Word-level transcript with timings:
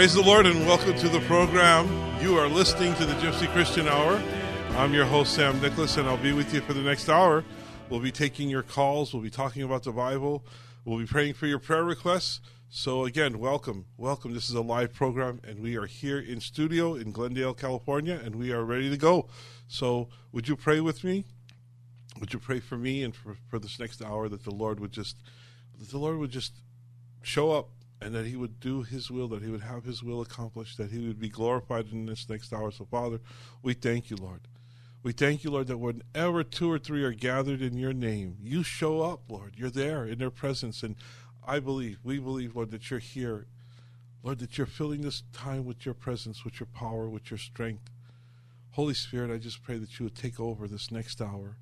praise 0.00 0.14
the 0.14 0.22
Lord 0.22 0.46
and 0.46 0.66
welcome 0.66 0.96
to 0.96 1.10
the 1.10 1.20
program. 1.26 1.86
You 2.22 2.38
are 2.38 2.48
listening 2.48 2.94
to 2.94 3.04
the 3.04 3.12
Gypsy 3.16 3.46
Christian 3.52 3.86
Hour. 3.86 4.14
I'm 4.78 4.94
your 4.94 5.04
host, 5.04 5.34
Sam 5.34 5.60
Nicholas, 5.60 5.98
and 5.98 6.08
I'll 6.08 6.16
be 6.16 6.32
with 6.32 6.54
you 6.54 6.62
for 6.62 6.72
the 6.72 6.80
next 6.80 7.10
hour. 7.10 7.44
We'll 7.90 8.00
be 8.00 8.10
taking 8.10 8.48
your 8.48 8.62
calls, 8.62 9.12
we'll 9.12 9.22
be 9.22 9.28
talking 9.28 9.62
about 9.62 9.82
the 9.82 9.92
Bible, 9.92 10.42
we'll 10.86 10.96
be 10.96 11.04
praying 11.04 11.34
for 11.34 11.46
your 11.46 11.58
prayer 11.58 11.84
requests. 11.84 12.40
So, 12.70 13.04
again, 13.04 13.38
welcome. 13.38 13.84
Welcome. 13.98 14.32
This 14.32 14.48
is 14.48 14.54
a 14.54 14.62
live 14.62 14.94
program, 14.94 15.38
and 15.46 15.60
we 15.60 15.76
are 15.76 15.84
here 15.84 16.18
in 16.18 16.40
studio 16.40 16.94
in 16.94 17.12
Glendale, 17.12 17.52
California, 17.52 18.18
and 18.24 18.36
we 18.36 18.52
are 18.52 18.64
ready 18.64 18.88
to 18.88 18.96
go. 18.96 19.28
So, 19.68 20.08
would 20.32 20.48
you 20.48 20.56
pray 20.56 20.80
with 20.80 21.04
me? 21.04 21.26
Would 22.18 22.32
you 22.32 22.38
pray 22.38 22.60
for 22.60 22.78
me 22.78 23.02
and 23.02 23.14
for, 23.14 23.36
for 23.50 23.58
this 23.58 23.78
next 23.78 24.02
hour 24.02 24.30
that 24.30 24.44
the 24.44 24.50
Lord 24.50 24.80
would 24.80 24.92
just, 24.92 25.18
that 25.78 25.90
the 25.90 25.98
Lord 25.98 26.16
would 26.16 26.30
just 26.30 26.54
show 27.20 27.50
up 27.52 27.68
and 28.00 28.14
that 28.14 28.26
he 28.26 28.36
would 28.36 28.60
do 28.60 28.82
his 28.82 29.10
will, 29.10 29.28
that 29.28 29.42
he 29.42 29.50
would 29.50 29.60
have 29.60 29.84
his 29.84 30.02
will 30.02 30.20
accomplished, 30.20 30.78
that 30.78 30.90
he 30.90 31.06
would 31.06 31.20
be 31.20 31.28
glorified 31.28 31.92
in 31.92 32.06
this 32.06 32.28
next 32.28 32.52
hour. 32.52 32.70
So, 32.70 32.86
Father, 32.86 33.20
we 33.62 33.74
thank 33.74 34.10
you, 34.10 34.16
Lord. 34.16 34.40
We 35.02 35.12
thank 35.12 35.44
you, 35.44 35.50
Lord, 35.50 35.66
that 35.68 35.78
whenever 35.78 36.42
two 36.44 36.70
or 36.70 36.78
three 36.78 37.02
are 37.04 37.12
gathered 37.12 37.62
in 37.62 37.76
your 37.76 37.92
name, 37.92 38.36
you 38.42 38.62
show 38.62 39.02
up, 39.02 39.22
Lord. 39.28 39.54
You're 39.56 39.70
there 39.70 40.04
in 40.04 40.18
their 40.18 40.30
presence. 40.30 40.82
And 40.82 40.96
I 41.46 41.58
believe, 41.58 41.98
we 42.02 42.18
believe, 42.18 42.54
Lord, 42.54 42.70
that 42.70 42.90
you're 42.90 43.00
here. 43.00 43.46
Lord, 44.22 44.38
that 44.40 44.58
you're 44.58 44.66
filling 44.66 45.00
this 45.00 45.22
time 45.32 45.64
with 45.64 45.86
your 45.86 45.94
presence, 45.94 46.44
with 46.44 46.60
your 46.60 46.66
power, 46.66 47.08
with 47.08 47.30
your 47.30 47.38
strength. 47.38 47.90
Holy 48.72 48.94
Spirit, 48.94 49.30
I 49.30 49.38
just 49.38 49.62
pray 49.62 49.78
that 49.78 49.98
you 49.98 50.04
would 50.04 50.14
take 50.14 50.38
over 50.38 50.68
this 50.68 50.90
next 50.90 51.20
hour. 51.22 51.56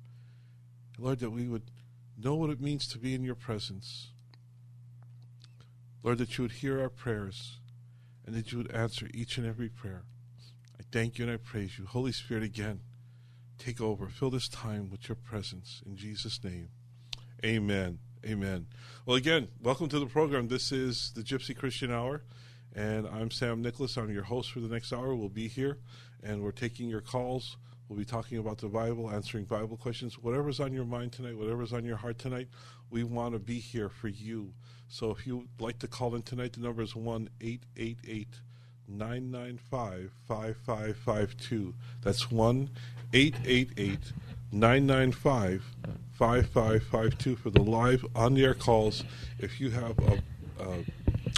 Lord, 0.97 1.19
that 1.19 1.31
we 1.31 1.47
would 1.47 1.71
know 2.21 2.35
what 2.35 2.49
it 2.49 2.59
means 2.59 2.87
to 2.89 2.97
be 2.97 3.15
in 3.15 3.23
your 3.23 3.35
presence. 3.35 4.09
Lord, 6.03 6.17
that 6.19 6.37
you 6.37 6.43
would 6.43 6.53
hear 6.53 6.81
our 6.81 6.89
prayers 6.89 7.59
and 8.25 8.35
that 8.35 8.51
you 8.51 8.57
would 8.57 8.71
answer 8.71 9.07
each 9.13 9.37
and 9.37 9.45
every 9.45 9.69
prayer. 9.69 10.03
I 10.79 10.83
thank 10.91 11.17
you 11.17 11.25
and 11.25 11.33
I 11.33 11.37
praise 11.37 11.77
you. 11.77 11.85
Holy 11.85 12.11
Spirit, 12.11 12.43
again, 12.43 12.81
take 13.57 13.81
over. 13.81 14.07
Fill 14.07 14.29
this 14.29 14.47
time 14.47 14.89
with 14.89 15.09
your 15.09 15.15
presence. 15.15 15.81
In 15.85 15.95
Jesus' 15.95 16.41
name, 16.43 16.69
amen. 17.43 17.99
Amen. 18.25 18.67
Well, 19.05 19.15
again, 19.15 19.47
welcome 19.61 19.87
to 19.89 19.99
the 19.99 20.05
program. 20.05 20.49
This 20.49 20.73
is 20.73 21.13
the 21.15 21.21
Gypsy 21.21 21.55
Christian 21.55 21.89
Hour, 21.89 22.23
and 22.75 23.07
I'm 23.07 23.31
Sam 23.31 23.61
Nicholas. 23.61 23.95
I'm 23.95 24.11
your 24.11 24.23
host 24.23 24.51
for 24.51 24.59
the 24.59 24.67
next 24.67 24.91
hour. 24.91 25.15
We'll 25.15 25.29
be 25.29 25.47
here, 25.47 25.79
and 26.21 26.43
we're 26.43 26.51
taking 26.51 26.89
your 26.89 26.99
calls. 26.99 27.55
We'll 27.87 27.97
be 27.97 28.03
talking 28.03 28.37
about 28.37 28.57
the 28.57 28.67
Bible, 28.67 29.09
answering 29.09 29.45
Bible 29.45 29.77
questions. 29.77 30.19
Whatever's 30.19 30.59
on 30.59 30.73
your 30.73 30.83
mind 30.83 31.13
tonight, 31.13 31.37
whatever's 31.37 31.71
on 31.71 31.85
your 31.85 31.95
heart 31.95 32.19
tonight, 32.19 32.49
we 32.89 33.03
want 33.03 33.33
to 33.33 33.39
be 33.39 33.59
here 33.59 33.89
for 33.89 34.07
you. 34.07 34.53
So 34.87 35.11
if 35.11 35.27
you'd 35.27 35.47
like 35.59 35.79
to 35.79 35.87
call 35.87 36.15
in 36.15 36.23
tonight, 36.23 36.53
the 36.53 36.61
number 36.61 36.81
is 36.81 36.95
1 36.95 37.29
888 37.41 38.27
995 38.87 40.11
5552. 40.27 41.73
That's 42.01 42.31
1 42.31 42.69
888 43.13 43.99
995 44.51 45.63
5552 46.13 47.35
for 47.35 47.49
the 47.51 47.61
live 47.61 48.05
on 48.15 48.33
the 48.33 48.43
air 48.43 48.53
calls. 48.53 49.03
If 49.37 49.61
you 49.61 49.69
have 49.69 49.97
a, 49.99 50.21
a, 50.59 50.85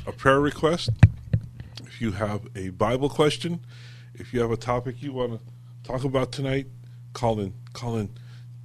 a 0.07 0.11
prayer 0.13 0.39
request, 0.39 0.89
if 1.85 2.01
you 2.01 2.13
have 2.13 2.47
a 2.55 2.69
Bible 2.69 3.09
question, 3.09 3.59
if 4.15 4.33
you 4.33 4.39
have 4.39 4.51
a 4.51 4.57
topic 4.57 5.01
you 5.01 5.13
want 5.13 5.33
to 5.33 5.39
talk 5.83 6.03
about 6.05 6.31
tonight, 6.31 6.67
call 7.13 7.39
in. 7.39 7.53
Call 7.73 7.97
in. 7.97 8.09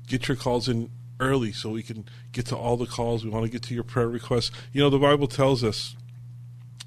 Get 0.06 0.28
your 0.28 0.36
calls 0.36 0.68
in 0.68 0.90
early 1.20 1.52
so 1.52 1.70
we 1.70 1.82
can 1.82 2.04
get 2.32 2.46
to 2.46 2.56
all 2.56 2.76
the 2.76 2.86
calls. 2.86 3.24
We 3.24 3.30
want 3.30 3.44
to 3.44 3.50
get 3.50 3.62
to 3.62 3.74
your 3.74 3.84
prayer 3.84 4.08
requests. 4.08 4.50
You 4.72 4.82
know, 4.82 4.90
the 4.90 4.98
Bible 4.98 5.26
tells 5.26 5.64
us 5.64 5.96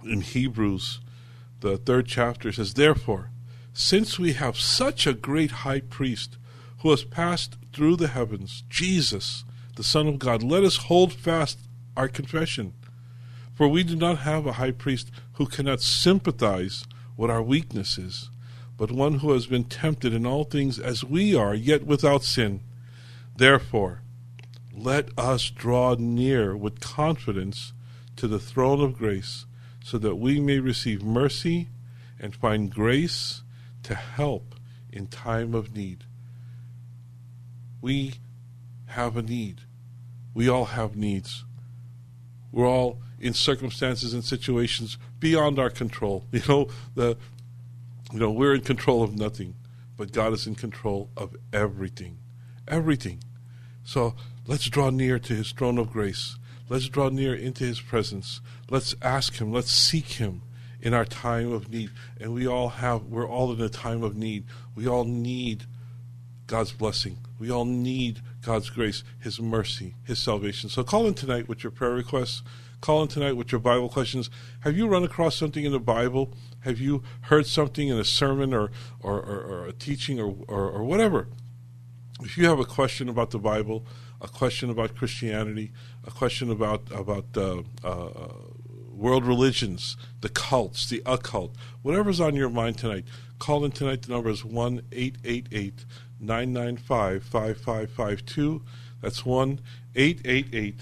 in 0.03 0.22
Hebrews, 0.22 1.00
the 1.59 1.78
third 1.78 2.07
chapter 2.07 2.51
says, 2.51 2.73
Therefore, 2.73 3.31
since 3.73 4.19
we 4.19 4.34
have 4.34 4.59
such 4.59 5.06
a 5.06 5.13
great 5.13 5.51
high 5.51 5.81
priest 5.81 6.38
who 6.79 6.91
has 6.91 7.03
passed 7.03 7.57
through 7.73 7.97
the 7.97 8.07
heavens, 8.07 8.63
Jesus, 8.69 9.44
the 9.75 9.84
Son 9.84 10.07
of 10.07 10.19
God, 10.19 10.44
let 10.44 10.63
us 10.63 10.78
hold 10.78 11.13
fast 11.13 11.59
our 11.95 12.07
confession. 12.07 12.73
For 13.53 13.68
we 13.68 13.84
do 13.84 13.95
not 13.95 14.19
have 14.19 14.45
a 14.45 14.53
high 14.53 14.72
priest 14.72 15.12
who 15.34 15.45
cannot 15.45 15.81
sympathize 15.81 16.85
with 17.18 17.29
our 17.29 17.41
weaknesses, 17.41 18.29
but 18.78 18.91
one 18.91 19.16
who 19.16 19.34
has 19.34 19.47
been 19.47 19.66
tempted 19.66 20.13
in 20.13 20.25
all 20.25 20.45
things 20.45 20.79
as 20.79 21.03
we 21.03 21.35
are, 21.35 21.53
yet 21.53 21.85
without 21.85 22.23
sin. 22.23 22.62
Therefore, 23.35 24.01
let 24.84 25.09
us 25.17 25.50
draw 25.50 25.95
near 26.00 26.56
with 26.56 26.79
confidence 26.79 27.73
to 28.16 28.28
the 28.28 28.40
throne 28.40 28.81
of 28.81 28.97
grace, 28.97 29.45
so 29.84 29.97
that 29.97 30.16
we 30.16 30.40
may 30.40 30.59
receive 30.59 31.03
mercy 31.03 31.67
and 32.19 32.35
find 32.35 32.73
grace 32.73 33.44
to 33.84 33.95
help 33.95 34.56
in 34.91 35.07
time 35.07 35.53
of 35.53 35.75
need. 35.75 36.06
We 37.81 38.16
have 38.88 39.18
a 39.18 39.22
need. 39.22 39.62
We 40.34 40.50
all 40.50 40.66
have 40.66 40.95
needs. 40.95 41.44
We're 42.51 42.68
all 42.68 43.01
in 43.19 43.34
circumstances 43.34 44.13
and 44.13 44.23
situations 44.23 44.97
beyond 45.19 45.59
our 45.59 45.69
control. 45.69 46.25
You 46.31 46.41
know, 46.47 46.68
the 46.95 47.18
you 48.12 48.19
know, 48.19 48.31
we're 48.31 48.56
in 48.56 48.62
control 48.62 49.03
of 49.03 49.16
nothing, 49.16 49.56
but 49.95 50.12
God 50.12 50.34
is 50.34 50.47
in 50.47 50.56
control 50.56 51.09
of 51.16 51.35
everything. 51.53 52.18
Everything. 52.68 53.23
So 53.84 54.16
let's 54.50 54.68
draw 54.68 54.90
near 54.90 55.20
to 55.20 55.36
his 55.36 55.52
throne 55.52 55.78
of 55.78 55.92
grace. 55.92 56.36
Let's 56.70 56.90
draw 56.90 57.10
near 57.10 57.36
into 57.36 57.64
his 57.64 57.80
presence. 57.80 58.42
Let's 58.68 58.96
ask 59.00 59.38
him. 59.38 59.54
Let's 59.54 59.70
seek 59.72 60.14
him 60.14 60.42
in 60.82 60.96
our 60.96 61.06
time 61.06 61.51
of 61.51 61.69
need. 61.69 61.92
And 62.19 62.34
we 62.34 62.48
all 62.48 62.69
have, 62.69 63.04
we're 63.04 63.30
all 63.30 63.54
in 63.54 63.62
a 63.62 63.69
time 63.69 64.01
of 64.01 64.16
need. 64.16 64.46
We 64.74 64.88
all 64.88 65.04
need 65.04 65.66
God's 66.48 66.72
blessing. 66.72 67.19
We 67.38 67.51
all 67.51 67.66
need 67.66 68.22
God's 68.42 68.72
grace, 68.72 69.04
his 69.19 69.40
mercy, 69.40 69.94
his 70.04 70.18
salvation. 70.18 70.68
So 70.69 70.84
call 70.84 71.06
in 71.06 71.13
tonight 71.13 71.48
with 71.48 71.63
your 71.63 71.72
prayer 71.72 71.92
requests. 71.92 72.42
Call 72.81 73.04
in 73.04 73.07
tonight 73.07 73.34
with 73.34 73.52
your 73.52 73.60
Bible 73.60 73.88
questions. 73.88 74.31
Have 74.62 74.75
you 74.75 74.88
run 74.88 75.04
across 75.04 75.36
something 75.36 75.63
in 75.63 75.74
the 75.74 75.80
Bible? 75.80 76.34
Have 76.62 76.80
you 76.80 77.04
heard 77.22 77.45
something 77.45 77.88
in 77.88 78.00
a 78.00 78.04
sermon 78.04 78.56
or, 78.56 78.72
or, 79.00 79.19
or, 79.19 79.42
or 79.42 79.66
a 79.68 79.74
teaching 79.74 80.19
or, 80.19 80.36
or, 80.48 80.72
or 80.72 80.84
whatever? 80.84 81.28
If 82.22 82.38
you 82.38 82.48
have 82.48 82.60
a 82.60 82.66
question 82.66 83.10
about 83.10 83.31
the 83.31 83.40
Bible, 83.40 83.86
a 84.21 84.27
question 84.27 84.69
about 84.69 84.95
Christianity, 84.95 85.71
a 86.06 86.12
question 86.12 86.51
about 86.51 86.92
about 86.92 87.25
uh, 87.36 87.63
uh, 87.83 88.30
world 88.94 89.25
religions, 89.25 89.95
the 90.21 90.30
cults, 90.30 90.89
the 90.89 91.01
occult, 91.06 91.56
whatever's 91.81 92.19
on 92.19 92.36
your 92.36 92.50
mind 92.50 92.77
tonight, 92.77 93.06
call 93.39 93.63
in 93.63 93.71
tonight. 93.71 94.04
The 94.04 94.13
number 94.13 94.30
is 94.30 94.44
1 94.44 94.81
888 94.92 95.86
995 96.19 97.24
5552. 97.24 98.62
That's 99.01 99.25
1 99.25 99.62
888 99.95 100.75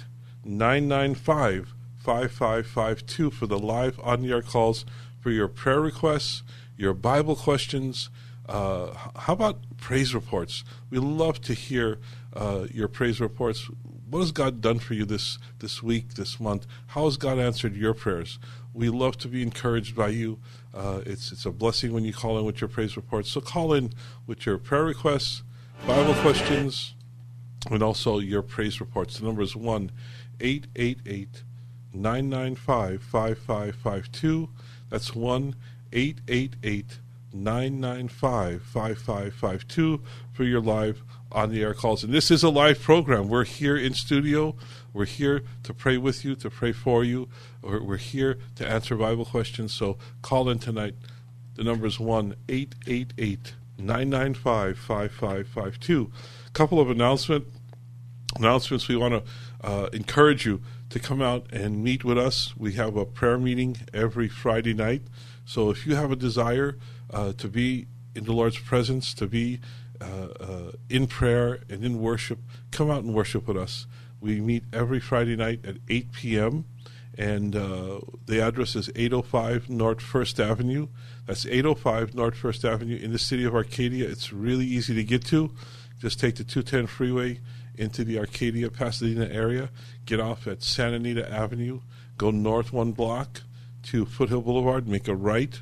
995 0.44 1.74
5552 1.98 3.32
for 3.32 3.46
the 3.46 3.60
live 3.60 4.00
on 4.02 4.22
the 4.22 4.32
air 4.32 4.42
calls 4.42 4.86
for 5.20 5.30
your 5.30 5.48
prayer 5.48 5.82
requests, 5.82 6.42
your 6.76 6.94
Bible 6.94 7.36
questions. 7.36 8.10
Uh, 8.48 8.94
how 9.16 9.34
about 9.34 9.60
praise 9.78 10.14
reports? 10.14 10.64
We 10.90 11.00
love 11.00 11.42
to 11.42 11.54
hear 11.54 12.00
uh, 12.34 12.68
your 12.72 12.88
praise 12.88 13.20
reports. 13.20 13.70
What 14.10 14.20
has 14.20 14.32
God 14.32 14.62
done 14.62 14.80
for 14.80 14.94
you 14.94 15.04
this, 15.04 15.38
this 15.60 15.84
week, 15.84 16.14
this 16.14 16.40
month? 16.40 16.66
How 16.88 17.06
has 17.06 17.18
God 17.18 17.40
answered 17.40 17.76
your 17.76 17.94
prayers? 17.94 18.40
We 18.74 18.90
love 18.90 19.18
to 19.20 19.28
be 19.28 19.42
encouraged 19.42 19.96
by 19.96 20.10
you. 20.10 20.40
Uh, 20.74 21.02
it's, 21.06 21.32
it's 21.32 21.46
a 21.46 21.52
blessing 21.52 21.92
when 21.92 22.06
you 22.06 22.14
call 22.14 22.38
in 22.38 22.46
with 22.46 22.62
your 22.62 22.70
praise 22.70 22.96
reports. 22.96 23.32
So 23.32 23.42
call 23.42 23.74
in 23.74 23.92
with 24.26 24.46
your 24.46 24.58
prayer 24.58 24.86
requests, 24.86 25.44
Bible 25.86 26.14
questions, 26.16 26.96
and 27.70 27.84
also 27.84 28.20
your 28.20 28.42
praise 28.42 28.80
reports. 28.80 29.18
The 29.18 29.26
number 29.26 29.42
is 29.42 29.56
1 29.56 29.92
888 30.40 31.44
995 31.94 33.02
5552. 33.02 34.50
That's 34.90 35.16
1 35.16 35.56
888 35.92 37.00
995 37.44 38.62
5552 38.64 40.02
for 40.34 40.44
your 40.44 40.62
live 40.62 41.04
on 41.32 41.52
the 41.52 41.62
air 41.62 41.74
calls. 41.74 42.04
And 42.04 42.14
this 42.14 42.32
is 42.32 42.44
a 42.44 42.50
live 42.50 42.82
program. 42.82 43.28
We're 43.28 43.44
here 43.44 43.76
in 43.76 43.94
studio. 43.94 44.56
We're 44.94 45.06
here 45.06 45.44
to 45.64 45.74
pray 45.74 45.98
with 45.98 46.24
you, 46.24 46.36
to 46.36 46.50
pray 46.50 46.72
for 46.72 47.04
you. 47.04 47.30
We're, 47.62 47.82
we're 47.82 47.98
here 47.98 48.40
to 48.56 48.68
answer 48.68 48.96
Bible 48.96 49.26
questions. 49.26 49.74
So 49.74 49.98
call 50.22 50.50
in 50.50 50.60
tonight. 50.60 50.96
The 51.56 51.64
number 51.64 51.86
is 51.86 52.00
1 52.00 52.36
888 52.48 53.54
995 53.78 54.78
5552. 54.78 56.12
A 56.48 56.50
couple 56.52 56.80
of 56.80 56.90
announcement, 56.90 57.46
announcements. 58.36 58.88
We 58.88 58.96
want 58.96 59.26
to 59.26 59.68
uh, 59.68 59.90
encourage 59.94 60.46
you 60.46 60.62
to 60.90 61.00
come 61.00 61.22
out 61.22 61.52
and 61.52 61.84
meet 61.84 62.04
with 62.04 62.18
us. 62.18 62.56
We 62.58 62.74
have 62.74 62.96
a 62.96 63.06
prayer 63.06 63.38
meeting 63.38 63.78
every 63.94 64.28
Friday 64.28 64.74
night. 64.74 65.04
So 65.46 65.70
if 65.70 65.86
you 65.86 65.96
have 65.96 66.12
a 66.12 66.16
desire 66.16 66.78
uh, 67.12 67.34
to 67.34 67.48
be 67.48 67.88
in 68.16 68.26
the 68.26 68.34
Lord's 68.34 68.58
presence, 68.58 69.14
to 69.16 69.28
be 69.28 69.60
uh, 70.02 70.28
uh, 70.40 70.72
in 70.90 71.08
prayer 71.08 71.60
and 71.70 71.84
in 71.84 72.00
worship, 72.00 72.40
come 72.72 72.90
out 72.90 73.04
and 73.04 73.14
worship 73.14 73.48
with 73.48 73.58
us. 73.58 73.88
We 74.20 74.42
meet 74.42 74.64
every 74.74 75.00
Friday 75.00 75.36
night 75.36 75.66
at 75.66 75.78
8 75.90 76.12
p.m. 76.12 76.66
And 77.18 77.56
uh, 77.56 78.02
the 78.26 78.42
address 78.42 78.76
is 78.76 78.90
805 78.96 79.70
North 79.70 80.02
First 80.02 80.40
Avenue. 80.40 80.88
That's 81.26 81.46
805 81.46 82.14
North 82.14 82.36
First 82.36 82.64
Avenue 82.64 82.98
in 82.98 83.12
the 83.12 83.20
city 83.20 83.44
of 83.44 83.56
Arcadia. 83.56 84.08
It's 84.08 84.32
really 84.32 84.66
easy 84.66 84.94
to 84.96 85.04
get 85.04 85.26
to. 85.26 85.52
Just 86.00 86.20
take 86.20 86.36
the 86.36 86.44
210 86.44 86.88
freeway 86.88 87.40
into 87.76 88.04
the 88.04 88.20
Arcadia 88.20 88.70
Pasadena 88.70 89.26
area, 89.32 89.70
get 90.06 90.20
off 90.20 90.48
at 90.48 90.64
Santa 90.64 90.96
Anita 90.96 91.32
Avenue, 91.32 91.82
go 92.18 92.32
north 92.32 92.74
one 92.74 92.92
block 92.92 93.42
to 93.84 94.06
Foothill 94.06 94.42
Boulevard, 94.42 94.88
make 94.88 95.08
a 95.08 95.16
right, 95.16 95.62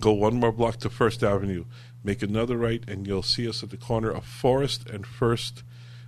go 0.00 0.12
one 0.12 0.34
more 0.34 0.52
block 0.52 0.78
to 0.78 0.90
First 0.90 1.22
Avenue, 1.22 1.64
make 2.02 2.22
another 2.22 2.56
right, 2.56 2.82
and 2.88 3.06
you'll 3.06 3.22
see 3.22 3.48
us 3.48 3.62
at 3.62 3.70
the 3.70 3.76
corner 3.76 4.10
of 4.10 4.24
Forest 4.24 4.88
and 4.88 5.06
First. 5.06 5.62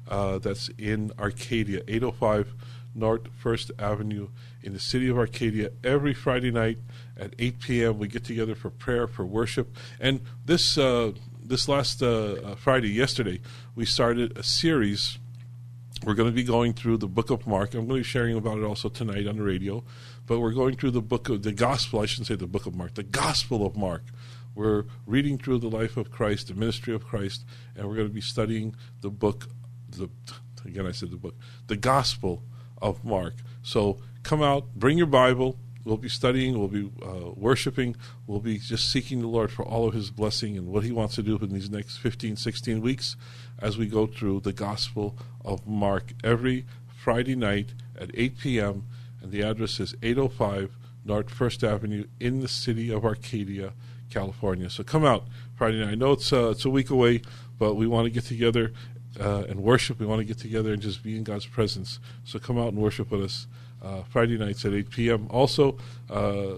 Uh, 0.08 0.38
that's 0.38 0.68
in 0.78 1.12
Arcadia, 1.18 1.80
805 1.86 2.54
North 2.94 3.28
First 3.38 3.70
Avenue 3.78 4.28
in 4.62 4.72
the 4.72 4.80
city 4.80 5.08
of 5.08 5.16
Arcadia. 5.16 5.70
Every 5.84 6.12
Friday 6.12 6.50
night 6.50 6.78
at 7.16 7.34
8 7.38 7.60
p.m., 7.60 7.98
we 7.98 8.08
get 8.08 8.24
together 8.24 8.54
for 8.54 8.70
prayer, 8.70 9.06
for 9.06 9.24
worship. 9.24 9.76
And 10.00 10.20
this 10.44 10.76
uh, 10.76 11.12
this 11.44 11.68
last 11.68 12.02
uh, 12.02 12.32
uh, 12.32 12.54
Friday, 12.54 12.90
yesterday, 12.90 13.40
we 13.74 13.84
started 13.84 14.36
a 14.38 14.42
series. 14.42 15.18
We're 16.04 16.14
going 16.14 16.28
to 16.28 16.34
be 16.34 16.44
going 16.44 16.72
through 16.72 16.98
the 16.98 17.08
book 17.08 17.30
of 17.30 17.46
Mark. 17.46 17.74
I'm 17.74 17.86
going 17.86 17.88
to 17.88 17.94
be 17.96 18.02
sharing 18.02 18.36
about 18.36 18.58
it 18.58 18.64
also 18.64 18.88
tonight 18.88 19.26
on 19.26 19.36
the 19.36 19.42
radio. 19.42 19.84
But 20.26 20.40
we're 20.40 20.52
going 20.52 20.76
through 20.76 20.92
the 20.92 21.02
book 21.02 21.28
of 21.28 21.42
the 21.42 21.52
gospel. 21.52 22.00
I 22.00 22.06
shouldn't 22.06 22.28
say 22.28 22.36
the 22.36 22.46
book 22.46 22.66
of 22.66 22.74
Mark, 22.74 22.94
the 22.94 23.02
gospel 23.02 23.66
of 23.66 23.76
Mark. 23.76 24.04
We're 24.54 24.84
reading 25.06 25.38
through 25.38 25.58
the 25.58 25.70
life 25.70 25.96
of 25.96 26.10
Christ, 26.10 26.48
the 26.48 26.54
ministry 26.54 26.94
of 26.94 27.04
Christ, 27.04 27.44
and 27.74 27.88
we're 27.88 27.96
going 27.96 28.08
to 28.08 28.14
be 28.14 28.20
studying 28.20 28.76
the 29.00 29.10
book. 29.10 29.48
The 29.90 30.10
again, 30.64 30.86
I 30.86 30.92
said 30.92 31.10
the 31.10 31.16
book, 31.16 31.34
the 31.66 31.76
gospel 31.76 32.42
of 32.80 33.04
Mark. 33.04 33.34
So 33.62 33.98
come 34.22 34.42
out, 34.42 34.74
bring 34.74 34.98
your 34.98 35.06
Bible. 35.06 35.58
We'll 35.84 35.96
be 35.96 36.08
studying, 36.08 36.56
we'll 36.56 36.68
be 36.68 36.88
uh, 37.02 37.32
worshiping, 37.34 37.96
we'll 38.28 38.38
be 38.38 38.58
just 38.58 38.88
seeking 38.92 39.20
the 39.20 39.26
Lord 39.26 39.50
for 39.50 39.64
all 39.64 39.88
of 39.88 39.94
His 39.94 40.12
blessing 40.12 40.56
and 40.56 40.68
what 40.68 40.84
He 40.84 40.92
wants 40.92 41.16
to 41.16 41.24
do 41.24 41.36
in 41.38 41.52
these 41.52 41.70
next 41.70 41.96
15, 41.96 42.36
16 42.36 42.80
weeks 42.80 43.16
as 43.58 43.76
we 43.76 43.86
go 43.86 44.06
through 44.06 44.40
the 44.40 44.52
Gospel 44.52 45.18
of 45.44 45.66
Mark 45.66 46.12
every 46.22 46.66
Friday 46.86 47.34
night 47.34 47.74
at 47.98 48.12
8 48.14 48.38
p.m. 48.38 48.84
And 49.22 49.30
the 49.30 49.42
address 49.42 49.80
is 49.80 49.94
805 50.02 50.76
North 51.04 51.30
First 51.30 51.64
Avenue 51.64 52.04
in 52.20 52.40
the 52.40 52.48
city 52.48 52.90
of 52.92 53.04
Arcadia, 53.04 53.72
California. 54.10 54.68
So 54.68 54.82
come 54.82 55.04
out 55.04 55.24
Friday 55.54 55.80
night. 55.80 55.92
I 55.92 55.94
know 55.94 56.12
it's, 56.12 56.32
uh, 56.32 56.50
it's 56.50 56.64
a 56.64 56.70
week 56.70 56.90
away, 56.90 57.22
but 57.58 57.74
we 57.74 57.86
want 57.86 58.06
to 58.06 58.10
get 58.10 58.24
together 58.24 58.72
uh, 59.18 59.44
and 59.48 59.62
worship. 59.62 59.98
We 60.00 60.06
want 60.06 60.20
to 60.20 60.24
get 60.24 60.38
together 60.38 60.72
and 60.72 60.82
just 60.82 61.02
be 61.02 61.16
in 61.16 61.24
God's 61.24 61.46
presence. 61.46 61.98
So 62.24 62.38
come 62.38 62.58
out 62.58 62.68
and 62.68 62.78
worship 62.78 63.10
with 63.10 63.22
us 63.22 63.46
uh, 63.82 64.02
Friday 64.02 64.38
nights 64.38 64.64
at 64.64 64.72
8 64.72 64.90
p.m. 64.90 65.26
Also, 65.30 65.78
uh, 66.10 66.54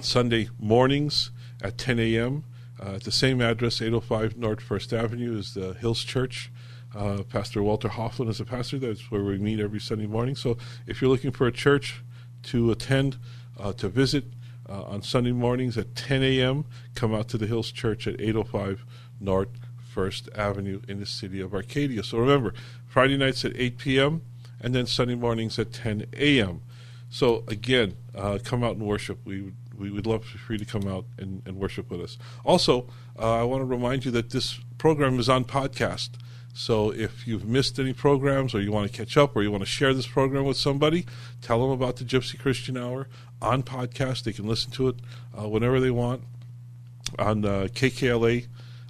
Sunday 0.00 0.48
mornings 0.58 1.30
at 1.62 1.78
10 1.78 1.98
a.m. 1.98 2.44
Uh, 2.80 2.94
at 2.94 3.04
the 3.04 3.12
same 3.12 3.40
address, 3.40 3.80
805 3.80 4.36
North 4.36 4.60
First 4.60 4.92
Avenue, 4.92 5.38
is 5.38 5.54
the 5.54 5.74
Hills 5.74 6.02
Church. 6.02 6.50
Uh, 6.94 7.22
pastor 7.24 7.62
Walter 7.62 7.88
Hoffman 7.88 8.28
is 8.28 8.40
a 8.40 8.44
pastor. 8.44 8.78
That's 8.78 9.10
where 9.10 9.24
we 9.24 9.38
meet 9.38 9.60
every 9.60 9.80
Sunday 9.80 10.06
morning. 10.06 10.36
So 10.36 10.56
if 10.86 11.00
you're 11.00 11.10
looking 11.10 11.32
for 11.32 11.46
a 11.46 11.52
church 11.52 12.02
to 12.44 12.70
attend, 12.70 13.16
uh, 13.58 13.72
to 13.74 13.88
visit 13.88 14.24
on 14.66 15.02
Sunday 15.02 15.32
mornings 15.32 15.76
at 15.76 15.94
10 15.94 16.22
a.m., 16.22 16.64
come 16.94 17.14
out 17.14 17.28
to 17.28 17.38
the 17.38 17.46
Hills 17.46 17.70
Church 17.70 18.06
at 18.06 18.20
805 18.20 18.84
North 19.20 19.48
First 19.94 20.28
Avenue 20.34 20.80
in 20.88 21.00
the 21.00 21.06
city 21.06 21.40
of 21.40 21.54
Arcadia. 21.54 22.02
So 22.02 22.18
remember, 22.18 22.54
Friday 22.86 23.16
nights 23.16 23.44
at 23.44 23.52
8 23.56 23.78
p.m., 23.78 24.22
and 24.60 24.74
then 24.74 24.86
Sunday 24.86 25.14
mornings 25.14 25.58
at 25.58 25.72
10 25.72 26.06
a.m. 26.16 26.62
So 27.10 27.44
again, 27.46 27.96
uh, 28.14 28.38
come 28.42 28.64
out 28.64 28.76
and 28.76 28.86
worship. 28.86 29.18
We 29.24 29.42
would, 29.42 29.56
we 29.78 29.90
would 29.90 30.06
love 30.06 30.24
for 30.24 30.52
you 30.52 30.58
to 30.58 30.64
come 30.64 30.88
out 30.88 31.04
and, 31.18 31.42
and 31.44 31.56
worship 31.56 31.90
with 31.90 32.00
us. 32.00 32.18
Also, 32.44 32.88
uh, 33.18 33.40
I 33.40 33.42
want 33.44 33.60
to 33.60 33.66
remind 33.66 34.04
you 34.04 34.10
that 34.12 34.30
this 34.30 34.58
program 34.78 35.18
is 35.18 35.28
on 35.28 35.44
podcast. 35.44 36.10
So 36.56 36.92
if 36.92 37.26
you've 37.26 37.44
missed 37.44 37.80
any 37.80 37.92
programs 37.92 38.54
or 38.54 38.60
you 38.60 38.70
want 38.70 38.90
to 38.90 38.96
catch 38.96 39.16
up 39.16 39.34
or 39.34 39.42
you 39.42 39.50
want 39.50 39.64
to 39.64 39.68
share 39.68 39.92
this 39.92 40.06
program 40.06 40.44
with 40.44 40.56
somebody, 40.56 41.04
tell 41.42 41.60
them 41.60 41.70
about 41.70 41.96
the 41.96 42.04
Gypsy 42.04 42.38
Christian 42.38 42.76
Hour 42.76 43.08
on 43.42 43.64
podcast. 43.64 44.22
They 44.22 44.32
can 44.32 44.46
listen 44.46 44.70
to 44.72 44.88
it 44.88 44.96
uh, 45.36 45.48
whenever 45.48 45.80
they 45.80 45.90
want 45.90 46.22
on 47.18 47.44
uh, 47.44 47.66
KKLA, 47.72 48.46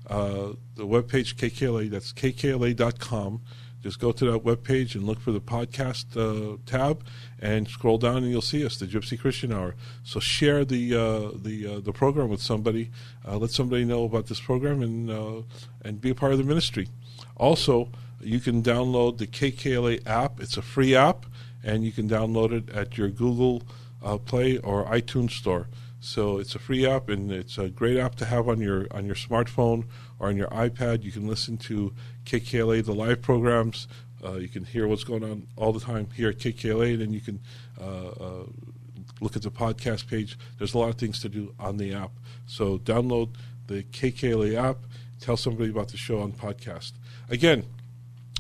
uh, 0.09 0.53
the 0.77 0.87
webpage 0.87 1.37
KKLA, 1.37 1.89
that's 1.91 2.13
kkla.com. 2.13 3.41
Just 3.83 3.99
go 3.99 4.13
to 4.13 4.31
that 4.33 4.45
webpage 4.45 4.95
and 4.95 5.05
look 5.05 5.21
for 5.21 5.33
the 5.33 5.41
podcast 5.41 6.17
uh, 6.17 6.59
tab 6.67 7.05
and 7.39 7.69
scroll 7.69 7.99
down 7.99 8.19
and 8.19 8.31
you'll 8.31 8.41
see 8.43 8.65
us, 8.65 8.79
the 8.79 8.87
Gypsy 8.87 9.19
Christian 9.19 9.53
Hour. 9.53 9.75
So 10.03 10.21
share 10.21 10.65
the 10.65 10.95
uh, 10.95 11.31
the 11.35 11.77
uh, 11.77 11.81
the 11.81 11.93
program 11.93 12.29
with 12.29 12.41
somebody. 12.41 12.91
Uh, 13.27 13.37
let 13.37 13.51
somebody 13.51 13.85
know 13.85 14.05
about 14.05 14.27
this 14.27 14.41
program 14.41 14.83
and 14.83 15.45
and 15.83 16.01
be 16.01 16.11
a 16.11 16.15
part 16.15 16.33
of 16.33 16.39
the 16.39 16.45
ministry. 16.45 16.89
Also, 17.37 17.89
you 18.21 18.41
can 18.41 18.63
download 18.63 19.19
the 19.19 19.27
KKLA 19.27 20.07
app. 20.07 20.41
It's 20.41 20.57
a 20.57 20.63
free 20.63 20.95
app, 20.95 21.27
and 21.63 21.85
you 21.85 21.93
can 21.93 22.09
download 22.09 22.53
it 22.53 22.71
at 22.71 22.97
your 22.97 23.09
Google 23.09 23.63
uh, 24.03 24.19
Play 24.19 24.59
or 24.59 24.85
iTunes 24.87 25.33
store. 25.33 25.69
So 26.01 26.39
it's 26.39 26.55
a 26.55 26.59
free 26.59 26.87
app, 26.87 27.09
and 27.09 27.33
it's 27.33 27.57
a 27.57 27.69
great 27.69 27.97
app 27.97 28.15
to 28.17 28.27
have 28.27 28.47
on 28.47 28.61
your 28.61 28.87
on 28.91 29.07
your 29.07 29.15
smartphone 29.15 29.85
or 30.19 30.29
on 30.29 30.37
your 30.37 30.49
iPad. 30.49 31.03
You 31.03 31.11
can 31.11 31.27
listen 31.27 31.57
to 31.59 31.95
KKLA, 32.27 32.85
the 32.85 32.95
live 32.95 33.23
programs. 33.23 33.89
Uh, 34.23 34.35
you 34.35 34.49
can 34.49 34.65
hear 34.65 34.87
what's 34.87 35.05
going 35.05 35.25
on 35.25 35.47
all 35.57 35.73
the 35.73 35.81
time 35.81 36.09
here 36.15 36.29
at 36.29 36.39
KKLA, 36.39 36.93
and 36.93 37.03
then 37.03 37.13
you 37.13 37.21
can 37.21 37.41
uh, 37.81 38.09
uh, 38.09 38.45
look 39.21 39.35
at 39.35 39.43
the 39.43 39.51
podcast 39.51 40.07
page. 40.07 40.39
There's 40.59 40.75
a 40.75 40.79
lot 40.79 40.91
of 40.91 40.97
things 40.97 41.21
to 41.21 41.29
do 41.29 41.55
on 41.59 41.79
the 41.79 41.95
app. 41.95 42.13
So 42.47 42.79
download 42.79 43.31
the 43.67 43.83
KKLA 43.83 44.55
app. 44.57 44.79
Tell 45.25 45.39
somebody 45.39 45.71
about 45.71 45.89
the 45.89 45.97
show 45.97 46.21
on 46.21 46.33
podcast. 46.33 46.93
Again, 47.31 47.65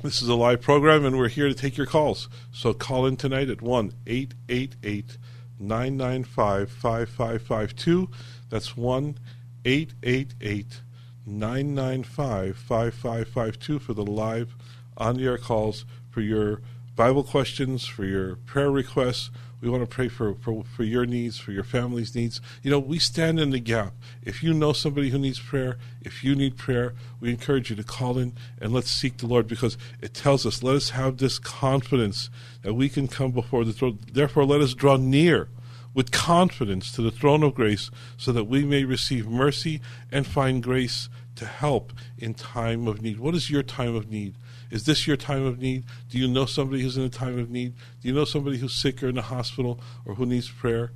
this 0.02 0.20
is 0.20 0.28
a 0.28 0.34
live 0.34 0.60
program, 0.60 1.06
and 1.06 1.16
we're 1.16 1.28
here 1.28 1.48
to 1.48 1.54
take 1.54 1.78
your 1.78 1.86
calls. 1.86 2.28
So 2.52 2.74
call 2.74 3.06
in 3.06 3.16
tonight 3.16 3.48
at 3.48 3.62
1 3.62 3.94
888 4.06 5.16
995 5.58 6.70
5552. 6.70 8.10
That's 8.50 8.76
1 8.76 9.18
888 9.64 10.82
995 11.24 12.58
5552 12.58 13.78
for 13.78 13.94
the 13.94 14.04
live 14.04 14.54
on 14.98 15.16
the 15.16 15.24
air 15.24 15.38
calls 15.38 15.86
for 16.10 16.20
your 16.20 16.60
Bible 16.96 17.24
questions, 17.24 17.86
for 17.86 18.04
your 18.04 18.36
prayer 18.36 18.70
requests. 18.70 19.30
We 19.64 19.70
want 19.70 19.82
to 19.82 19.86
pray 19.86 20.08
for, 20.08 20.34
for, 20.34 20.62
for 20.62 20.84
your 20.84 21.06
needs, 21.06 21.38
for 21.38 21.50
your 21.50 21.64
family's 21.64 22.14
needs. 22.14 22.38
You 22.62 22.70
know, 22.70 22.78
we 22.78 22.98
stand 22.98 23.40
in 23.40 23.48
the 23.48 23.58
gap. 23.58 23.94
If 24.22 24.42
you 24.42 24.52
know 24.52 24.74
somebody 24.74 25.08
who 25.08 25.18
needs 25.18 25.40
prayer, 25.40 25.78
if 26.02 26.22
you 26.22 26.34
need 26.34 26.58
prayer, 26.58 26.92
we 27.18 27.30
encourage 27.30 27.70
you 27.70 27.76
to 27.76 27.82
call 27.82 28.18
in 28.18 28.34
and 28.60 28.74
let's 28.74 28.90
seek 28.90 29.16
the 29.16 29.26
Lord 29.26 29.48
because 29.48 29.78
it 30.02 30.12
tells 30.12 30.44
us, 30.44 30.62
let 30.62 30.76
us 30.76 30.90
have 30.90 31.16
this 31.16 31.38
confidence 31.38 32.28
that 32.60 32.74
we 32.74 32.90
can 32.90 33.08
come 33.08 33.30
before 33.30 33.64
the 33.64 33.72
throne. 33.72 33.98
Therefore, 34.12 34.44
let 34.44 34.60
us 34.60 34.74
draw 34.74 34.96
near 34.96 35.48
with 35.94 36.10
confidence 36.10 36.92
to 36.92 37.00
the 37.00 37.10
throne 37.10 37.42
of 37.42 37.54
grace 37.54 37.90
so 38.18 38.32
that 38.32 38.44
we 38.44 38.66
may 38.66 38.84
receive 38.84 39.26
mercy 39.26 39.80
and 40.12 40.26
find 40.26 40.62
grace 40.62 41.08
to 41.36 41.46
help 41.46 41.94
in 42.18 42.34
time 42.34 42.86
of 42.86 43.00
need. 43.00 43.18
What 43.18 43.34
is 43.34 43.48
your 43.48 43.62
time 43.62 43.94
of 43.94 44.10
need? 44.10 44.34
Is 44.74 44.86
this 44.86 45.06
your 45.06 45.16
time 45.16 45.46
of 45.46 45.60
need? 45.60 45.84
Do 46.10 46.18
you 46.18 46.26
know 46.26 46.46
somebody 46.46 46.82
who's 46.82 46.96
in 46.96 47.04
a 47.04 47.08
time 47.08 47.38
of 47.38 47.48
need? 47.48 47.74
Do 48.02 48.08
you 48.08 48.12
know 48.12 48.24
somebody 48.24 48.58
who's 48.58 48.74
sick 48.74 49.04
or 49.04 49.08
in 49.08 49.14
the 49.14 49.22
hospital 49.22 49.78
or 50.04 50.16
who 50.16 50.26
needs 50.26 50.50
prayer? 50.50 50.90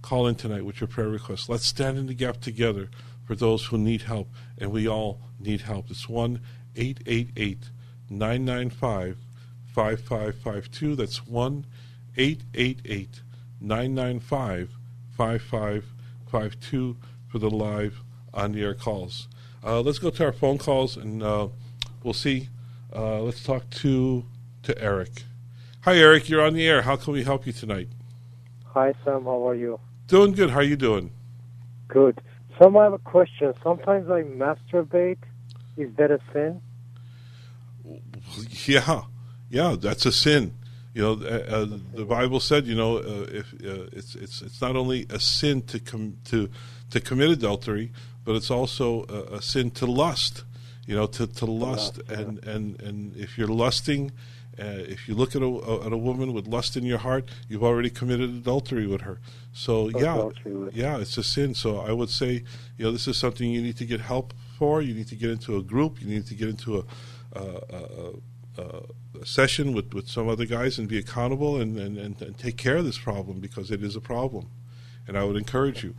Call 0.00 0.26
in 0.26 0.34
tonight 0.34 0.64
with 0.64 0.80
your 0.80 0.88
prayer 0.88 1.10
request. 1.10 1.46
Let's 1.46 1.66
stand 1.66 1.98
in 1.98 2.06
the 2.06 2.14
gap 2.14 2.40
together 2.40 2.88
for 3.26 3.34
those 3.34 3.66
who 3.66 3.76
need 3.76 4.00
help, 4.00 4.30
and 4.56 4.70
we 4.70 4.88
all 4.88 5.20
need 5.38 5.60
help. 5.60 5.90
It's 5.90 6.08
1 6.08 6.40
888 6.74 7.68
995 8.08 9.18
5552. 9.74 10.96
That's 10.96 11.26
1 11.26 11.66
888 12.16 13.20
995 13.60 14.70
5552 15.18 16.96
for 17.30 17.38
the 17.38 17.50
live 17.50 18.00
on 18.32 18.52
the 18.52 18.62
air 18.62 18.72
calls. 18.72 19.28
Uh, 19.62 19.82
let's 19.82 19.98
go 19.98 20.08
to 20.08 20.24
our 20.24 20.32
phone 20.32 20.56
calls 20.56 20.96
and 20.96 21.22
uh, 21.22 21.48
we'll 22.02 22.14
see. 22.14 22.48
Uh, 22.94 23.20
let's 23.20 23.42
talk 23.42 23.68
to 23.70 24.24
to 24.62 24.82
Eric. 24.82 25.24
Hi, 25.82 25.96
Eric. 25.96 26.28
You're 26.28 26.44
on 26.44 26.54
the 26.54 26.66
air. 26.66 26.82
How 26.82 26.96
can 26.96 27.12
we 27.12 27.24
help 27.24 27.46
you 27.46 27.52
tonight? 27.52 27.88
Hi, 28.66 28.94
Sam. 29.04 29.24
How 29.24 29.48
are 29.48 29.54
you? 29.54 29.78
Doing 30.06 30.32
good. 30.32 30.50
How 30.50 30.58
are 30.58 30.62
you 30.62 30.76
doing? 30.76 31.10
Good. 31.86 32.20
Sam, 32.58 32.76
I 32.76 32.84
have 32.84 32.92
a 32.92 32.98
question. 32.98 33.54
Sometimes 33.62 34.10
I 34.10 34.22
masturbate. 34.22 35.18
Is 35.76 35.94
that 35.96 36.10
a 36.10 36.20
sin? 36.32 36.60
Yeah, 38.66 39.02
yeah, 39.48 39.76
that's 39.78 40.04
a 40.06 40.12
sin. 40.12 40.54
You 40.92 41.02
know, 41.02 41.12
uh, 41.12 41.44
uh, 41.48 41.66
the 41.94 42.04
Bible 42.04 42.40
said, 42.40 42.66
you 42.66 42.74
know, 42.74 42.96
uh, 42.96 43.26
if 43.30 43.54
uh, 43.54 43.86
it's 43.92 44.14
it's 44.16 44.42
it's 44.42 44.60
not 44.60 44.74
only 44.74 45.06
a 45.10 45.20
sin 45.20 45.62
to 45.62 45.78
com- 45.78 46.16
to 46.24 46.50
to 46.90 47.00
commit 47.00 47.30
adultery, 47.30 47.92
but 48.24 48.34
it's 48.34 48.50
also 48.50 49.04
a, 49.08 49.36
a 49.36 49.42
sin 49.42 49.70
to 49.72 49.86
lust. 49.86 50.42
You 50.88 50.96
know, 50.96 51.06
to, 51.06 51.26
to 51.26 51.44
lust, 51.44 52.00
and, 52.08 52.42
and, 52.44 52.80
and 52.80 53.14
if 53.14 53.36
you're 53.36 53.46
lusting, 53.46 54.10
uh, 54.58 54.64
if 54.88 55.06
you 55.06 55.14
look 55.14 55.36
at 55.36 55.42
a, 55.42 55.82
at 55.86 55.92
a 55.92 55.96
woman 55.96 56.32
with 56.32 56.46
lust 56.46 56.78
in 56.78 56.84
your 56.84 56.98
heart, 56.98 57.28
you've 57.46 57.62
already 57.62 57.90
committed 57.90 58.30
adultery 58.30 58.86
with 58.86 59.02
her. 59.02 59.20
So 59.52 59.90
yeah, 59.90 60.30
yeah, 60.72 60.98
it's 60.98 61.18
a 61.18 61.22
sin. 61.22 61.54
So 61.54 61.78
I 61.78 61.92
would 61.92 62.08
say, 62.08 62.42
you 62.76 62.84
know, 62.86 62.90
this 62.90 63.06
is 63.06 63.18
something 63.18 63.50
you 63.50 63.60
need 63.60 63.76
to 63.76 63.84
get 63.84 64.00
help 64.00 64.32
for. 64.58 64.80
You 64.80 64.94
need 64.94 65.08
to 65.08 65.14
get 65.14 65.30
into 65.30 65.56
a 65.58 65.62
group. 65.62 66.00
You 66.00 66.08
need 66.08 66.26
to 66.26 66.34
get 66.34 66.48
into 66.48 66.78
a, 66.78 66.84
a, 67.38 67.42
a, 68.58 68.82
a 69.20 69.26
session 69.26 69.74
with, 69.74 69.92
with 69.94 70.08
some 70.08 70.28
other 70.28 70.46
guys 70.46 70.78
and 70.78 70.88
be 70.88 70.98
accountable 70.98 71.60
and, 71.60 71.78
and, 71.78 71.98
and, 71.98 72.20
and, 72.22 72.38
take 72.38 72.56
care 72.56 72.78
of 72.78 72.84
this 72.84 72.98
problem 72.98 73.40
because 73.40 73.70
it 73.70 73.82
is 73.82 73.94
a 73.94 74.00
problem. 74.00 74.48
And 75.06 75.16
I 75.16 75.24
would 75.24 75.36
encourage 75.36 75.84
you. 75.84 75.94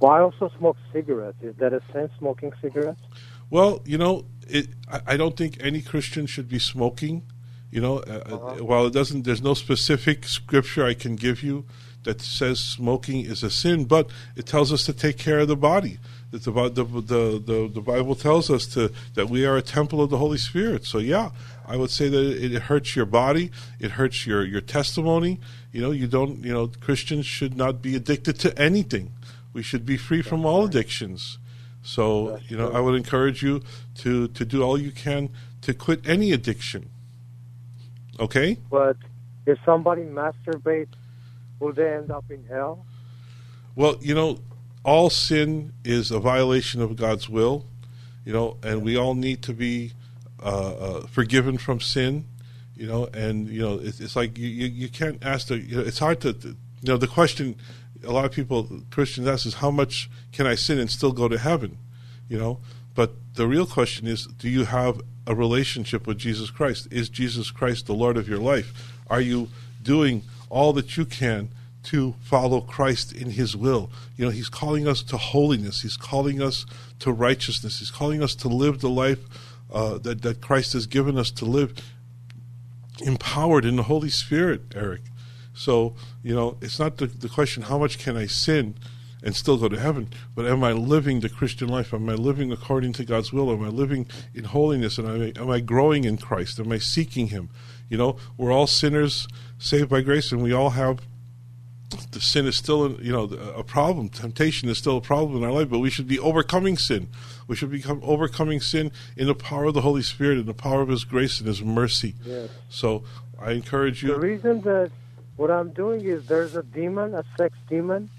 Well, 0.00 0.12
I 0.12 0.20
also 0.20 0.50
smoke 0.58 0.76
cigarettes. 0.92 1.38
Is 1.42 1.56
that 1.56 1.72
a 1.72 1.80
sin, 1.92 2.08
smoking 2.18 2.52
cigarettes? 2.62 3.00
Well, 3.50 3.82
you 3.84 3.98
know, 3.98 4.26
it, 4.48 4.68
I, 4.90 5.00
I, 5.06 5.16
don't 5.16 5.36
think 5.36 5.58
any 5.60 5.82
Christian 5.82 6.26
should 6.26 6.48
be 6.48 6.58
smoking. 6.58 7.22
You 7.70 7.80
know, 7.80 7.98
uh, 7.98 8.00
uh, 8.00 8.34
uh-huh. 8.34 8.64
while 8.64 8.86
it 8.86 8.92
doesn't, 8.92 9.22
there's 9.24 9.42
no 9.42 9.54
specific 9.54 10.24
scripture 10.24 10.84
I 10.84 10.94
can 10.94 11.16
give 11.16 11.42
you 11.42 11.64
that 12.06 12.20
says 12.22 12.60
smoking 12.60 13.26
is 13.26 13.42
a 13.42 13.50
sin, 13.50 13.84
but 13.84 14.08
it 14.36 14.46
tells 14.46 14.72
us 14.72 14.86
to 14.86 14.92
take 14.92 15.18
care 15.18 15.40
of 15.40 15.48
the 15.48 15.56
body. 15.56 15.98
That 16.30 16.44
the, 16.44 16.52
the, 16.52 17.42
the, 17.44 17.70
the, 17.72 17.80
Bible 17.80 18.14
tells 18.14 18.48
us 18.48 18.66
to 18.68 18.92
that 19.14 19.28
we 19.28 19.44
are 19.44 19.56
a 19.56 19.62
temple 19.62 20.00
of 20.00 20.10
the 20.10 20.18
Holy 20.18 20.38
Spirit. 20.38 20.84
So 20.84 20.98
yeah, 20.98 21.30
I 21.66 21.76
would 21.76 21.90
say 21.90 22.08
that 22.08 22.44
it, 22.44 22.52
it 22.52 22.62
hurts 22.62 22.96
your 22.96 23.06
body, 23.06 23.50
it 23.80 23.92
hurts 23.92 24.26
your 24.26 24.44
your 24.44 24.60
testimony. 24.60 25.40
You 25.72 25.82
know, 25.82 25.90
you 25.90 26.06
don't. 26.06 26.42
You 26.44 26.52
know, 26.52 26.70
Christians 26.80 27.26
should 27.26 27.56
not 27.56 27.82
be 27.82 27.96
addicted 27.96 28.38
to 28.40 28.56
anything. 28.58 29.12
We 29.52 29.62
should 29.62 29.84
be 29.84 29.96
free 29.96 30.22
from 30.22 30.46
all 30.46 30.64
addictions. 30.64 31.38
So, 31.86 32.40
you 32.48 32.56
know, 32.56 32.72
I 32.72 32.80
would 32.80 32.96
encourage 32.96 33.44
you 33.44 33.62
to, 33.98 34.26
to 34.26 34.44
do 34.44 34.60
all 34.60 34.76
you 34.76 34.90
can 34.90 35.30
to 35.62 35.72
quit 35.72 36.00
any 36.04 36.32
addiction. 36.32 36.90
Okay? 38.18 38.58
But 38.68 38.96
if 39.46 39.56
somebody 39.64 40.02
masturbates, 40.02 40.88
will 41.60 41.72
they 41.72 41.94
end 41.94 42.10
up 42.10 42.24
in 42.28 42.44
hell? 42.46 42.84
Well, 43.76 43.98
you 44.00 44.16
know, 44.16 44.40
all 44.84 45.10
sin 45.10 45.74
is 45.84 46.10
a 46.10 46.18
violation 46.18 46.82
of 46.82 46.96
God's 46.96 47.28
will, 47.28 47.64
you 48.24 48.32
know, 48.32 48.56
and 48.64 48.82
we 48.82 48.96
all 48.96 49.14
need 49.14 49.42
to 49.42 49.52
be 49.52 49.92
uh, 50.42 50.74
uh, 50.74 51.06
forgiven 51.06 51.56
from 51.56 51.78
sin, 51.78 52.24
you 52.76 52.88
know, 52.88 53.06
and, 53.14 53.48
you 53.48 53.60
know, 53.62 53.78
it's, 53.80 54.00
it's 54.00 54.16
like 54.16 54.36
you, 54.36 54.48
you, 54.48 54.66
you, 54.66 54.88
can't 54.88 55.24
ask 55.24 55.46
the, 55.46 55.58
you 55.58 55.76
know, 55.76 55.82
it's 55.82 56.00
hard 56.00 56.20
to, 56.22 56.34
you 56.42 56.56
know, 56.82 56.96
the 56.96 57.06
question 57.06 57.54
a 58.04 58.12
lot 58.12 58.24
of 58.24 58.32
people 58.32 58.82
Christians 58.90 59.26
ask 59.26 59.46
is 59.46 59.54
how 59.54 59.70
much 59.70 60.10
can 60.32 60.46
I 60.46 60.54
sin 60.54 60.78
and 60.78 60.90
still 60.90 61.12
go 61.12 61.28
to 61.28 61.38
heaven, 61.38 61.78
you 62.28 62.38
know? 62.38 62.60
But 62.94 63.12
the 63.34 63.46
real 63.46 63.66
question 63.66 64.06
is, 64.06 64.26
do 64.26 64.48
you 64.48 64.64
have 64.64 65.00
a 65.26 65.34
relationship 65.34 66.06
with 66.06 66.18
Jesus 66.18 66.50
Christ? 66.50 66.88
Is 66.90 67.08
Jesus 67.08 67.50
Christ 67.50 67.86
the 67.86 67.92
Lord 67.92 68.16
of 68.16 68.28
your 68.28 68.38
life? 68.38 68.92
Are 69.08 69.20
you 69.20 69.48
doing 69.82 70.22
all 70.48 70.72
that 70.74 70.96
you 70.96 71.04
can 71.04 71.50
to 71.84 72.14
follow 72.22 72.60
Christ 72.60 73.12
in 73.12 73.30
His 73.30 73.56
will? 73.56 73.90
You 74.16 74.24
know, 74.24 74.30
He's 74.30 74.48
calling 74.48 74.88
us 74.88 75.02
to 75.04 75.16
holiness. 75.16 75.82
He's 75.82 75.96
calling 75.96 76.40
us 76.40 76.64
to 77.00 77.12
righteousness. 77.12 77.80
He's 77.80 77.90
calling 77.90 78.22
us 78.22 78.34
to 78.36 78.48
live 78.48 78.80
the 78.80 78.88
life 78.90 79.20
uh, 79.72 79.98
that 79.98 80.22
that 80.22 80.40
Christ 80.40 80.72
has 80.72 80.86
given 80.86 81.18
us 81.18 81.30
to 81.32 81.44
live, 81.44 81.74
empowered 83.00 83.64
in 83.64 83.76
the 83.76 83.84
Holy 83.84 84.10
Spirit, 84.10 84.62
Eric. 84.74 85.02
So, 85.56 85.94
you 86.22 86.34
know, 86.34 86.58
it's 86.60 86.78
not 86.78 86.98
the, 86.98 87.06
the 87.06 87.28
question, 87.28 87.64
how 87.64 87.78
much 87.78 87.98
can 87.98 88.16
I 88.16 88.26
sin 88.26 88.74
and 89.22 89.34
still 89.34 89.56
go 89.56 89.68
to 89.68 89.80
heaven, 89.80 90.10
but 90.34 90.46
am 90.46 90.62
I 90.62 90.72
living 90.72 91.20
the 91.20 91.30
Christian 91.30 91.68
life? 91.68 91.94
Am 91.94 92.08
I 92.08 92.14
living 92.14 92.52
according 92.52 92.92
to 92.94 93.04
God's 93.04 93.32
will? 93.32 93.50
Am 93.50 93.64
I 93.64 93.68
living 93.68 94.06
in 94.34 94.44
holiness? 94.44 94.98
And 94.98 95.08
am 95.08 95.22
I, 95.22 95.40
am 95.40 95.50
I 95.50 95.60
growing 95.60 96.04
in 96.04 96.18
Christ? 96.18 96.60
Am 96.60 96.70
I 96.70 96.78
seeking 96.78 97.28
Him? 97.28 97.48
You 97.88 97.96
know, 97.96 98.18
we're 98.36 98.52
all 98.52 98.66
sinners 98.66 99.26
saved 99.58 99.88
by 99.88 100.02
grace, 100.02 100.30
and 100.30 100.42
we 100.42 100.52
all 100.52 100.70
have 100.70 101.00
the 102.10 102.20
sin 102.20 102.46
is 102.46 102.56
still, 102.56 103.00
you 103.00 103.12
know, 103.12 103.24
a 103.56 103.62
problem. 103.62 104.08
Temptation 104.08 104.68
is 104.68 104.76
still 104.76 104.98
a 104.98 105.00
problem 105.00 105.38
in 105.38 105.44
our 105.44 105.52
life, 105.52 105.70
but 105.70 105.78
we 105.78 105.88
should 105.88 106.08
be 106.08 106.18
overcoming 106.18 106.76
sin. 106.76 107.08
We 107.46 107.56
should 107.56 107.70
become 107.70 108.00
overcoming 108.02 108.60
sin 108.60 108.90
in 109.16 109.28
the 109.28 109.34
power 109.34 109.66
of 109.66 109.74
the 109.74 109.82
Holy 109.82 110.02
Spirit, 110.02 110.38
in 110.38 110.46
the 110.46 110.54
power 110.54 110.82
of 110.82 110.88
His 110.88 111.04
grace 111.04 111.38
and 111.38 111.48
His 111.48 111.62
mercy. 111.62 112.14
Yes. 112.24 112.50
So 112.68 113.04
I 113.40 113.52
encourage 113.52 114.02
you. 114.02 114.08
The 114.08 114.20
reason 114.20 114.60
that 114.62 114.90
what 115.36 115.50
I'm 115.50 115.70
doing 115.70 116.04
is 116.04 116.26
there's 116.26 116.56
a 116.56 116.62
demon, 116.62 117.14
a 117.14 117.24
sex 117.36 117.56
demon. 117.68 118.10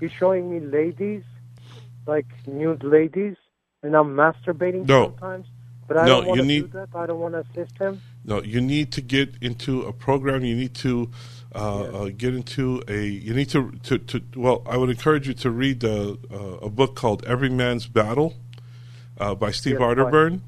He's 0.00 0.12
showing 0.12 0.50
me 0.50 0.60
ladies, 0.60 1.24
like 2.06 2.26
nude 2.46 2.84
ladies, 2.84 3.36
and 3.82 3.94
I'm 3.94 4.14
masturbating 4.14 4.86
no. 4.86 5.06
sometimes. 5.06 5.46
But 5.86 5.98
I 5.98 6.06
no, 6.06 6.20
don't 6.20 6.26
want 6.26 6.36
you 6.36 6.42
to 6.42 6.48
need, 6.48 6.72
do 6.72 6.78
that. 6.78 6.88
I 6.94 7.06
don't 7.06 7.20
want 7.20 7.34
to 7.34 7.40
assist 7.40 7.78
him. 7.78 8.02
No, 8.24 8.42
you 8.42 8.60
need 8.60 8.92
to 8.92 9.00
get 9.00 9.34
into 9.40 9.82
a 9.82 9.92
program. 9.92 10.44
You 10.44 10.54
need 10.54 10.74
to 10.76 11.10
uh, 11.54 11.80
uh, 11.80 12.04
get 12.10 12.34
into 12.34 12.82
a. 12.88 13.06
You 13.06 13.32
need 13.32 13.48
to, 13.50 13.72
to, 13.84 13.98
to. 13.98 14.22
Well, 14.36 14.62
I 14.66 14.76
would 14.76 14.90
encourage 14.90 15.26
you 15.26 15.34
to 15.34 15.50
read 15.50 15.82
uh, 15.82 16.16
a 16.60 16.68
book 16.68 16.94
called 16.94 17.24
Every 17.24 17.48
Man's 17.48 17.86
Battle 17.86 18.34
uh, 19.18 19.34
by 19.34 19.50
Steve 19.50 19.74
yes, 19.74 19.82
Arterburn. 19.82 20.40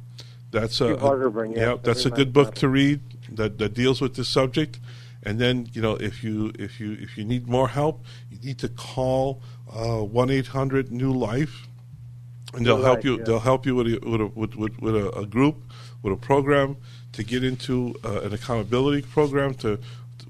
That's 0.51 0.75
Steve 0.75 0.91
a, 0.91 0.97
Arterburn, 0.97 1.51
yes, 1.51 1.59
yeah, 1.59 1.77
that's 1.83 2.05
a 2.05 2.11
good 2.11 2.33
book 2.33 2.49
battle. 2.49 2.61
to 2.61 2.69
read 2.69 3.01
that, 3.31 3.59
that 3.59 3.75
deals 3.75 4.01
with 4.01 4.17
this 4.17 4.29
subject. 4.29 4.79
And 5.23 5.39
then 5.39 5.69
you 5.73 5.83
know 5.83 5.97
if 5.97 6.25
you 6.25 6.53
if 6.59 6.81
you 6.81 6.93
if 6.93 7.19
you 7.19 7.25
need 7.25 7.47
more 7.47 7.69
help, 7.69 8.05
you 8.31 8.39
need 8.39 8.59
to 8.59 8.69
call 8.69 9.43
uh, 9.71 9.99
one 9.99 10.31
eight 10.31 10.49
hundred 10.49 10.91
New 10.91 11.13
Life, 11.13 11.69
and 12.55 12.65
they'll 12.65 12.83
help 12.83 13.05
you. 13.05 13.19
Yeah. 13.19 13.25
They'll 13.25 13.41
help 13.41 13.67
you 13.67 13.75
with 13.75 13.87
a, 13.87 13.99
with 14.09 14.21
a, 14.21 14.27
with, 14.27 14.55
with, 14.57 14.81
with 14.81 14.97
a, 14.97 15.11
a, 15.19 15.27
group, 15.27 15.57
with 16.03 16.13
a 16.13 16.17
program 16.17 16.77
to 17.13 17.23
get 17.23 17.45
into 17.45 17.95
uh, 18.05 18.23
an 18.23 18.33
accountability 18.33 19.03
program 19.03 19.55
to 19.55 19.79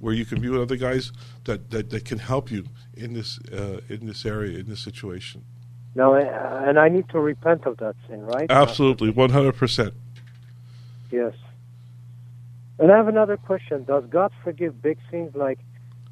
where 0.01 0.15
you 0.15 0.25
can 0.25 0.41
be 0.41 0.49
with 0.49 0.61
other 0.61 0.77
guys 0.77 1.13
that, 1.45 1.71
that, 1.71 1.91
that 1.91 2.05
can 2.05 2.19
help 2.19 2.51
you 2.51 2.65
in 2.95 3.13
this 3.15 3.39
uh, 3.53 3.81
in 3.89 4.07
this 4.07 4.27
area 4.27 4.59
in 4.59 4.69
this 4.69 4.81
situation. 4.81 5.45
No, 5.95 6.15
and 6.15 6.79
I 6.79 6.89
need 6.89 7.09
to 7.11 7.21
repent 7.21 7.67
of 7.67 7.77
that 7.79 7.97
sin, 8.09 8.23
right? 8.23 8.47
Absolutely, 8.51 9.11
one 9.11 9.31
hundred 9.31 9.57
percent. 9.57 9.95
Yes. 11.11 11.35
And 12.81 12.91
I 12.91 12.97
have 12.97 13.09
another 13.09 13.37
question. 13.37 13.85
Does 13.85 14.05
God 14.11 14.33
forgive 14.43 14.83
big 14.83 14.99
sins 15.11 15.37
like 15.37 15.61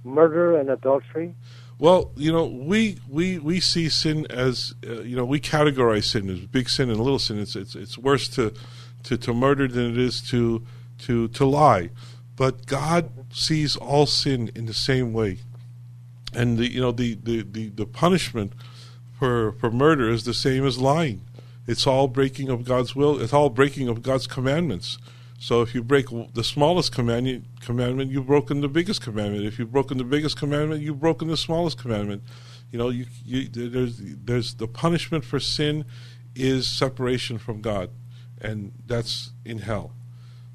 murder 0.05 0.57
and 0.59 0.71
adultery? 0.71 1.35
Well, 1.79 2.13
you 2.17 2.33
know, 2.33 2.47
we 2.47 2.99
we, 3.09 3.39
we 3.39 3.61
see 3.61 3.89
sin 3.89 4.27
as 4.31 4.75
uh, 4.87 5.01
you 5.03 5.17
know 5.17 5.25
we 5.25 5.41
categorize 5.41 6.05
sin 6.05 6.31
as 6.31 6.41
big 6.41 6.69
sin 6.69 6.91
and 6.91 7.01
little 7.01 7.19
sin. 7.19 7.41
It's 7.41 7.57
it's 7.57 7.75
it's 7.75 7.99
worse 7.99 8.29
to 8.31 8.53
to, 9.05 9.17
to 9.19 9.35
murder 9.35 9.69
than 9.69 9.93
it 9.93 9.99
is 9.99 10.21
to 10.31 10.65
to 11.01 11.29
to 11.29 11.47
lie. 11.47 11.91
But 12.37 12.67
God 12.67 13.11
sees 13.33 13.77
all 13.77 14.07
sin 14.07 14.51
in 14.55 14.67
the 14.67 14.75
same 14.75 15.13
way. 15.13 15.39
and 16.35 16.59
the 16.59 16.71
you 16.71 16.81
know 16.81 16.93
the, 16.93 17.15
the, 17.15 17.43
the, 17.43 17.69
the 17.71 17.87
punishment 17.87 18.53
for 19.19 19.53
for 19.53 19.71
murder 19.71 20.11
is 20.11 20.25
the 20.25 20.35
same 20.35 20.67
as 20.67 20.79
lying. 20.79 21.23
It's 21.67 21.87
all 21.87 22.09
breaking 22.09 22.49
of 22.49 22.65
God's 22.65 22.97
will. 22.97 23.21
It's 23.21 23.33
all 23.33 23.51
breaking 23.51 23.89
of 23.89 24.03
God's 24.03 24.27
commandments. 24.27 24.99
So 25.39 25.63
if 25.63 25.73
you 25.73 25.85
break 25.85 26.07
the 26.35 26.43
smallest 26.43 26.93
commandment, 26.93 27.47
commandment, 27.61 28.11
you've 28.11 28.27
broken 28.27 28.61
the 28.61 28.69
biggest 28.69 29.01
commandment. 29.01 29.45
If 29.45 29.59
you've 29.59 29.71
broken 29.71 29.97
the 29.97 30.05
biggest 30.05 30.37
commandment, 30.37 30.83
you've 30.83 30.99
broken 30.99 31.29
the 31.29 31.37
smallest 31.37 31.79
commandment. 31.79 32.25
You 32.73 32.79
know, 32.79 32.89
you, 32.89 33.07
you, 33.25 33.49
there's 33.49 33.99
there's 33.99 34.55
the 34.55 34.67
punishment 34.67 35.25
for 35.25 35.39
sin 35.39 35.85
is 36.35 36.69
separation 36.69 37.39
from 37.39 37.61
God, 37.61 37.91
and 38.41 38.73
that's 38.85 39.31
in 39.45 39.59
hell. 39.59 39.93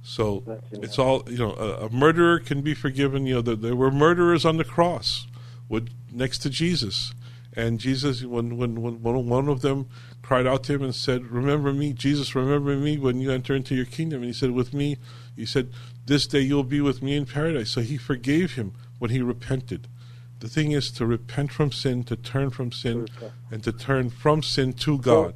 So 0.03 0.43
it's 0.73 0.99
all 0.99 1.23
you 1.27 1.37
know. 1.37 1.53
A, 1.53 1.85
a, 1.85 1.89
murderer 1.89 2.39
can 2.39 2.61
be 2.61 2.73
forgiven. 2.73 3.25
You 3.25 3.35
know, 3.35 3.41
there, 3.41 3.55
there 3.55 3.75
were 3.75 3.89
murderers 3.89 4.43
on 4.43 4.57
the 4.57 4.65
cross, 4.65 5.27
with 5.69 5.89
next 6.11 6.39
to 6.39 6.49
Jesus, 6.49 7.13
and 7.55 7.79
Jesus, 7.79 8.23
when 8.23 8.57
when 8.57 8.81
when 8.81 9.27
one 9.27 9.47
of 9.47 9.61
them 9.61 9.87
cried 10.21 10.47
out 10.47 10.63
to 10.65 10.73
him 10.73 10.83
and 10.83 10.95
said, 10.95 11.27
"Remember 11.27 11.73
me, 11.73 11.93
Jesus. 11.93 12.35
Remember 12.35 12.75
me 12.75 12.97
when 12.97 13.19
you 13.19 13.31
enter 13.31 13.55
into 13.55 13.75
your 13.75 13.85
kingdom." 13.85 14.19
And 14.19 14.27
he 14.27 14.33
said, 14.33 14.51
"With 14.51 14.73
me," 14.73 14.97
he 15.35 15.45
said, 15.45 15.69
"This 16.05 16.25
day 16.27 16.41
you'll 16.41 16.63
be 16.63 16.81
with 16.81 17.01
me 17.01 17.15
in 17.15 17.25
paradise." 17.25 17.71
So 17.71 17.81
he 17.81 17.97
forgave 17.97 18.53
him 18.53 18.73
when 18.99 19.11
he 19.11 19.21
repented. 19.21 19.87
The 20.39 20.49
thing 20.49 20.71
is 20.71 20.91
to 20.91 21.05
repent 21.05 21.51
from 21.51 21.71
sin, 21.71 22.03
to 22.05 22.15
turn 22.15 22.49
from 22.49 22.71
sin, 22.71 23.07
and 23.51 23.63
to 23.63 23.71
turn 23.71 24.09
from 24.09 24.43
sin 24.43 24.73
to 24.73 24.97
God. 24.97 25.35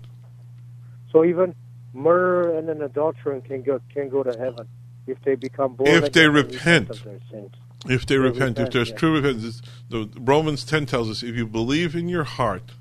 So, 1.12 1.20
so 1.20 1.26
even 1.26 1.56
murderer 1.94 2.58
and 2.58 2.70
an 2.70 2.82
adulterer 2.82 3.42
can 3.42 3.62
go 3.62 3.80
can 3.94 4.10
go 4.10 4.24
to 4.24 4.38
heaven 4.38 4.68
if 5.06 5.22
they 5.24 5.36
become 5.36 5.76
born 5.76 5.90
if 5.90 6.12
they 6.12 6.28
repent. 6.28 6.90
repent 7.06 7.56
if 7.90 8.06
they, 8.06 8.18
repent, 8.18 8.58
repent, 8.58 8.60
if 8.60 8.74
there's 8.74 8.90
yeah. 8.90 8.96
true 8.96 9.16
repentance, 9.16 9.62
the 9.90 10.10
Romans 10.18 10.64
ten 10.64 10.86
tells 10.86 11.10
us 11.10 11.24
if 11.24 11.36
you 11.36 11.46
believe 11.46 11.96
in 11.96 12.10
your 12.10 12.24
heart 12.24 12.72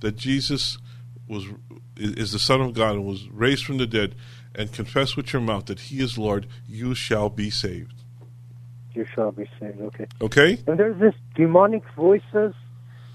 that 0.00 0.16
Jesus 0.16 0.78
was 1.28 1.46
is 1.96 2.32
the 2.32 2.38
Son 2.38 2.60
of 2.60 2.74
God 2.74 2.94
and 2.94 3.04
was 3.04 3.28
raised 3.28 3.64
from 3.64 3.78
the 3.78 3.86
dead, 3.86 4.14
and 4.54 4.72
confess 4.72 5.16
with 5.16 5.32
your 5.32 5.42
mouth 5.42 5.66
that 5.66 5.80
He 5.80 6.00
is 6.00 6.16
Lord, 6.16 6.46
you 6.68 6.94
shall 6.94 7.28
be 7.28 7.50
saved. 7.50 7.94
You 8.94 9.04
shall 9.14 9.32
be 9.32 9.48
saved. 9.60 9.80
Okay. 9.80 10.06
Okay. 10.20 10.58
And 10.66 10.78
there's 10.78 10.98
this 11.00 11.14
demonic 11.34 11.82
voices 11.94 12.54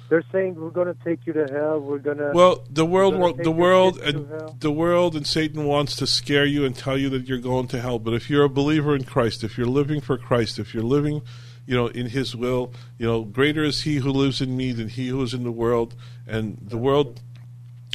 they're 0.10 0.24
saying 0.31 0.55
we're 0.55 0.69
going 0.69 0.93
to 0.93 1.03
take 1.03 1.25
you 1.25 1.33
to 1.33 1.48
hell. 1.51 1.79
We're 1.79 1.98
going 1.98 2.17
to. 2.17 2.31
Well, 2.33 2.63
the 2.69 2.86
world, 2.86 3.39
the 3.43 3.51
world, 3.51 4.00
and 4.00 4.60
the 4.60 4.72
world, 4.72 5.15
and 5.15 5.25
Satan 5.25 5.65
wants 5.65 5.95
to 5.98 6.07
scare 6.07 6.45
you 6.45 6.65
and 6.65 6.75
tell 6.75 6.98
you 6.98 7.10
that 7.10 7.27
you're 7.27 7.39
going 7.39 7.67
to 7.69 7.81
hell. 7.81 8.00
But 8.00 8.13
if 8.13 8.29
you're 8.29 8.43
a 8.43 8.50
believer 8.50 8.95
in 8.95 9.03
Christ, 9.03 9.43
if 9.43 9.57
you're 9.57 9.67
living 9.67 10.01
for 10.01 10.17
Christ, 10.17 10.60
if 10.60 10.74
you're 10.74 10.83
living, 10.83 11.22
you 11.65 11.75
know, 11.75 11.88
in 11.88 12.07
His 12.07 12.36
will, 12.36 12.74
you 12.98 13.07
know, 13.07 13.24
greater 13.24 13.63
is 13.63 13.83
He 13.83 13.98
who 13.98 14.10
lives 14.10 14.41
in 14.41 14.55
me 14.55 14.72
than 14.72 14.89
He 14.89 15.07
who 15.07 15.22
is 15.24 15.33
in 15.33 15.43
the 15.43 15.51
world, 15.51 15.95
and 16.27 16.57
the 16.62 16.77
world 16.77 17.22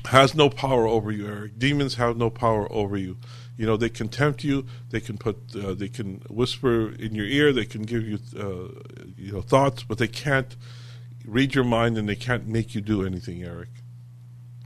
has 0.06 0.34
no 0.34 0.48
power 0.48 0.86
over 0.86 1.12
you, 1.12 1.26
Eric. 1.26 1.58
Demons 1.58 1.96
have 1.96 2.16
no 2.16 2.30
power 2.30 2.70
over 2.72 2.96
you. 2.96 3.18
You 3.56 3.66
know, 3.66 3.76
they 3.76 3.88
can 3.88 4.08
tempt 4.08 4.44
you. 4.44 4.66
They 4.90 5.00
can 5.00 5.18
put, 5.18 5.36
uh, 5.54 5.74
they 5.74 5.88
can 5.88 6.22
whisper 6.30 6.92
in 6.92 7.14
your 7.14 7.26
ear. 7.26 7.52
They 7.52 7.64
can 7.64 7.82
give 7.82 8.06
you, 8.06 8.18
uh, 8.36 8.68
you 9.16 9.32
know, 9.32 9.40
thoughts, 9.42 9.82
but 9.82 9.98
they 9.98 10.06
can't 10.06 10.56
read 11.28 11.54
your 11.54 11.64
mind 11.64 11.99
and 11.99 12.08
they 12.08 12.16
can't 12.16 12.47
make 12.47 12.75
you 12.75 12.80
do 12.80 13.04
anything, 13.04 13.42
Eric. 13.42 13.68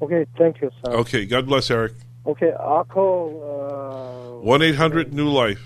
Okay, 0.01 0.27
thank 0.37 0.61
you, 0.61 0.71
sir. 0.85 0.93
Okay, 0.93 1.27
God 1.27 1.47
bless, 1.47 1.71
Eric. 1.71 1.93
Okay, 2.27 2.53
I'll 2.59 2.85
call. 2.85 4.41
Uh, 4.41 4.45
1 4.45 4.63
800 4.63 5.13
New 5.13 5.29
Life. 5.29 5.63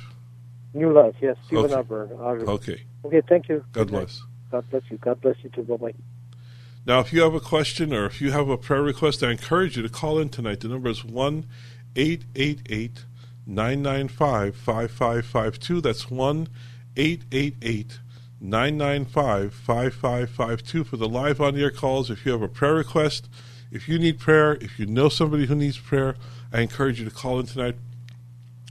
New 0.75 0.93
Life, 0.93 1.15
yes, 1.21 1.37
Stephen 1.47 1.73
okay. 1.73 2.45
Okay. 2.51 2.83
Okay, 3.05 3.23
thank 3.29 3.49
you. 3.49 3.65
God 3.73 3.89
bless. 3.89 4.23
God 4.51 4.69
bless 4.71 4.83
you. 4.91 4.99
God 4.99 5.21
bless 5.21 5.37
you 5.43 5.51
too. 5.51 5.63
Bye 5.63 5.77
bye. 5.77 5.95
Now, 6.85 7.01
if 7.01 7.13
you 7.13 7.23
have 7.23 7.35
a 7.35 7.41
question 7.41 7.93
or 7.93 8.07
if 8.07 8.21
you 8.21 8.31
have 8.31 8.49
a 8.49 8.57
prayer 8.57 8.83
request, 8.83 9.23
I 9.23 9.31
encourage 9.33 9.77
you 9.77 9.83
to 9.83 9.89
call 9.89 10.19
in 10.19 10.29
tonight. 10.29 10.61
The 10.61 10.69
number 10.69 10.89
is 10.89 11.05
1 11.05 11.47
888 11.97 13.05
995 13.47 14.57
5552. 14.57 15.81
That's 15.81 16.11
1 16.11 16.49
888 16.97 17.99
995 18.49 19.53
5552 19.55 20.85
for 20.85 20.97
the 20.97 21.09
live 21.09 21.41
on 21.41 21.59
air 21.59 21.71
calls. 21.71 22.11
If 22.11 22.25
you 22.25 22.31
have 22.31 22.43
a 22.43 22.49
prayer 22.49 22.75
request, 22.75 23.29
if 23.73 23.89
you 23.89 23.99
need 23.99 24.21
prayer, 24.21 24.57
if 24.61 24.79
you 24.79 24.87
know 24.87 25.09
somebody 25.09 25.47
who 25.47 25.57
needs 25.57 25.79
prayer, 25.79 26.15
I 26.53 26.61
encourage 26.61 27.01
you 27.01 27.05
to 27.09 27.15
call 27.15 27.41
in 27.41 27.47
tonight. 27.47 27.75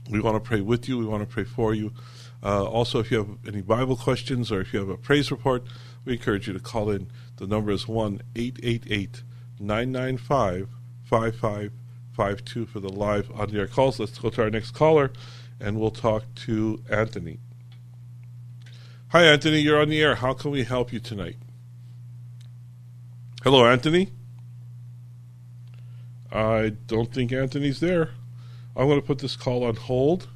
We 0.08 0.20
want 0.20 0.42
to 0.42 0.48
pray 0.48 0.62
with 0.62 0.88
you, 0.88 0.96
we 0.96 1.04
want 1.04 1.22
to 1.22 1.26
pray 1.26 1.44
for 1.44 1.74
you. 1.74 1.92
Uh, 2.42 2.64
also, 2.64 3.00
if 3.00 3.10
you 3.10 3.18
have 3.18 3.28
any 3.46 3.60
Bible 3.60 3.96
questions 3.96 4.50
or 4.50 4.62
if 4.62 4.72
you 4.72 4.80
have 4.80 4.88
a 4.88 4.96
praise 4.96 5.30
report, 5.30 5.64
we 6.06 6.14
encourage 6.14 6.46
you 6.46 6.54
to 6.54 6.60
call 6.60 6.90
in. 6.90 7.10
The 7.36 7.46
number 7.46 7.70
is 7.70 7.86
1 7.86 8.22
888 8.34 9.22
995 9.60 10.68
5552 11.04 12.66
for 12.66 12.80
the 12.80 12.88
live 12.88 13.30
on 13.34 13.54
air 13.54 13.66
calls. 13.66 14.00
Let's 14.00 14.18
go 14.18 14.30
to 14.30 14.42
our 14.42 14.50
next 14.50 14.70
caller 14.70 15.10
and 15.60 15.78
we'll 15.78 15.90
talk 15.90 16.24
to 16.46 16.82
Anthony. 16.88 17.40
Hi, 19.16 19.24
Anthony. 19.24 19.60
You're 19.60 19.80
on 19.80 19.88
the 19.88 20.02
air. 20.02 20.16
How 20.16 20.34
can 20.34 20.50
we 20.50 20.64
help 20.64 20.92
you 20.92 21.00
tonight? 21.00 21.36
Hello, 23.42 23.64
Anthony. 23.64 24.10
I 26.30 26.74
don't 26.86 27.10
think 27.10 27.32
Anthony's 27.32 27.80
there. 27.80 28.10
I'm 28.76 28.86
going 28.88 29.00
to 29.00 29.06
put 29.06 29.20
this 29.20 29.34
call 29.34 29.64
on 29.64 29.76
hold, 29.76 30.28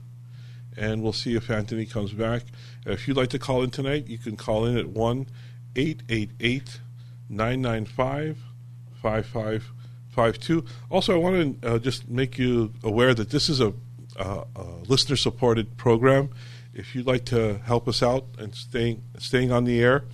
and 0.79 1.03
we'll 1.03 1.13
see 1.13 1.37
if 1.37 1.51
Anthony 1.51 1.85
comes 1.85 2.15
back. 2.15 2.45
If 2.87 3.07
you'd 3.07 3.19
like 3.19 3.29
to 3.29 3.39
call 3.39 3.63
in 3.63 3.69
tonight, 3.69 4.07
you 4.07 4.17
can 4.17 4.35
call 4.39 4.65
in 4.65 4.79
at 4.79 4.89
1 4.89 5.27
888 5.77 6.81
995 7.29 8.39
5552. 9.03 10.65
Also, 10.89 11.13
I 11.13 11.19
want 11.19 11.61
to 11.61 11.75
uh, 11.75 11.79
just 11.79 12.09
make 12.09 12.39
you 12.39 12.73
aware 12.83 13.13
that 13.13 13.29
this 13.29 13.51
is 13.51 13.61
a, 13.61 13.75
a 14.17 14.47
listener 14.89 15.17
supported 15.17 15.77
program 15.77 16.31
if 16.81 16.95
you'd 16.95 17.07
like 17.07 17.27
to 17.27 17.59
help 17.59 17.87
us 17.87 18.03
out 18.03 18.25
and 18.39 18.55
staying 18.55 19.03
staying 19.19 19.53
on 19.53 19.65
the 19.65 19.81
air, 19.83 20.05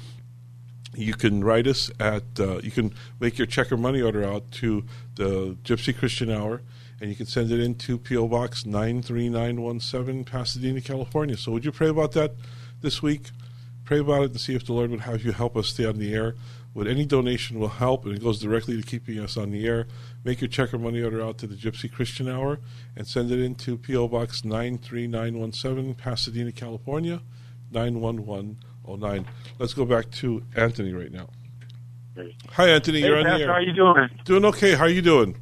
you 0.95 1.15
can 1.15 1.45
write 1.45 1.67
us 1.69 1.91
at 2.01 2.25
uh, 2.41 2.59
you 2.59 2.73
can 2.73 2.93
make 3.21 3.39
your 3.39 3.47
check 3.47 3.71
or 3.71 3.77
money 3.77 4.03
order 4.03 4.25
out 4.25 4.51
to 4.51 4.85
the 5.15 5.57
Gypsy 5.63 5.97
Christian 5.97 6.29
Hour, 6.29 6.63
and 7.01 7.09
you 7.09 7.15
can 7.15 7.27
send 7.27 7.53
it 7.53 7.61
into 7.61 7.99
PO 7.99 8.27
Box 8.27 8.67
nine 8.67 9.01
three 9.01 9.29
nine 9.29 9.63
one 9.63 9.79
seven, 9.79 10.25
Pasadena, 10.25 10.81
California. 10.81 11.37
So 11.37 11.53
would 11.53 11.65
you 11.65 11.73
pray 11.73 11.89
about 11.89 12.13
that 12.13 12.33
this 12.83 13.01
week? 13.01 13.31
Pray 13.85 14.01
about 14.01 14.23
it 14.23 14.31
and 14.33 14.41
see 14.41 14.57
if 14.57 14.67
the 14.67 14.73
Lord 14.73 14.91
would 14.91 15.03
have 15.03 15.25
you 15.25 15.31
help 15.31 15.57
us 15.57 15.69
stay 15.69 15.85
on 15.85 15.99
the 15.99 16.13
air. 16.13 16.35
Would 16.77 16.89
any 16.89 17.07
donation 17.07 17.59
will 17.59 17.69
help, 17.69 18.05
and 18.05 18.15
it 18.15 18.23
goes 18.23 18.39
directly 18.39 18.77
to 18.79 18.87
keeping 18.87 19.19
us 19.19 19.39
on 19.39 19.51
the 19.51 19.67
air. 19.67 19.87
Make 20.25 20.43
your 20.43 20.49
check 20.49 20.75
or 20.75 20.79
money 20.79 21.03
order 21.03 21.23
out 21.23 21.39
to 21.39 21.47
the 21.47 21.55
Gypsy 21.55 21.91
Christian 21.91 22.29
Hour 22.29 22.59
and 22.95 23.07
send 23.07 23.31
it 23.31 23.41
into 23.41 23.79
P.O. 23.79 24.09
Box 24.09 24.45
93917, 24.45 25.95
Pasadena, 25.95 26.53
California, 26.53 27.23
91109. 27.73 29.27
Let's 29.59 29.73
go 29.73 29.87
back 29.87 30.11
to 30.17 30.45
Anthony 30.55 30.93
right 30.93 31.11
now. 31.11 31.31
Hi, 32.51 32.69
Anthony. 32.69 33.01
Hey, 33.01 33.07
you're 33.07 33.21
on 33.21 33.25
Pastor, 33.25 33.39
the 33.39 33.45
air. 33.45 33.53
How 33.55 33.61
you 33.61 33.73
doing? 33.73 34.09
Doing 34.27 34.45
okay. 34.45 34.75
How 34.75 34.85
are 34.85 34.91
you 34.91 35.01
doing? 35.01 35.41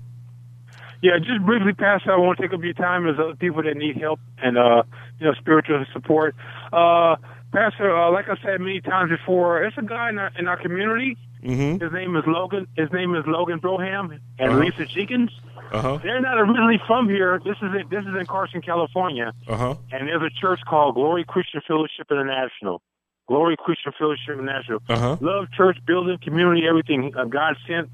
Yeah, 1.03 1.19
just 1.19 1.45
briefly, 1.45 1.73
Pastor. 1.73 2.13
I 2.13 2.17
won't 2.17 2.39
take 2.39 2.53
up 2.53 2.63
your 2.63 2.75
time. 2.75 3.03
There's 3.03 3.19
other 3.19 3.35
people 3.35 3.61
that 3.65 3.77
need 3.77 3.97
help 3.97 4.21
and 4.39 4.57
uh, 4.57 4.85
you 5.19 5.27
know 5.27 5.35
spiritual 5.35 5.85
support. 5.93 6.37
Uh, 6.73 7.17
Pastor, 7.55 7.97
uh, 7.97 8.11
like 8.11 8.29
I 8.29 8.37
said 8.43 8.61
many 8.61 8.81
times 8.81 9.11
before, 9.11 9.63
it's 9.63 9.79
a 9.79 9.83
guy 9.83 10.09
in 10.09 10.19
our, 10.19 10.33
in 10.37 10.49
our 10.49 10.61
community. 10.61 11.17
Mm-hmm. 11.45 11.85
His 11.85 11.93
name 11.93 12.17
is 12.17 12.25
Logan. 12.27 12.67
His 12.77 12.91
name 12.93 13.15
is 13.15 13.23
Logan 13.29 13.61
Broham 13.61 14.19
and 14.39 14.51
uh-huh. 14.51 14.59
Lisa 14.59 14.87
Jenkins. 14.87 15.31
Uh-huh. 15.73 15.99
They're 16.03 16.21
not 16.21 16.37
originally 16.39 16.81
from 16.87 17.09
here. 17.09 17.41
This 17.45 17.57
is 17.59 17.71
in, 17.81 17.89
this 17.91 18.05
is 18.05 18.15
in 18.19 18.27
Carson, 18.27 18.61
California. 18.61 19.33
Uh-huh. 19.47 19.77
And 19.93 20.09
there's 20.09 20.23
a 20.23 20.41
church 20.41 20.61
called 20.69 20.97
Glory 20.97 21.25
Christian 21.25 21.61
Fellowship 21.67 22.09
International. 22.11 22.83
Glory 23.29 23.57
Christian 23.57 23.93
Fellowship 23.97 24.31
International. 24.31 24.81
Uh-huh. 24.89 25.17
Love 25.21 25.47
church 25.57 25.79
building, 25.87 26.19
community, 26.23 26.67
everything 26.69 27.13
uh, 27.17 27.25
God 27.25 27.57
sent. 27.69 27.89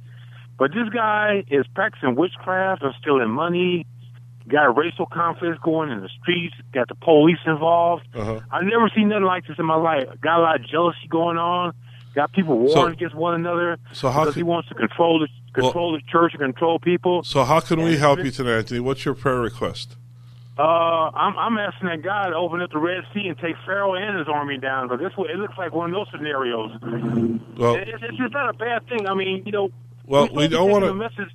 But 0.59 0.71
this 0.73 0.89
guy 0.89 1.45
is 1.51 1.67
practicing 1.75 2.15
witchcraft 2.17 2.83
and 2.83 2.95
stealing 3.01 3.31
money 3.31 3.87
got 4.51 4.67
a 4.67 4.71
racial 4.71 5.07
conflicts 5.07 5.59
going 5.63 5.91
in 5.91 6.01
the 6.01 6.09
streets, 6.21 6.55
got 6.73 6.89
the 6.89 6.95
police 6.95 7.39
involved. 7.47 8.07
Uh-huh. 8.15 8.41
I've 8.51 8.65
never 8.65 8.91
seen 8.95 9.09
nothing 9.09 9.25
like 9.25 9.47
this 9.47 9.59
in 9.59 9.67
my 9.67 9.77
life. 9.77 10.09
Got 10.21 10.41
a 10.41 10.43
lot 10.43 10.61
of 10.61 10.67
jealousy 10.67 11.09
going 11.09 11.39
on. 11.39 11.73
Got 12.15 12.33
people 12.33 12.59
warring 12.59 12.73
so, 12.73 12.87
against 12.87 13.15
one 13.15 13.35
another 13.35 13.79
so 13.93 14.11
how 14.11 14.23
because 14.23 14.35
can, 14.35 14.41
he 14.41 14.43
wants 14.43 14.69
to 14.69 14.75
control 14.75 15.21
the 15.21 15.29
control 15.53 15.93
well, 15.93 16.01
the 16.01 16.11
church 16.11 16.33
and 16.33 16.41
control 16.41 16.81
people. 16.81 17.23
So 17.23 17.45
how 17.45 17.61
can 17.61 17.83
we 17.83 17.97
help 17.97 18.25
you 18.25 18.33
tonight, 18.33 18.59
Anthony? 18.59 18.81
What's 18.81 19.05
your 19.05 19.15
prayer 19.15 19.39
request? 19.39 19.97
Uh, 20.59 21.11
I'm, 21.15 21.39
I'm 21.39 21.57
asking 21.57 21.89
that 21.89 22.03
God 22.03 22.33
open 22.33 22.61
up 22.61 22.71
the 22.71 22.79
Red 22.79 23.05
Sea 23.15 23.29
and 23.29 23.39
take 23.39 23.55
Pharaoh 23.65 23.95
and 23.95 24.19
his 24.19 24.29
army 24.29 24.59
down. 24.59 24.89
But 24.89 24.99
this 24.99 25.13
it 25.17 25.39
looks 25.39 25.57
like 25.57 25.73
one 25.73 25.91
of 25.91 25.95
those 25.95 26.09
scenarios. 26.11 26.73
Well, 27.57 27.77
it's, 27.77 28.03
it's 28.03 28.19
just 28.19 28.33
not 28.33 28.51
a 28.51 28.53
bad 28.53 28.87
thing. 28.89 29.07
I 29.07 29.15
mean, 29.15 29.45
you 29.47 29.53
know. 29.53 29.71
Well, 30.05 30.29
we 30.33 30.49
don't 30.49 30.71
want 30.71 30.85
to. 30.85 31.31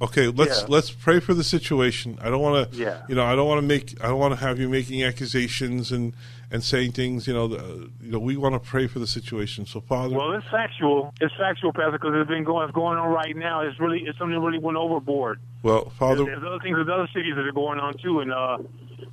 Okay, 0.00 0.28
let's 0.28 0.60
yeah. 0.60 0.66
let's 0.68 0.90
pray 0.90 1.20
for 1.20 1.32
the 1.32 1.44
situation. 1.44 2.18
I 2.20 2.28
don't 2.28 2.42
want 2.42 2.70
to, 2.70 2.76
yeah. 2.76 3.02
you 3.08 3.14
know, 3.14 3.24
I 3.24 3.34
don't 3.34 3.48
want 3.48 3.62
to 3.62 3.66
make, 3.66 3.96
I 4.02 4.08
don't 4.08 4.18
want 4.18 4.34
to 4.34 4.40
have 4.40 4.58
you 4.58 4.68
making 4.68 5.02
accusations 5.02 5.90
and 5.90 6.12
and 6.50 6.62
saying 6.62 6.92
things. 6.92 7.26
You 7.26 7.32
know, 7.32 7.48
the, 7.48 7.90
you 8.02 8.12
know, 8.12 8.18
we 8.18 8.36
want 8.36 8.54
to 8.54 8.60
pray 8.60 8.88
for 8.88 8.98
the 8.98 9.06
situation. 9.06 9.64
So, 9.64 9.80
Father, 9.80 10.14
Well, 10.14 10.32
it's 10.32 10.46
factual. 10.50 11.14
It's 11.18 11.34
factual, 11.36 11.72
Pastor, 11.72 11.92
because 11.92 12.12
it's 12.14 12.28
been 12.28 12.44
going. 12.44 12.68
It's 12.68 12.74
going 12.74 12.98
on 12.98 13.08
right 13.08 13.34
now. 13.34 13.62
It's 13.62 13.80
really. 13.80 14.00
It's 14.00 14.18
something 14.18 14.34
that 14.34 14.40
really 14.40 14.58
went 14.58 14.76
overboard. 14.76 15.40
well, 15.62 15.90
Father, 15.98 16.24
There's, 16.24 16.40
there's 16.40 16.44
other 16.46 16.62
things. 16.62 16.76
There's 16.76 16.88
other 16.92 17.08
cities 17.14 17.34
that 17.34 17.46
are 17.46 17.52
going 17.52 17.78
on 17.78 17.96
too, 17.96 18.20
and 18.20 18.32
uh, 18.32 18.58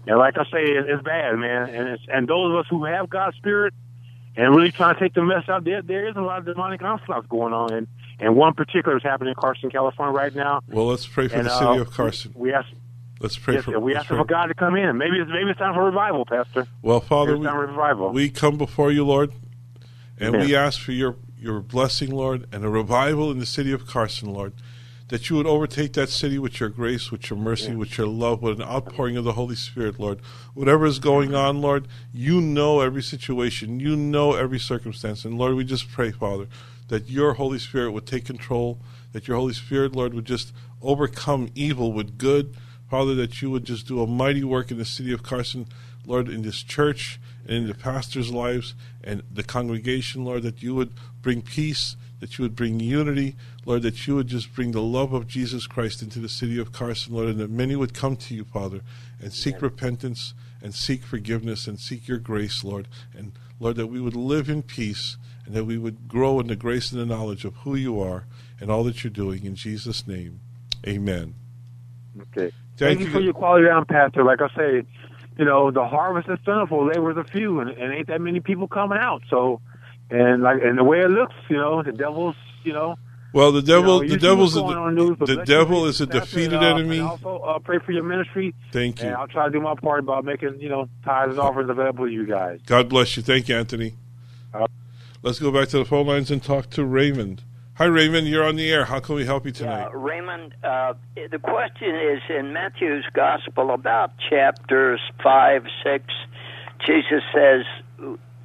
and 0.05 0.17
like 0.17 0.37
I 0.37 0.43
say, 0.51 0.63
it, 0.63 0.89
it's 0.89 1.03
bad, 1.03 1.37
man. 1.37 1.69
And 1.69 1.87
it's, 1.89 2.03
and 2.09 2.27
those 2.27 2.51
of 2.51 2.57
us 2.57 2.65
who 2.69 2.83
have 2.83 3.09
God's 3.09 3.37
spirit 3.37 3.73
and 4.35 4.53
really 4.53 4.71
trying 4.71 4.95
to 4.95 4.99
take 4.99 5.13
the 5.13 5.23
mess 5.23 5.47
out 5.47 5.63
there, 5.63 5.81
there 5.81 6.09
is 6.09 6.17
a 6.17 6.21
lot 6.21 6.39
of 6.39 6.45
demonic 6.45 6.81
onslaughts 6.81 7.27
going 7.27 7.53
on, 7.53 7.71
and 7.71 7.87
and 8.19 8.35
one 8.35 8.53
particular 8.53 8.97
is 8.97 9.03
happening 9.03 9.29
in 9.29 9.35
Carson, 9.35 9.69
California, 9.69 10.13
right 10.13 10.33
now. 10.35 10.61
well, 10.67 10.87
let's 10.87 11.07
pray 11.07 11.27
for 11.27 11.35
and, 11.37 11.47
the 11.47 11.51
uh, 11.51 11.59
city 11.59 11.79
of 11.79 11.91
Carson. 11.91 12.33
We 12.35 12.53
ask. 12.53 12.67
Let's 13.19 13.37
pray 13.37 13.55
Yes, 13.55 13.63
for. 13.63 13.79
we 13.79 13.95
ask 13.95 14.07
pray. 14.07 14.17
for 14.17 14.25
God 14.25 14.47
to 14.47 14.53
come 14.53 14.75
in. 14.75 14.97
Maybe 14.97 15.17
it's 15.17 15.29
maybe 15.31 15.49
it's 15.49 15.59
time 15.59 15.73
for 15.73 15.83
revival, 15.85 16.25
Pastor. 16.25 16.67
Well, 16.81 16.99
Father, 16.99 17.37
we, 17.37 17.45
time 17.45 17.55
for 17.55 17.67
revival. 17.67 18.11
we 18.11 18.29
come 18.29 18.57
before 18.57 18.91
you, 18.91 19.05
Lord, 19.05 19.31
and 20.19 20.37
we 20.37 20.55
ask 20.55 20.79
for 20.81 20.91
your 20.91 21.15
your 21.37 21.59
blessing, 21.61 22.11
Lord, 22.11 22.47
and 22.51 22.65
a 22.65 22.69
revival 22.69 23.31
in 23.31 23.39
the 23.39 23.45
city 23.45 23.71
of 23.71 23.87
Carson, 23.87 24.33
Lord. 24.33 24.53
That 25.09 25.29
you 25.29 25.35
would 25.35 25.45
overtake 25.45 25.93
that 25.93 26.09
city 26.09 26.39
with 26.39 26.59
your 26.59 26.69
grace, 26.69 27.11
with 27.11 27.29
your 27.29 27.37
mercy, 27.37 27.75
with 27.75 27.97
your 27.97 28.07
love, 28.07 28.41
with 28.41 28.59
an 28.59 28.65
outpouring 28.67 29.15
of 29.15 29.23
the 29.25 29.33
Holy 29.33 29.55
Spirit, 29.55 29.99
Lord. 29.99 30.19
Whatever 30.53 30.85
is 30.85 30.97
going 30.97 31.35
on, 31.35 31.61
Lord, 31.61 31.87
you 32.11 32.41
know 32.41 32.79
every 32.79 33.03
situation, 33.03 33.79
you 33.79 33.95
know 33.95 34.33
every 34.33 34.59
circumstance. 34.59 35.23
And 35.23 35.37
Lord, 35.37 35.55
we 35.55 35.65
just 35.65 35.91
pray, 35.91 36.11
Father, 36.11 36.47
that 36.87 37.09
your 37.09 37.33
Holy 37.33 37.59
Spirit 37.59 37.91
would 37.91 38.05
take 38.05 38.25
control, 38.25 38.79
that 39.11 39.27
your 39.27 39.37
Holy 39.37 39.53
Spirit, 39.53 39.95
Lord, 39.95 40.13
would 40.13 40.25
just 40.25 40.53
overcome 40.81 41.49
evil 41.55 41.93
with 41.93 42.17
good. 42.17 42.55
Father, 42.89 43.15
that 43.15 43.41
you 43.41 43.49
would 43.49 43.65
just 43.65 43.87
do 43.87 44.01
a 44.01 44.07
mighty 44.07 44.43
work 44.43 44.69
in 44.69 44.77
the 44.77 44.85
city 44.85 45.11
of 45.11 45.23
Carson, 45.23 45.67
Lord, 46.05 46.29
in 46.29 46.43
this 46.43 46.61
church 46.61 47.19
and 47.47 47.57
in 47.57 47.67
the 47.67 47.73
pastors' 47.73 48.31
lives 48.31 48.75
and 49.03 49.23
the 49.31 49.43
congregation, 49.43 50.25
Lord, 50.25 50.43
that 50.43 50.61
you 50.61 50.75
would 50.75 50.93
bring 51.21 51.41
peace, 51.41 51.95
that 52.19 52.37
you 52.37 52.43
would 52.43 52.55
bring 52.55 52.79
unity, 52.79 53.35
Lord, 53.65 53.81
that 53.81 54.05
you 54.05 54.15
would 54.15 54.27
just 54.27 54.53
bring 54.53 54.71
the 54.71 54.81
love 54.81 55.13
of 55.13 55.27
Jesus 55.27 55.65
Christ 55.65 56.01
into 56.01 56.19
the 56.19 56.29
city 56.29 56.59
of 56.59 56.71
Carson, 56.71 57.13
Lord, 57.13 57.29
and 57.29 57.39
that 57.39 57.49
many 57.49 57.75
would 57.75 57.93
come 57.93 58.15
to 58.17 58.35
you, 58.35 58.43
Father, 58.43 58.81
and 59.19 59.33
seek 59.33 59.61
repentance 59.61 60.33
and 60.61 60.73
seek 60.75 61.03
forgiveness 61.03 61.67
and 61.67 61.79
seek 61.79 62.07
your 62.07 62.19
grace, 62.19 62.63
Lord. 62.63 62.87
And 63.17 63.33
Lord, 63.59 63.75
that 63.77 63.87
we 63.87 63.99
would 63.99 64.15
live 64.15 64.49
in 64.49 64.61
peace 64.61 65.17
and 65.45 65.53
that 65.55 65.65
we 65.65 65.77
would 65.77 66.07
grow 66.07 66.39
in 66.39 66.47
the 66.47 66.55
grace 66.55 66.91
and 66.91 67.01
the 67.01 67.05
knowledge 67.05 67.45
of 67.45 67.55
who 67.57 67.75
you 67.75 67.99
are 67.99 68.25
and 68.59 68.71
all 68.71 68.83
that 68.83 69.03
you're 69.03 69.11
doing. 69.11 69.45
In 69.45 69.55
Jesus' 69.55 70.07
name, 70.07 70.39
amen. 70.87 71.35
Okay. 72.19 72.51
Thank 72.75 72.77
Thank, 72.77 72.99
you 72.99 73.05
you. 73.07 73.11
for 73.11 73.19
your 73.19 73.33
quality 73.33 73.67
down, 73.67 73.85
Pastor. 73.85 74.23
Like 74.23 74.41
I 74.41 74.47
say, 74.55 74.83
you 75.37 75.45
know, 75.45 75.71
the 75.71 75.85
harvest 75.85 76.29
is 76.29 76.39
plentiful, 76.45 76.87
laborers 76.87 77.17
are 77.17 77.23
few, 77.23 77.59
and, 77.59 77.69
and 77.69 77.93
ain't 77.93 78.07
that 78.07 78.21
many 78.21 78.39
people 78.39 78.67
coming 78.67 78.97
out. 78.99 79.21
So, 79.29 79.61
and 80.09 80.43
like, 80.43 80.61
and 80.63 80.77
the 80.77 80.83
way 80.83 80.99
it 80.99 81.09
looks, 81.09 81.35
you 81.49 81.57
know, 81.57 81.81
the 81.83 81.91
devil's, 81.91 82.35
you 82.63 82.73
know, 82.73 82.95
Well, 83.33 83.51
the 83.51 83.63
devil, 83.63 83.83
you 83.83 83.87
know, 83.93 83.97
the 83.99 84.05
you 84.05 84.11
see 84.11 84.17
devil's, 84.27 84.55
a, 84.55 84.59
going 84.59 84.77
on 84.77 84.89
in 84.89 84.95
the 84.95 85.03
news, 85.05 85.17
the 85.19 85.43
devil 85.43 85.85
is 85.85 86.01
a 86.01 86.05
defeated 86.05 86.53
and, 86.53 86.63
uh, 86.63 86.75
enemy. 86.75 86.99
And 86.99 87.07
also, 87.07 87.39
uh, 87.39 87.59
pray 87.59 87.79
for 87.79 87.91
your 87.91 88.03
ministry. 88.03 88.53
Thank 88.71 89.01
you. 89.01 89.07
And 89.07 89.15
I'll 89.15 89.27
try 89.27 89.45
to 89.45 89.51
do 89.51 89.59
my 89.59 89.73
part 89.73 90.05
by 90.05 90.21
making, 90.21 90.59
you 90.59 90.69
know, 90.69 90.87
tithes 91.03 91.31
and 91.31 91.39
offerings 91.39 91.69
available 91.69 92.05
to 92.05 92.11
you 92.11 92.27
guys. 92.27 92.59
God 92.67 92.89
bless 92.89 93.17
you. 93.17 93.23
Thank 93.23 93.49
you, 93.49 93.55
Anthony. 93.55 93.95
Uh, 94.53 94.67
Let's 95.23 95.39
go 95.39 95.51
back 95.51 95.69
to 95.69 95.77
the 95.77 95.85
phone 95.85 96.05
lines 96.05 96.31
and 96.31 96.43
talk 96.43 96.69
to 96.71 96.83
Raymond. 96.83 97.43
Hi, 97.75 97.85
Raymond. 97.85 98.27
You're 98.27 98.43
on 98.43 98.57
the 98.57 98.69
air. 98.69 98.83
How 98.83 98.99
can 98.99 99.15
we 99.15 99.25
help 99.25 99.45
you 99.45 99.53
tonight? 99.53 99.85
Uh, 99.85 99.97
Raymond, 99.97 100.53
uh, 100.65 100.95
the 101.15 101.39
question 101.39 101.95
is 101.95 102.21
in 102.29 102.51
Matthew's 102.51 103.05
Gospel 103.13 103.71
about 103.71 104.11
chapters 104.29 104.99
five, 105.23 105.63
six. 105.81 106.03
Jesus 106.85 107.23
says, 107.33 107.63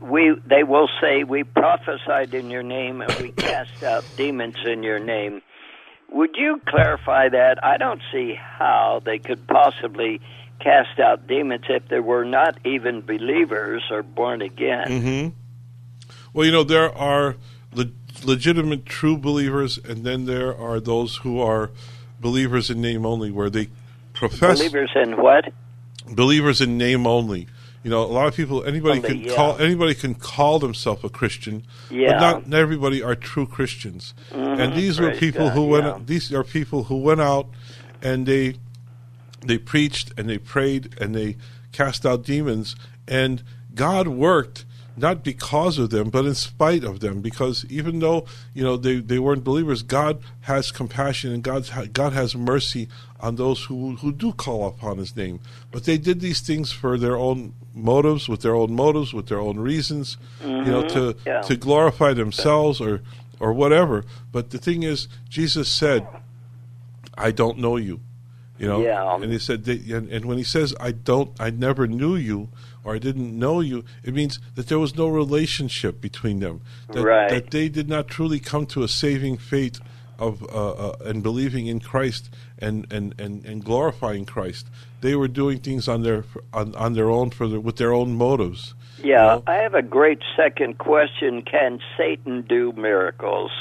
"We 0.01 0.37
they 0.47 0.63
will 0.63 0.89
say 1.01 1.25
we 1.25 1.43
prophesied 1.43 2.33
in 2.33 2.49
your 2.49 2.63
name 2.63 3.01
and 3.01 3.13
we 3.21 3.33
cast 3.33 3.83
out 3.83 4.05
demons 4.17 4.57
in 4.65 4.85
your 4.85 5.01
name." 5.01 5.43
Would 6.13 6.37
you 6.37 6.63
clarify 6.65 7.29
that? 7.29 7.59
I 7.65 7.77
don't 7.77 8.01
see 8.13 8.35
how 8.35 9.03
they 9.05 9.19
could 9.19 9.49
possibly 9.49 10.21
cast 10.61 11.01
out 11.01 11.27
demons 11.27 11.65
if 11.69 11.89
they 11.89 12.01
were 12.01 12.25
not 12.25 12.57
even 12.65 13.01
believers 13.01 13.83
or 13.91 14.05
born 14.05 14.43
again. 14.43 14.87
Mm-hmm. 14.87 15.29
Well, 16.33 16.47
you 16.47 16.53
know, 16.53 16.65
there 16.65 16.95
are 16.97 17.37
le- 17.73 17.91
legitimate 18.25 18.87
true 18.87 19.17
believers, 19.17 19.79
and 19.79 20.05
then 20.05 20.25
there 20.27 20.57
are 20.57 20.81
those 20.81 21.17
who 21.17 21.41
are 21.41 21.71
believers 22.21 22.71
in 22.71 22.81
name 22.81 23.07
only, 23.07 23.31
where 23.31 23.51
they 23.51 23.69
profess 24.13 24.59
Believers 24.59 24.91
in 24.97 25.17
what? 25.17 25.53
believers 26.11 26.61
in 26.61 26.79
name 26.79 27.07
only. 27.07 27.47
You 27.85 27.91
know, 27.91 28.03
a 28.03 28.07
lot 28.07 28.27
of 28.27 28.35
people, 28.35 28.65
anybody 28.65 29.01
can 29.01 29.21
yeah. 29.21 29.35
call 29.37 29.57
anybody 29.59 29.95
can 29.95 30.15
call 30.15 30.59
themselves 30.59 31.05
a 31.05 31.09
Christian, 31.09 31.65
Yeah. 31.91 32.13
but 32.13 32.21
not, 32.21 32.49
not 32.49 32.61
everybody 32.61 33.03
are 33.03 33.15
true 33.15 33.47
Christians. 33.47 34.15
Mm, 34.33 34.59
and 34.59 34.73
these 34.75 35.01
were 35.01 35.13
people 35.13 35.47
God, 35.47 35.55
who 35.55 35.67
went. 35.69 35.87
yeah. 35.87 35.99
These 36.05 36.33
are 36.35 36.43
people 36.45 36.85
who 36.85 36.97
went 36.97 37.21
out 37.21 37.47
and 38.03 38.27
they 38.27 38.57
they 39.47 39.59
preached 39.59 40.13
and 40.19 40.29
they 40.29 40.39
prayed 40.39 40.97
and 41.01 41.15
they 41.15 41.37
cast 41.71 42.05
out 42.05 42.25
demons, 42.25 42.75
and 43.07 43.45
God 43.75 44.09
worked 44.09 44.65
not 44.99 45.23
because 45.25 45.79
of 45.79 45.91
them, 45.91 46.11
but 46.11 46.25
in 46.25 46.35
spite 46.35 46.85
of 46.85 47.01
them. 47.01 47.21
Because 47.21 47.65
even 47.69 48.01
though 48.01 48.27
you 48.55 48.63
know 48.63 48.77
they, 48.77 48.97
they 49.01 49.19
weren't 49.19 49.45
believers, 49.45 49.83
God 49.83 50.21
has 50.43 50.71
compassion 50.71 51.33
and 51.33 51.43
God's 51.43 51.71
God 51.93 52.13
has 52.13 52.35
mercy 52.35 52.89
on 53.21 53.37
those 53.37 53.65
who 53.65 53.97
who 53.97 54.13
do 54.13 54.33
call 54.33 54.67
upon 54.67 54.99
His 54.99 55.17
name. 55.17 55.41
But 55.71 55.85
they 55.85 55.99
did 55.99 56.21
these 56.21 56.41
things 56.41 56.73
for 56.73 56.99
their 56.99 57.17
own 57.17 57.55
motives, 57.75 58.29
with 58.29 58.43
their 58.43 58.55
own 58.55 58.75
motives, 58.75 59.15
with 59.15 59.29
their 59.29 59.41
own 59.41 59.59
reasons, 59.59 60.17
you 60.43 60.49
know, 60.49 60.83
mm-hmm. 60.83 60.99
to 60.99 61.17
yeah. 61.27 61.43
to 61.43 61.57
glorify 61.57 62.13
themselves 62.13 62.81
or 62.81 63.01
or 63.41 63.53
whatever. 63.53 64.05
But 64.33 64.51
the 64.51 64.59
thing 64.59 64.83
is, 64.83 65.09
Jesus 65.29 65.71
said, 65.71 66.07
"I 67.17 67.31
don't 67.31 67.59
know 67.59 67.77
you." 67.77 68.01
You 68.59 68.67
know, 68.67 68.81
Yeah. 68.81 69.15
and 69.15 69.31
he 69.33 69.39
said, 69.39 69.67
and, 69.69 70.09
and 70.09 70.25
when 70.25 70.37
he 70.37 70.43
says, 70.43 70.75
"I 70.81 70.91
don't, 70.91 71.31
I 71.39 71.51
never 71.51 71.87
knew 71.87 72.17
you," 72.17 72.49
or 72.89 72.95
"I 72.95 72.99
didn't 72.99 73.39
know 73.39 73.61
you," 73.61 73.85
it 74.03 74.15
means 74.15 74.39
that 74.55 74.69
there 74.69 74.79
was 74.79 74.97
no 74.97 75.09
relationship 75.09 76.01
between 76.01 76.41
them. 76.41 76.61
That, 76.93 77.05
Right. 77.05 77.29
that 77.31 77.51
they 77.51 77.69
did 77.69 77.89
not 77.89 78.09
truly 78.09 78.41
come 78.41 78.67
to 78.67 78.83
a 78.83 78.89
saving 78.89 79.37
faith 79.39 79.79
of 80.19 80.43
uh, 80.43 80.71
uh, 80.73 80.97
and 81.05 81.23
believing 81.23 81.67
in 81.69 81.79
Christ 81.81 82.29
and, 82.59 82.87
and, 82.93 83.15
and, 83.21 83.45
and 83.45 83.65
glorifying 83.65 84.25
Christ. 84.27 84.67
They 85.01 85.15
were 85.15 85.29
doing 85.29 85.61
things 85.61 85.87
on 85.89 86.03
their 86.03 86.25
on, 86.53 86.75
on 86.75 86.95
their 86.95 87.11
own 87.11 87.31
for 87.31 87.47
their, 87.47 87.61
with 87.61 87.77
their 87.77 87.93
own 87.93 88.15
motives. 88.17 88.75
Yeah, 89.05 89.27
Well- 89.27 89.43
I 89.47 89.55
have 89.57 89.75
a 89.75 89.83
great 89.83 90.19
second 90.37 90.79
question. 90.79 91.43
Can 91.43 91.79
Satan 91.97 92.43
do 92.49 92.73
miracles? 92.73 93.53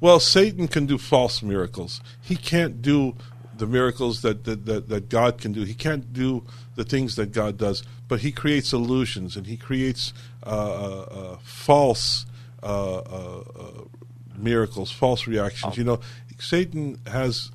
Well, 0.00 0.18
Satan 0.20 0.66
can 0.68 0.86
do 0.86 0.98
false 0.98 1.42
miracles. 1.42 2.00
He 2.20 2.36
can't 2.36 2.82
do 2.82 3.14
the 3.58 3.66
miracles 3.66 4.22
that, 4.22 4.44
that, 4.44 4.66
that, 4.66 4.88
that 4.88 5.08
God 5.08 5.38
can 5.38 5.52
do. 5.52 5.62
He 5.62 5.74
can't 5.74 6.12
do 6.12 6.44
the 6.74 6.84
things 6.84 7.16
that 7.16 7.32
God 7.32 7.56
does, 7.56 7.82
but 8.08 8.20
he 8.20 8.32
creates 8.32 8.72
illusions 8.72 9.36
and 9.36 9.46
he 9.46 9.56
creates 9.56 10.12
uh, 10.44 10.48
uh, 10.48 11.06
uh, 11.10 11.36
false 11.42 12.26
uh, 12.62 12.66
uh, 12.66 13.42
uh, 13.58 13.82
miracles, 14.36 14.90
false 14.90 15.26
reactions. 15.26 15.76
You 15.76 15.84
know, 15.84 16.00
Satan 16.38 17.00
has 17.06 17.50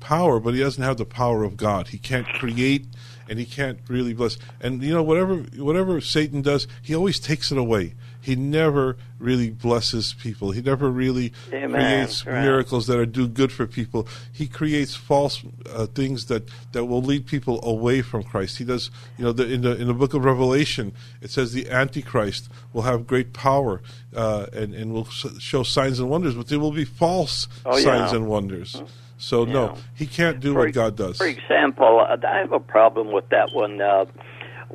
power, 0.00 0.38
but 0.40 0.54
he 0.54 0.60
doesn't 0.60 0.82
have 0.82 0.96
the 0.96 1.04
power 1.04 1.42
of 1.44 1.56
God. 1.56 1.88
He 1.88 1.98
can't 1.98 2.26
create 2.26 2.86
and 3.28 3.38
he 3.38 3.46
can't 3.46 3.78
really 3.88 4.12
bless. 4.12 4.38
And 4.60 4.82
you 4.82 4.92
know, 4.92 5.02
whatever 5.02 5.36
whatever 5.56 6.00
Satan 6.00 6.42
does, 6.42 6.66
he 6.82 6.94
always 6.94 7.20
takes 7.20 7.50
it 7.52 7.58
away. 7.58 7.94
He 8.22 8.36
never 8.36 8.96
really 9.18 9.50
blesses 9.50 10.14
people. 10.14 10.50
He 10.50 10.60
never 10.62 10.90
really 10.90 11.32
Amen. 11.52 11.70
creates 11.70 12.26
Right. 12.26 12.42
miracles 12.42 12.86
that 12.86 12.98
are 12.98 13.06
do 13.06 13.26
good 13.26 13.50
for 13.50 13.66
people. 13.66 14.06
He 14.32 14.46
creates 14.46 14.94
false 14.94 15.42
uh, 15.72 15.86
things 15.86 16.26
that, 16.26 16.48
that 16.72 16.84
will 16.84 17.02
lead 17.02 17.26
people 17.26 17.60
away 17.64 18.02
from 18.02 18.22
Christ. 18.22 18.58
He 18.58 18.64
does, 18.64 18.90
you 19.18 19.24
know, 19.24 19.32
the, 19.32 19.50
in 19.50 19.62
the 19.62 19.76
in 19.80 19.86
the 19.86 19.94
book 19.94 20.12
of 20.14 20.24
Revelation, 20.24 20.92
it 21.22 21.30
says 21.30 21.52
the 21.52 21.70
Antichrist 21.70 22.48
will 22.72 22.82
have 22.82 23.06
great 23.06 23.32
power 23.32 23.80
uh, 24.14 24.46
and 24.52 24.74
and 24.74 24.92
will 24.92 25.06
show 25.06 25.62
signs 25.62 25.98
and 25.98 26.08
wonders, 26.10 26.34
but 26.34 26.48
they 26.48 26.56
will 26.58 26.72
be 26.72 26.84
false 26.84 27.48
Oh, 27.64 27.76
yeah. 27.76 27.84
signs 27.84 28.12
and 28.12 28.26
wonders. 28.26 28.82
So 29.18 29.44
no, 29.44 29.76
he 29.94 30.06
can't 30.06 30.40
do 30.40 30.54
For- 30.54 30.60
what 30.60 30.72
God 30.72 30.96
does. 30.96 31.18
For 31.18 31.26
example, 31.26 32.00
I 32.00 32.38
have 32.38 32.52
a 32.52 32.60
problem 32.60 33.12
with 33.12 33.28
that 33.30 33.52
one. 33.52 33.80
Uh, 33.80 34.06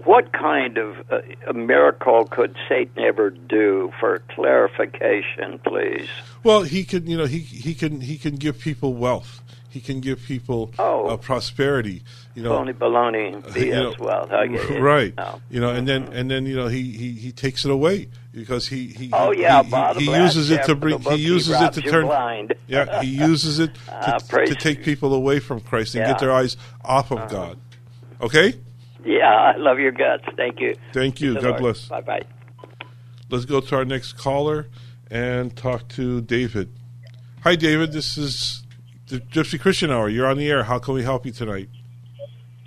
what 0.04 0.32
kind 0.34 0.78
of 0.78 0.98
uh, 1.12 1.22
a 1.48 1.54
miracle 1.54 2.26
could 2.26 2.56
Satan 2.68 3.04
ever 3.04 3.30
do? 3.30 3.92
For 4.00 4.20
clarification, 4.30 5.60
please. 5.60 6.08
Well, 6.44 6.64
he 6.64 6.84
can, 6.84 7.08
you 7.08 7.18
know, 7.18 7.26
he 7.26 7.40
he 7.40 7.74
can 7.74 8.02
he 8.02 8.18
can 8.18 8.36
give 8.36 8.60
people 8.60 8.94
wealth. 8.94 9.42
He 9.70 9.82
can 9.82 10.00
give 10.00 10.22
people 10.22 10.72
Oh. 10.80 11.08
uh, 11.08 11.18
prosperity. 11.18 12.02
You 12.34 12.44
know, 12.44 12.50
Phony 12.58 12.72
baloney, 12.74 13.42
BS. 13.44 13.66
you 13.66 13.72
know, 13.74 13.94
well, 14.00 14.28
I 14.32 14.48
get 14.48 14.70
it. 14.70 14.82
right? 14.82 15.14
No. 15.18 15.42
You 15.50 15.60
know, 15.60 15.70
and 15.70 15.86
then 15.88 16.04
and 16.14 16.30
then 16.32 16.46
you 16.46 16.56
know 16.56 16.68
he, 16.68 16.84
he, 16.94 17.12
he 17.14 17.32
takes 17.34 17.66
it 17.66 17.72
away 17.72 18.08
because 18.34 18.68
he 18.68 18.88
he 18.88 19.10
Oh 19.14 19.32
yeah, 19.32 19.64
he, 19.94 20.06
he 20.06 20.16
uses 20.16 20.50
it 20.52 20.64
to 20.66 20.76
bring 20.76 21.00
he 21.00 21.16
uses 21.16 21.60
it 21.62 21.74
to 21.74 21.82
turn 21.82 22.06
blind. 22.06 22.54
yeah 22.68 23.02
he 23.02 23.08
uses 23.10 23.60
it 23.60 23.74
to, 23.76 23.82
Ah, 23.92 24.18
to 24.18 24.56
take 24.56 24.84
people 24.84 25.14
away 25.14 25.40
from 25.40 25.60
Christ 25.62 25.96
and 25.96 26.02
Yeah. 26.02 26.06
Uh-huh. 26.12 26.14
get 26.14 26.20
their 26.22 26.32
eyes 26.34 26.56
off 26.84 27.12
of 27.12 27.30
God. 27.30 27.58
Okay, 28.22 28.54
Yeah, 29.06 29.30
I 29.30 29.58
love 29.58 29.80
your 29.80 29.92
guts. 29.92 30.24
Thank 30.36 30.60
you. 30.60 30.76
Thank 30.92 31.22
you. 31.22 31.40
God 31.40 31.60
bless. 31.60 31.88
Bye 31.88 32.02
bye. 32.02 32.24
Let's 33.30 33.46
go 33.46 33.62
to 33.62 33.76
our 33.76 33.86
next 33.86 34.14
caller 34.14 34.68
and 35.12 35.56
talk 35.56 35.88
to 35.90 36.22
David. 36.22 36.74
Hi, 37.44 37.56
David. 37.56 37.92
This 37.92 38.18
is 38.18 38.64
the 39.08 39.20
Gypsy 39.20 39.60
Christian 39.60 39.92
Hour. 39.92 40.10
You're 40.10 40.26
on 40.26 40.38
the 40.38 40.50
air. 40.50 40.64
How 40.64 40.80
can 40.80 40.96
we 40.96 41.04
help 41.04 41.26
you 41.26 41.32
tonight? 41.32 41.70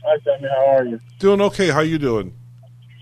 Hi, 0.04 0.16
Sammy. 0.22 0.48
How 0.48 0.76
are 0.76 0.84
you? 0.84 1.00
Doing 1.18 1.40
okay. 1.40 1.70
How 1.70 1.80
you 1.80 1.98
doing? 1.98 2.32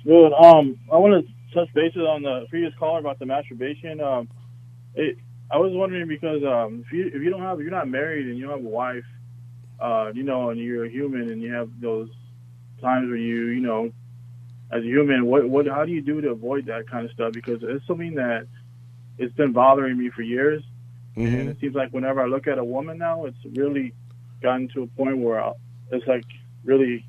Good. 0.05 0.33
Um, 0.33 0.79
I 0.91 0.97
want 0.97 1.27
to 1.27 1.55
touch 1.55 1.73
bases 1.75 2.03
on 2.03 2.23
the 2.23 2.47
previous 2.49 2.73
caller 2.79 3.01
about 3.01 3.19
the 3.19 3.27
masturbation. 3.27 4.01
Um, 4.01 4.29
it, 4.95 5.19
I 5.51 5.59
was 5.59 5.73
wondering 5.75 6.09
because 6.09 6.43
um, 6.43 6.85
if 6.87 6.93
you 6.93 7.07
if 7.09 7.23
you 7.23 7.29
don't 7.29 7.43
have 7.43 7.59
if 7.59 7.65
you're 7.65 7.71
not 7.71 7.89
married 7.89 8.27
and 8.27 8.39
you 8.39 8.47
don't 8.47 8.57
have 8.57 8.67
a 8.67 8.69
wife, 8.69 9.05
uh, 9.79 10.11
you 10.15 10.23
know, 10.23 10.49
and 10.49 10.59
you're 10.59 10.87
a 10.87 10.91
human 10.91 11.31
and 11.31 11.43
you 11.43 11.53
have 11.53 11.69
those 11.81 12.09
times 12.81 13.09
where 13.09 13.17
you 13.19 13.47
you 13.47 13.61
know, 13.61 13.93
as 14.71 14.83
a 14.83 14.87
human, 14.87 15.27
what 15.27 15.49
what 15.49 15.67
how 15.67 15.85
do 15.85 15.93
you 15.93 16.01
do 16.03 16.21
to 16.21 16.31
avoid 16.31 16.67
that 16.67 16.89
kind 16.89 17.05
of 17.07 17.13
stuff? 17.13 17.33
Because 17.33 17.63
it's 17.63 17.87
something 17.87 18.15
that 18.15 18.47
it's 19.19 19.35
been 19.35 19.53
bothering 19.53 19.97
me 19.99 20.11
for 20.11 20.23
years, 20.23 20.63
Mm-hmm. 21.17 21.35
and 21.35 21.49
it 21.49 21.59
seems 21.61 21.75
like 21.75 21.93
whenever 21.93 22.21
I 22.21 22.27
look 22.27 22.47
at 22.47 22.59
a 22.59 22.65
woman 22.65 22.99
now, 22.99 23.25
it's 23.25 23.39
really 23.55 23.95
gotten 24.43 24.69
to 24.75 24.83
a 24.83 24.87
point 24.87 25.17
where 25.17 25.43
I, 25.43 25.53
it's 25.91 26.07
like 26.07 26.25
really 26.63 27.07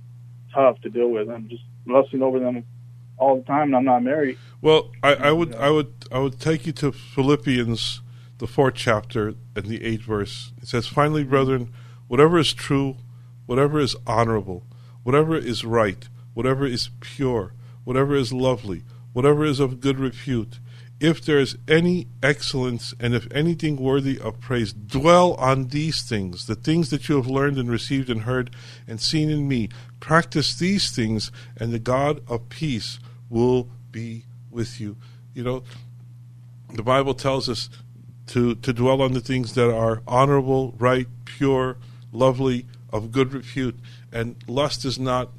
tough 0.54 0.80
to 0.82 0.90
deal 0.90 1.10
with. 1.10 1.30
I'm 1.30 1.50
just 1.50 1.64
lusting 1.86 2.22
over 2.22 2.40
them 2.40 2.64
all 3.18 3.36
the 3.36 3.44
time, 3.44 3.64
and 3.64 3.76
I'm 3.76 3.84
not 3.84 4.04
married. 4.04 4.38
Well, 4.62 4.92
I, 5.04 5.16
I 5.16 5.32
would, 5.34 5.54
I 5.56 5.70
would, 5.72 5.94
I 6.10 6.20
would 6.20 6.40
take 6.40 6.66
you 6.66 6.72
to 6.74 6.94
Philippians, 6.94 8.02
the 8.38 8.48
fourth 8.48 8.76
chapter 8.76 9.34
and 9.56 9.66
the 9.66 9.84
eighth 9.84 10.04
verse. 10.04 10.54
It 10.62 10.70
says, 10.70 10.88
"Finally, 10.88 11.26
brethren, 11.26 11.74
whatever 12.08 12.38
is 12.40 12.54
true, 12.54 12.96
whatever 13.46 13.80
is 13.80 13.96
honorable, 14.06 14.64
whatever 15.08 15.38
is 15.38 15.64
right, 15.64 16.10
whatever 16.34 16.66
is 16.68 16.90
pure, 17.00 17.54
whatever 17.86 18.14
is 18.14 18.34
lovely, 18.34 18.84
whatever 19.14 19.46
is 19.46 19.62
of 19.62 19.80
good 19.80 19.98
repute." 19.98 20.60
If 21.00 21.24
there 21.24 21.40
is 21.40 21.58
any 21.66 22.08
excellence 22.22 22.94
and 23.00 23.14
if 23.14 23.32
anything 23.32 23.78
worthy 23.78 24.20
of 24.20 24.42
praise, 24.42 24.74
dwell 24.74 25.36
on 25.36 25.68
these 25.68 26.02
things, 26.02 26.46
the 26.48 26.56
things 26.56 26.90
that 26.90 27.08
you 27.08 27.16
have 27.16 27.28
learned 27.28 27.58
and 27.58 27.70
received 27.70 28.10
and 28.10 28.24
heard 28.24 28.50
and 28.86 29.00
seen 29.00 29.30
in 29.30 29.48
me. 29.48 29.70
Practice 30.02 30.58
these 30.58 30.90
things, 30.90 31.32
and 31.56 31.72
the 31.72 31.80
God 31.80 32.20
of 32.28 32.50
peace 32.50 33.00
will 33.30 33.70
be 33.92 34.26
with 34.52 34.82
you. 34.82 34.98
You 35.34 35.44
know, 35.44 35.64
the 36.74 36.84
Bible 36.84 37.14
tells 37.14 37.48
us 37.48 37.70
to, 38.34 38.56
to 38.56 38.74
dwell 38.74 39.02
on 39.02 39.14
the 39.14 39.22
things 39.22 39.54
that 39.54 39.74
are 39.74 40.02
honorable, 40.06 40.76
right, 40.80 41.08
pure, 41.24 41.78
lovely, 42.12 42.66
of 42.90 43.12
good 43.12 43.34
repute. 43.34 43.80
And 44.18 44.36
lust 44.48 44.84
is 44.84 44.98
not 44.98 45.30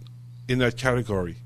in 0.46 0.60
that 0.60 0.76
category. 0.76 1.38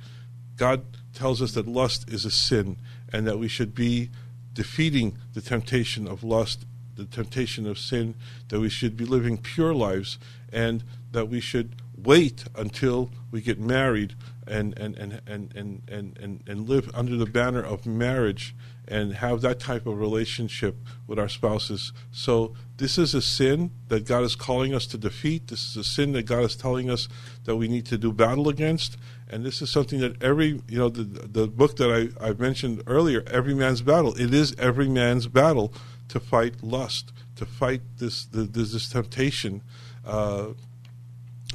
God 0.59 0.83
tells 1.14 1.40
us 1.40 1.53
that 1.53 1.66
lust 1.66 2.11
is 2.11 2.27
a 2.27 2.31
sin 2.31 2.77
and 3.11 3.27
that 3.27 3.38
we 3.38 3.49
should 3.49 3.75
be 3.75 4.11
defeating 4.53 5.16
the 5.33 5.40
temptation 5.40 6.07
of 6.07 6.23
lust, 6.23 6.66
the 6.95 7.07
temptation 7.07 7.66
of 7.66 7.79
sin, 7.79 8.16
that 8.49 8.61
we 8.61 8.68
should 8.68 8.99
be 8.99 9.07
living 9.07 9.38
pure 9.38 9.73
lives, 9.73 10.18
and 10.53 10.85
that 11.12 11.31
we 11.31 11.40
should 11.40 11.75
wait 11.97 12.45
until 12.55 13.11
we 13.31 13.40
get 13.40 13.59
married 13.59 14.14
and 14.47 14.77
and, 14.79 14.97
and, 14.97 15.21
and, 15.27 15.55
and, 15.57 15.83
and, 15.89 16.19
and, 16.19 16.43
and 16.47 16.69
live 16.69 16.91
under 16.95 17.17
the 17.17 17.27
banner 17.27 17.63
of 17.63 17.87
marriage 17.87 18.55
and 18.89 19.15
have 19.15 19.41
that 19.43 19.61
type 19.61 19.87
of 19.87 19.99
relationship 19.99 20.77
with 21.07 21.19
our 21.19 21.29
spouses. 21.29 21.93
So 22.11 22.55
this 22.79 22.99
is 22.99 23.15
a 23.15 23.23
sin 23.23 23.71
that 23.89 24.07
God 24.07 24.25
is 24.25 24.35
calling 24.35 24.75
us 24.75 24.87
to 24.89 24.99
defeat. 24.99 25.49
This 25.49 25.69
is 25.69 25.77
a 25.77 25.85
sin 25.85 26.13
that 26.13 26.25
God 26.25 26.45
is 26.45 26.57
telling 26.57 26.91
us 26.91 27.09
that 27.45 27.57
we 27.57 27.69
need 27.69 27.87
to 27.87 27.97
do 27.97 28.13
battle 28.13 28.49
against. 28.49 28.97
And 29.31 29.47
this 29.47 29.63
is 29.63 29.71
something 29.71 30.01
that 30.01 30.23
every, 30.23 30.61
you 30.69 30.79
know, 30.79 30.89
the, 30.89 31.05
the 31.05 31.47
book 31.47 31.77
that 31.77 32.13
I, 32.21 32.29
I 32.29 32.33
mentioned 32.33 32.83
earlier, 32.87 33.23
Every 33.31 33.55
Man's 33.55 33.81
Battle, 33.81 34.15
it 34.21 34.35
is 34.35 34.55
every 34.59 34.89
man's 34.89 35.27
battle 35.27 35.73
to 36.09 36.21
fight 36.21 36.63
lust, 36.63 37.13
to 37.37 37.47
fight 37.47 37.81
this, 37.99 38.27
the, 38.27 38.43
this, 38.43 38.73
this 38.73 38.91
temptation, 38.91 39.63
uh, 40.05 40.49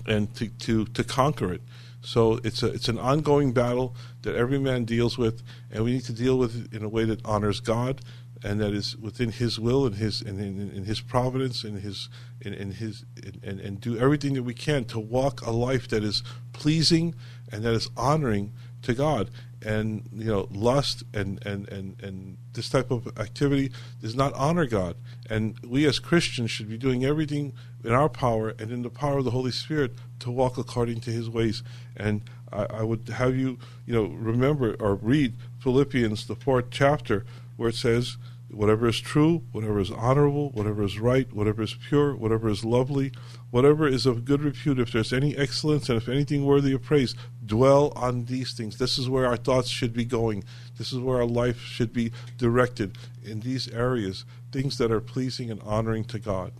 and 0.07 0.33
to, 0.35 0.47
to, 0.47 0.85
to 0.85 1.03
conquer 1.03 1.53
it. 1.53 1.61
So 2.07 2.39
it's 2.45 2.63
a 2.63 2.67
it's 2.67 2.87
an 2.87 2.97
ongoing 2.97 3.51
battle 3.51 3.93
that 4.21 4.33
every 4.33 4.59
man 4.59 4.85
deals 4.85 5.17
with, 5.17 5.43
and 5.69 5.83
we 5.83 5.91
need 5.91 6.05
to 6.05 6.13
deal 6.13 6.37
with 6.37 6.55
it 6.55 6.73
in 6.73 6.81
a 6.81 6.87
way 6.87 7.03
that 7.03 7.19
honors 7.25 7.59
God 7.59 7.99
and 8.41 8.61
that 8.61 8.71
is 8.71 8.95
within 8.95 9.29
His 9.29 9.59
will 9.59 9.85
and 9.85 9.95
His 9.95 10.21
and 10.21 10.39
in, 10.39 10.71
in 10.71 10.85
His 10.85 11.01
providence 11.01 11.65
and 11.65 11.81
His 11.81 12.07
in, 12.39 12.53
in 12.53 12.71
His 12.71 13.03
and, 13.43 13.59
and 13.59 13.81
do 13.81 13.97
everything 13.97 14.35
that 14.35 14.43
we 14.43 14.53
can 14.53 14.85
to 14.85 14.99
walk 14.99 15.45
a 15.45 15.51
life 15.51 15.89
that 15.89 16.01
is 16.01 16.23
pleasing 16.53 17.13
and 17.51 17.65
that 17.65 17.73
is 17.73 17.89
honoring 17.97 18.53
to 18.83 18.93
God. 18.93 19.29
And 19.61 20.07
you 20.13 20.31
know, 20.31 20.47
lust 20.49 21.03
and 21.13 21.45
and 21.45 21.67
and 21.67 22.01
and 22.01 22.37
this 22.53 22.69
type 22.69 22.89
of 22.89 23.19
activity 23.19 23.73
does 24.01 24.15
not 24.15 24.33
honor 24.35 24.65
God. 24.65 24.95
And 25.29 25.59
we 25.59 25.85
as 25.85 25.99
Christians 25.99 26.51
should 26.51 26.69
be 26.69 26.77
doing 26.77 27.03
everything 27.03 27.51
in 27.83 27.91
our 27.91 28.07
power 28.07 28.55
and 28.57 28.71
in 28.71 28.83
the 28.83 28.89
power 28.89 29.17
of 29.17 29.25
the 29.25 29.31
Holy 29.31 29.51
Spirit 29.51 29.93
to 30.19 30.31
walk 30.31 30.57
according 30.57 31.01
to 31.01 31.11
His 31.11 31.29
ways. 31.29 31.63
And 31.95 32.21
I, 32.51 32.65
I 32.69 32.83
would 32.83 33.09
have 33.09 33.35
you, 33.35 33.57
you 33.85 33.93
know, 33.93 34.05
remember 34.05 34.75
or 34.79 34.95
read 34.95 35.35
Philippians, 35.59 36.27
the 36.27 36.35
fourth 36.35 36.65
chapter, 36.71 37.25
where 37.55 37.69
it 37.69 37.75
says, 37.75 38.17
whatever 38.49 38.87
is 38.87 38.99
true, 38.99 39.43
whatever 39.51 39.79
is 39.79 39.91
honorable, 39.91 40.49
whatever 40.51 40.83
is 40.83 40.99
right, 40.99 41.31
whatever 41.33 41.61
is 41.61 41.75
pure, 41.89 42.15
whatever 42.15 42.47
is 42.47 42.63
lovely, 42.63 43.11
whatever 43.51 43.87
is 43.87 44.05
of 44.05 44.25
good 44.25 44.41
repute, 44.41 44.79
if 44.79 44.91
there's 44.91 45.11
any 45.11 45.35
excellence 45.35 45.89
and 45.89 45.97
if 45.97 46.07
anything 46.07 46.45
worthy 46.45 46.73
of 46.73 46.81
praise, 46.81 47.15
dwell 47.45 47.91
on 47.95 48.25
these 48.25 48.53
things. 48.53 48.77
This 48.77 48.97
is 48.97 49.09
where 49.09 49.25
our 49.25 49.37
thoughts 49.37 49.69
should 49.69 49.93
be 49.93 50.05
going. 50.05 50.43
This 50.77 50.93
is 50.93 50.99
where 50.99 51.17
our 51.17 51.25
life 51.25 51.59
should 51.59 51.91
be 51.91 52.11
directed 52.37 52.97
in 53.23 53.41
these 53.41 53.67
areas, 53.69 54.23
things 54.51 54.77
that 54.77 54.91
are 54.91 55.01
pleasing 55.01 55.51
and 55.51 55.61
honoring 55.63 56.05
to 56.05 56.19
God. 56.19 56.53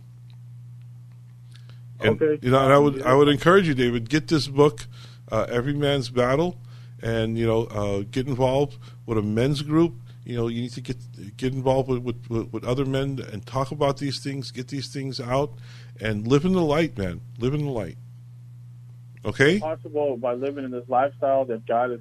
And, 2.00 2.20
Okay. 2.20 2.38
You 2.42 2.52
know, 2.52 2.62
and 2.62 2.72
I 2.72 2.78
would 2.78 3.02
I 3.02 3.14
would 3.14 3.28
encourage 3.28 3.66
you, 3.66 3.74
David, 3.74 4.08
get 4.08 4.28
this 4.28 4.46
book, 4.48 4.86
uh, 5.30 5.46
Every 5.48 5.74
Man's 5.74 6.10
Battle, 6.10 6.60
and 7.02 7.36
you 7.36 7.46
know, 7.46 7.64
uh, 7.64 8.04
get 8.10 8.26
involved 8.26 8.78
with 9.06 9.18
a 9.18 9.22
men's 9.22 9.62
group. 9.62 9.94
You 10.24 10.36
know, 10.36 10.48
you 10.48 10.62
need 10.62 10.72
to 10.72 10.80
get 10.80 11.36
get 11.36 11.54
involved 11.54 11.88
with, 11.88 12.04
with, 12.28 12.52
with, 12.52 12.64
other 12.64 12.84
men 12.84 13.18
and 13.32 13.44
talk 13.46 13.70
about 13.70 13.96
these 13.96 14.20
things, 14.20 14.50
get 14.50 14.68
these 14.68 14.88
things 14.88 15.20
out, 15.20 15.54
and 16.00 16.26
live 16.26 16.44
in 16.44 16.52
the 16.52 16.62
light, 16.62 16.98
man. 16.98 17.20
Live 17.38 17.54
in 17.54 17.64
the 17.64 17.70
light. 17.70 17.96
Okay. 19.24 19.58
Possible 19.58 20.16
by 20.16 20.34
living 20.34 20.64
in 20.64 20.70
this 20.70 20.88
lifestyle 20.88 21.44
that 21.46 21.66
God 21.66 21.92
is, 21.92 22.00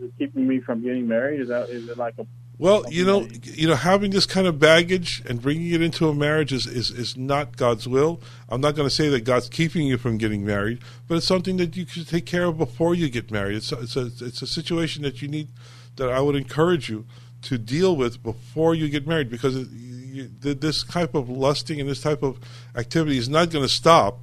is 0.00 0.10
keeping 0.18 0.46
me 0.46 0.60
from 0.60 0.82
getting 0.82 1.08
married. 1.08 1.40
Is 1.40 1.48
that 1.48 1.70
is 1.70 1.88
it 1.88 1.98
like 1.98 2.14
a 2.18 2.26
Well, 2.58 2.84
you 2.90 3.04
know, 3.04 3.26
you 3.42 3.66
know, 3.66 3.74
having 3.74 4.10
this 4.12 4.26
kind 4.26 4.46
of 4.46 4.58
baggage 4.58 5.22
and 5.28 5.42
bringing 5.42 5.72
it 5.72 5.82
into 5.82 6.08
a 6.08 6.14
marriage 6.14 6.52
is, 6.52 6.66
is, 6.66 6.90
is 6.90 7.16
not 7.16 7.56
God's 7.56 7.88
will. 7.88 8.20
I'm 8.48 8.60
not 8.60 8.76
going 8.76 8.88
to 8.88 8.94
say 8.94 9.08
that 9.08 9.24
God's 9.24 9.48
keeping 9.48 9.86
you 9.86 9.98
from 9.98 10.18
getting 10.18 10.44
married, 10.44 10.80
but 11.08 11.16
it's 11.16 11.26
something 11.26 11.56
that 11.56 11.76
you 11.76 11.86
should 11.86 12.08
take 12.08 12.26
care 12.26 12.44
of 12.44 12.58
before 12.58 12.94
you 12.94 13.08
get 13.08 13.30
married. 13.30 13.56
It's 13.56 13.72
a, 13.72 13.80
it's 13.80 13.96
a 13.96 14.06
it's 14.20 14.42
a 14.42 14.46
situation 14.46 15.02
that 15.02 15.22
you 15.22 15.28
need 15.28 15.48
that 15.96 16.10
I 16.10 16.20
would 16.20 16.36
encourage 16.36 16.88
you 16.88 17.06
to 17.42 17.58
deal 17.58 17.96
with 17.96 18.22
before 18.22 18.74
you 18.74 18.88
get 18.88 19.06
married 19.06 19.28
because 19.28 19.56
it, 19.56 19.68
you, 19.70 20.28
this 20.38 20.84
type 20.84 21.14
of 21.14 21.28
lusting 21.28 21.80
and 21.80 21.88
this 21.88 22.00
type 22.00 22.22
of 22.22 22.38
activity 22.76 23.18
is 23.18 23.28
not 23.28 23.50
going 23.50 23.64
to 23.64 23.68
stop 23.68 24.20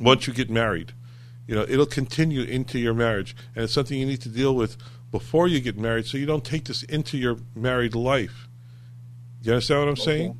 once 0.00 0.26
you 0.26 0.32
get 0.32 0.50
married. 0.50 0.92
You 1.46 1.56
know, 1.56 1.66
it'll 1.68 1.86
continue 1.86 2.42
into 2.42 2.78
your 2.78 2.94
marriage, 2.94 3.34
and 3.54 3.64
it's 3.64 3.72
something 3.72 3.98
you 3.98 4.06
need 4.06 4.22
to 4.22 4.28
deal 4.28 4.54
with 4.54 4.76
before 5.12 5.46
you 5.46 5.60
get 5.60 5.78
married, 5.78 6.06
so 6.06 6.16
you 6.18 6.26
don't 6.26 6.44
take 6.44 6.64
this 6.64 6.82
into 6.82 7.16
your 7.16 7.36
married 7.54 7.94
life. 7.94 8.48
You 9.42 9.52
understand 9.52 9.80
what 9.82 9.88
I'm 9.90 9.96
saying? 9.96 10.38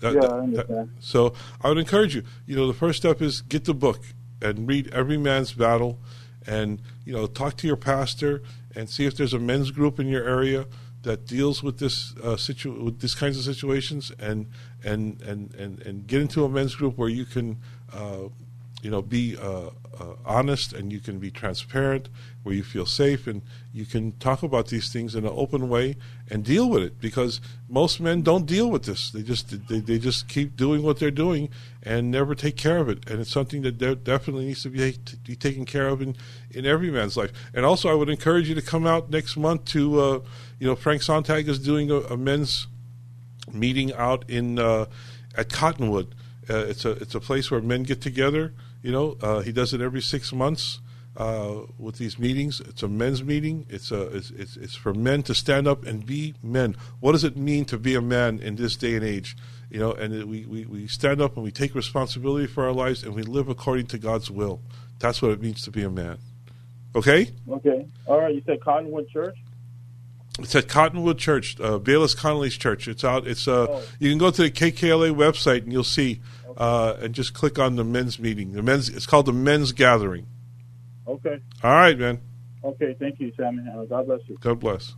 That- 0.00 0.14
Yeah, 0.14 0.20
that- 0.22 0.32
I 0.32 0.38
understand. 0.40 0.90
so 0.98 1.34
I 1.62 1.68
would 1.68 1.78
encourage 1.78 2.14
you. 2.16 2.22
You 2.46 2.56
know, 2.56 2.66
the 2.66 2.74
first 2.74 2.98
step 2.98 3.22
is 3.22 3.42
get 3.42 3.64
the 3.64 3.74
book 3.74 4.00
and 4.42 4.66
read 4.66 4.88
Every 4.92 5.16
Man's 5.18 5.52
Battle, 5.52 6.00
and 6.46 6.80
you 7.04 7.12
know, 7.12 7.26
talk 7.26 7.56
to 7.58 7.66
your 7.66 7.76
pastor 7.76 8.42
and 8.74 8.88
see 8.90 9.06
if 9.06 9.16
there's 9.16 9.32
a 9.34 9.38
men's 9.38 9.70
group 9.70 9.98
in 10.00 10.08
your 10.08 10.26
area 10.28 10.66
that 11.02 11.26
deals 11.26 11.62
with 11.62 11.78
this 11.78 12.14
uh, 12.22 12.36
situ- 12.36 12.82
with 12.82 13.00
these 13.00 13.14
kinds 13.14 13.38
of 13.38 13.44
situations, 13.44 14.10
and 14.18 14.46
and 14.84 15.20
and 15.22 15.54
and 15.54 15.80
and 15.82 16.06
get 16.06 16.20
into 16.20 16.44
a 16.44 16.48
men's 16.48 16.74
group 16.74 16.96
where 16.98 17.08
you 17.08 17.24
can. 17.24 17.58
Uh, 17.92 18.28
you 18.86 18.92
know, 18.92 19.02
be 19.02 19.36
uh, 19.36 19.70
uh, 19.98 20.14
honest 20.24 20.72
and 20.72 20.92
you 20.92 21.00
can 21.00 21.18
be 21.18 21.28
transparent, 21.28 22.08
where 22.44 22.54
you 22.54 22.62
feel 22.62 22.86
safe 22.86 23.26
and 23.26 23.42
you 23.72 23.84
can 23.84 24.12
talk 24.18 24.44
about 24.44 24.68
these 24.68 24.92
things 24.92 25.16
in 25.16 25.24
an 25.24 25.32
open 25.34 25.68
way 25.68 25.96
and 26.30 26.44
deal 26.44 26.70
with 26.70 26.84
it. 26.84 27.00
Because 27.00 27.40
most 27.68 27.98
men 28.00 28.22
don't 28.22 28.46
deal 28.46 28.70
with 28.70 28.84
this; 28.84 29.10
they 29.10 29.24
just 29.24 29.66
they, 29.66 29.80
they 29.80 29.98
just 29.98 30.28
keep 30.28 30.56
doing 30.56 30.84
what 30.84 31.00
they're 31.00 31.10
doing 31.10 31.48
and 31.82 32.12
never 32.12 32.36
take 32.36 32.56
care 32.56 32.78
of 32.78 32.88
it. 32.88 33.10
And 33.10 33.20
it's 33.20 33.32
something 33.32 33.62
that 33.62 33.76
de- 33.78 33.96
definitely 33.96 34.46
needs 34.46 34.62
to 34.62 34.68
be 34.68 34.92
to 34.92 35.16
be 35.16 35.34
taken 35.34 35.64
care 35.64 35.88
of 35.88 36.00
in 36.00 36.14
in 36.52 36.64
every 36.64 36.92
man's 36.92 37.16
life. 37.16 37.32
And 37.52 37.66
also, 37.66 37.90
I 37.90 37.94
would 37.94 38.08
encourage 38.08 38.48
you 38.48 38.54
to 38.54 38.62
come 38.62 38.86
out 38.86 39.10
next 39.10 39.36
month 39.36 39.64
to, 39.72 40.00
uh, 40.00 40.20
you 40.60 40.68
know, 40.68 40.76
Frank 40.76 41.02
Sontag 41.02 41.48
is 41.48 41.58
doing 41.58 41.90
a, 41.90 41.96
a 42.02 42.16
men's 42.16 42.68
meeting 43.52 43.92
out 43.94 44.30
in 44.30 44.60
uh, 44.60 44.86
at 45.36 45.50
Cottonwood. 45.50 46.14
Uh, 46.48 46.58
it's 46.58 46.84
a 46.84 46.92
it's 46.92 47.16
a 47.16 47.20
place 47.20 47.50
where 47.50 47.60
men 47.60 47.82
get 47.82 48.00
together. 48.00 48.52
You 48.86 48.92
know, 48.92 49.16
uh, 49.20 49.40
he 49.40 49.50
does 49.50 49.74
it 49.74 49.80
every 49.80 50.00
six 50.00 50.32
months. 50.32 50.80
uh, 51.16 51.62
with 51.78 51.96
these 51.96 52.18
meetings. 52.18 52.60
It's 52.60 52.82
a 52.82 52.88
men's 52.88 53.22
meeting. 53.24 53.64
It's 53.70 53.90
a 53.90 54.02
it's, 54.14 54.30
it's 54.30 54.56
it's 54.56 54.74
for 54.74 54.92
men 54.92 55.22
to 55.24 55.34
stand 55.34 55.66
up 55.66 55.86
and 55.86 56.04
be 56.04 56.34
men. 56.42 56.76
What 57.00 57.12
does 57.12 57.24
it 57.24 57.36
mean 57.36 57.64
to 57.66 57.78
be 57.78 57.94
a 57.94 58.02
man 58.02 58.38
in 58.38 58.56
this 58.56 58.76
day 58.76 58.96
and 58.96 59.04
age? 59.04 59.36
You 59.70 59.80
know, 59.80 59.92
and 59.92 60.12
we, 60.26 60.44
we, 60.44 60.66
we 60.66 60.86
stand 60.86 61.20
up 61.20 61.34
and 61.36 61.42
we 61.42 61.50
take 61.50 61.74
responsibility 61.74 62.46
for 62.46 62.64
our 62.64 62.72
lives 62.72 63.02
and 63.02 63.14
we 63.14 63.22
live 63.22 63.48
according 63.48 63.86
to 63.88 63.98
God's 63.98 64.30
will. 64.30 64.60
That's 64.98 65.20
what 65.20 65.30
it 65.32 65.40
means 65.40 65.62
to 65.62 65.70
be 65.70 65.82
a 65.82 65.90
man. 65.90 66.18
Okay? 66.94 67.30
Okay. 67.48 67.86
All 68.06 68.20
right. 68.20 68.34
You 68.34 68.42
said 68.46 68.60
Cottonwood 68.60 69.08
Church. 69.08 69.36
It's 70.38 70.54
at 70.54 70.68
Cottonwood 70.68 71.18
Church, 71.18 71.58
uh, 71.60 71.78
Bayless 71.78 72.14
Conley's 72.14 72.58
church. 72.58 72.88
It's 72.88 73.04
out. 73.04 73.26
It's 73.26 73.48
uh, 73.48 73.66
oh. 73.70 73.82
you 73.98 74.10
can 74.10 74.18
go 74.18 74.30
to 74.30 74.42
the 74.42 74.50
KKLA 74.50 75.14
website 75.16 75.62
and 75.62 75.72
you'll 75.72 75.82
see. 75.82 76.20
Uh, 76.56 76.96
and 77.00 77.14
just 77.14 77.34
click 77.34 77.58
on 77.58 77.76
the 77.76 77.84
men's 77.84 78.18
meeting. 78.18 78.52
The 78.52 78.62
men's. 78.62 78.88
It's 78.88 79.06
called 79.06 79.26
the 79.26 79.32
men's 79.32 79.72
gathering. 79.72 80.26
Okay. 81.06 81.40
All 81.62 81.70
right, 81.70 81.98
man. 81.98 82.20
Okay. 82.64 82.96
Thank 82.98 83.20
you, 83.20 83.32
Sammy. 83.36 83.62
God 83.88 84.06
bless 84.06 84.20
you. 84.26 84.36
God 84.40 84.60
bless. 84.60 84.94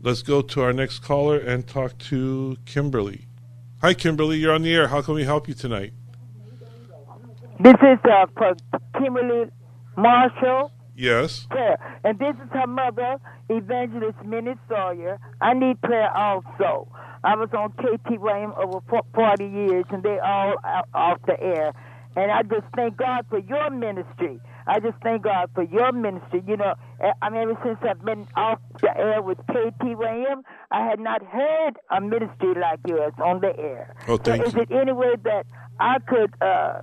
Let's 0.00 0.22
go 0.22 0.42
to 0.42 0.62
our 0.62 0.72
next 0.72 1.00
caller 1.00 1.38
and 1.38 1.66
talk 1.66 1.96
to 1.98 2.56
Kimberly. 2.64 3.26
Hi, 3.80 3.94
Kimberly. 3.94 4.38
You're 4.38 4.52
on 4.52 4.62
the 4.62 4.74
air. 4.74 4.88
How 4.88 5.02
can 5.02 5.14
we 5.14 5.24
help 5.24 5.48
you 5.48 5.54
tonight? 5.54 5.92
This 7.60 7.74
is 7.74 7.98
uh, 8.04 8.26
for 8.36 8.54
Kimberly 8.98 9.50
Marshall. 9.96 10.72
Yes. 10.94 11.46
Prayer. 11.50 11.78
And 12.04 12.18
this 12.18 12.34
is 12.34 12.50
her 12.52 12.66
mother, 12.66 13.18
Evangelist 13.48 14.22
Minnie 14.24 14.54
Sawyer. 14.68 15.18
I 15.40 15.54
need 15.54 15.80
prayer 15.80 16.14
also. 16.16 16.88
I 17.24 17.36
was 17.36 17.48
on 17.52 17.72
KTYM 17.72 18.56
over 18.58 18.80
40 19.14 19.44
years, 19.44 19.84
and 19.90 20.02
they 20.02 20.18
all 20.18 20.54
off 20.92 21.18
the 21.26 21.40
air. 21.40 21.72
And 22.14 22.30
I 22.30 22.42
just 22.42 22.66
thank 22.76 22.96
God 22.98 23.24
for 23.30 23.38
your 23.38 23.70
ministry. 23.70 24.38
I 24.66 24.80
just 24.80 24.96
thank 25.02 25.22
God 25.22 25.50
for 25.54 25.62
your 25.62 25.92
ministry. 25.92 26.42
You 26.46 26.56
know, 26.58 26.74
I 27.22 27.30
mean, 27.30 27.42
ever 27.42 27.58
since 27.64 27.78
I've 27.88 28.04
been 28.04 28.26
off 28.36 28.58
the 28.80 28.96
air 28.96 29.22
with 29.22 29.38
KTYM, 29.46 30.42
I 30.70 30.86
had 30.86 31.00
not 31.00 31.24
heard 31.24 31.78
a 31.90 32.00
ministry 32.00 32.54
like 32.54 32.80
yours 32.86 33.14
on 33.24 33.40
the 33.40 33.56
air. 33.58 33.94
Oh, 34.08 34.18
thank 34.18 34.44
so 34.44 34.52
you. 34.52 34.62
Is 34.62 34.68
it 34.68 34.74
any 34.74 34.92
way 34.92 35.14
that 35.24 35.46
I 35.80 35.98
could 36.06 36.34
uh, 36.42 36.82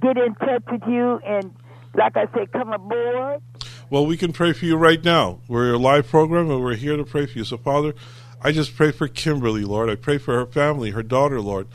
get 0.00 0.16
in 0.16 0.34
touch 0.36 0.64
with 0.70 0.82
you 0.88 1.20
and 1.26 1.54
like 1.96 2.16
I 2.16 2.26
said, 2.34 2.52
come 2.52 2.72
aboard? 2.72 3.42
Well, 3.90 4.06
we 4.06 4.16
can 4.16 4.32
pray 4.32 4.52
for 4.52 4.64
you 4.64 4.76
right 4.76 5.02
now. 5.02 5.40
We're 5.48 5.74
a 5.74 5.78
live 5.78 6.08
program, 6.08 6.50
and 6.50 6.62
we're 6.62 6.74
here 6.74 6.96
to 6.96 7.04
pray 7.04 7.26
for 7.26 7.38
you. 7.38 7.44
So, 7.44 7.56
Father, 7.56 7.94
I 8.40 8.52
just 8.52 8.76
pray 8.76 8.90
for 8.90 9.08
Kimberly, 9.08 9.64
Lord. 9.64 9.90
I 9.90 9.94
pray 9.94 10.18
for 10.18 10.34
her 10.34 10.46
family, 10.46 10.90
her 10.90 11.02
daughter, 11.02 11.40
Lord. 11.40 11.68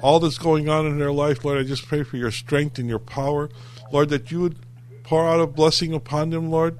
All 0.00 0.20
that's 0.20 0.38
going 0.38 0.68
on 0.68 0.86
in 0.86 1.00
her 1.00 1.12
life, 1.12 1.44
Lord, 1.44 1.58
I 1.58 1.62
just 1.62 1.86
pray 1.86 2.02
for 2.02 2.16
your 2.16 2.30
strength 2.30 2.78
and 2.78 2.88
your 2.88 2.98
power, 2.98 3.48
Lord, 3.92 4.10
that 4.10 4.30
you 4.30 4.40
would 4.40 4.56
pour 5.02 5.28
out 5.28 5.40
a 5.40 5.46
blessing 5.46 5.94
upon 5.94 6.30
them, 6.30 6.50
Lord, 6.50 6.78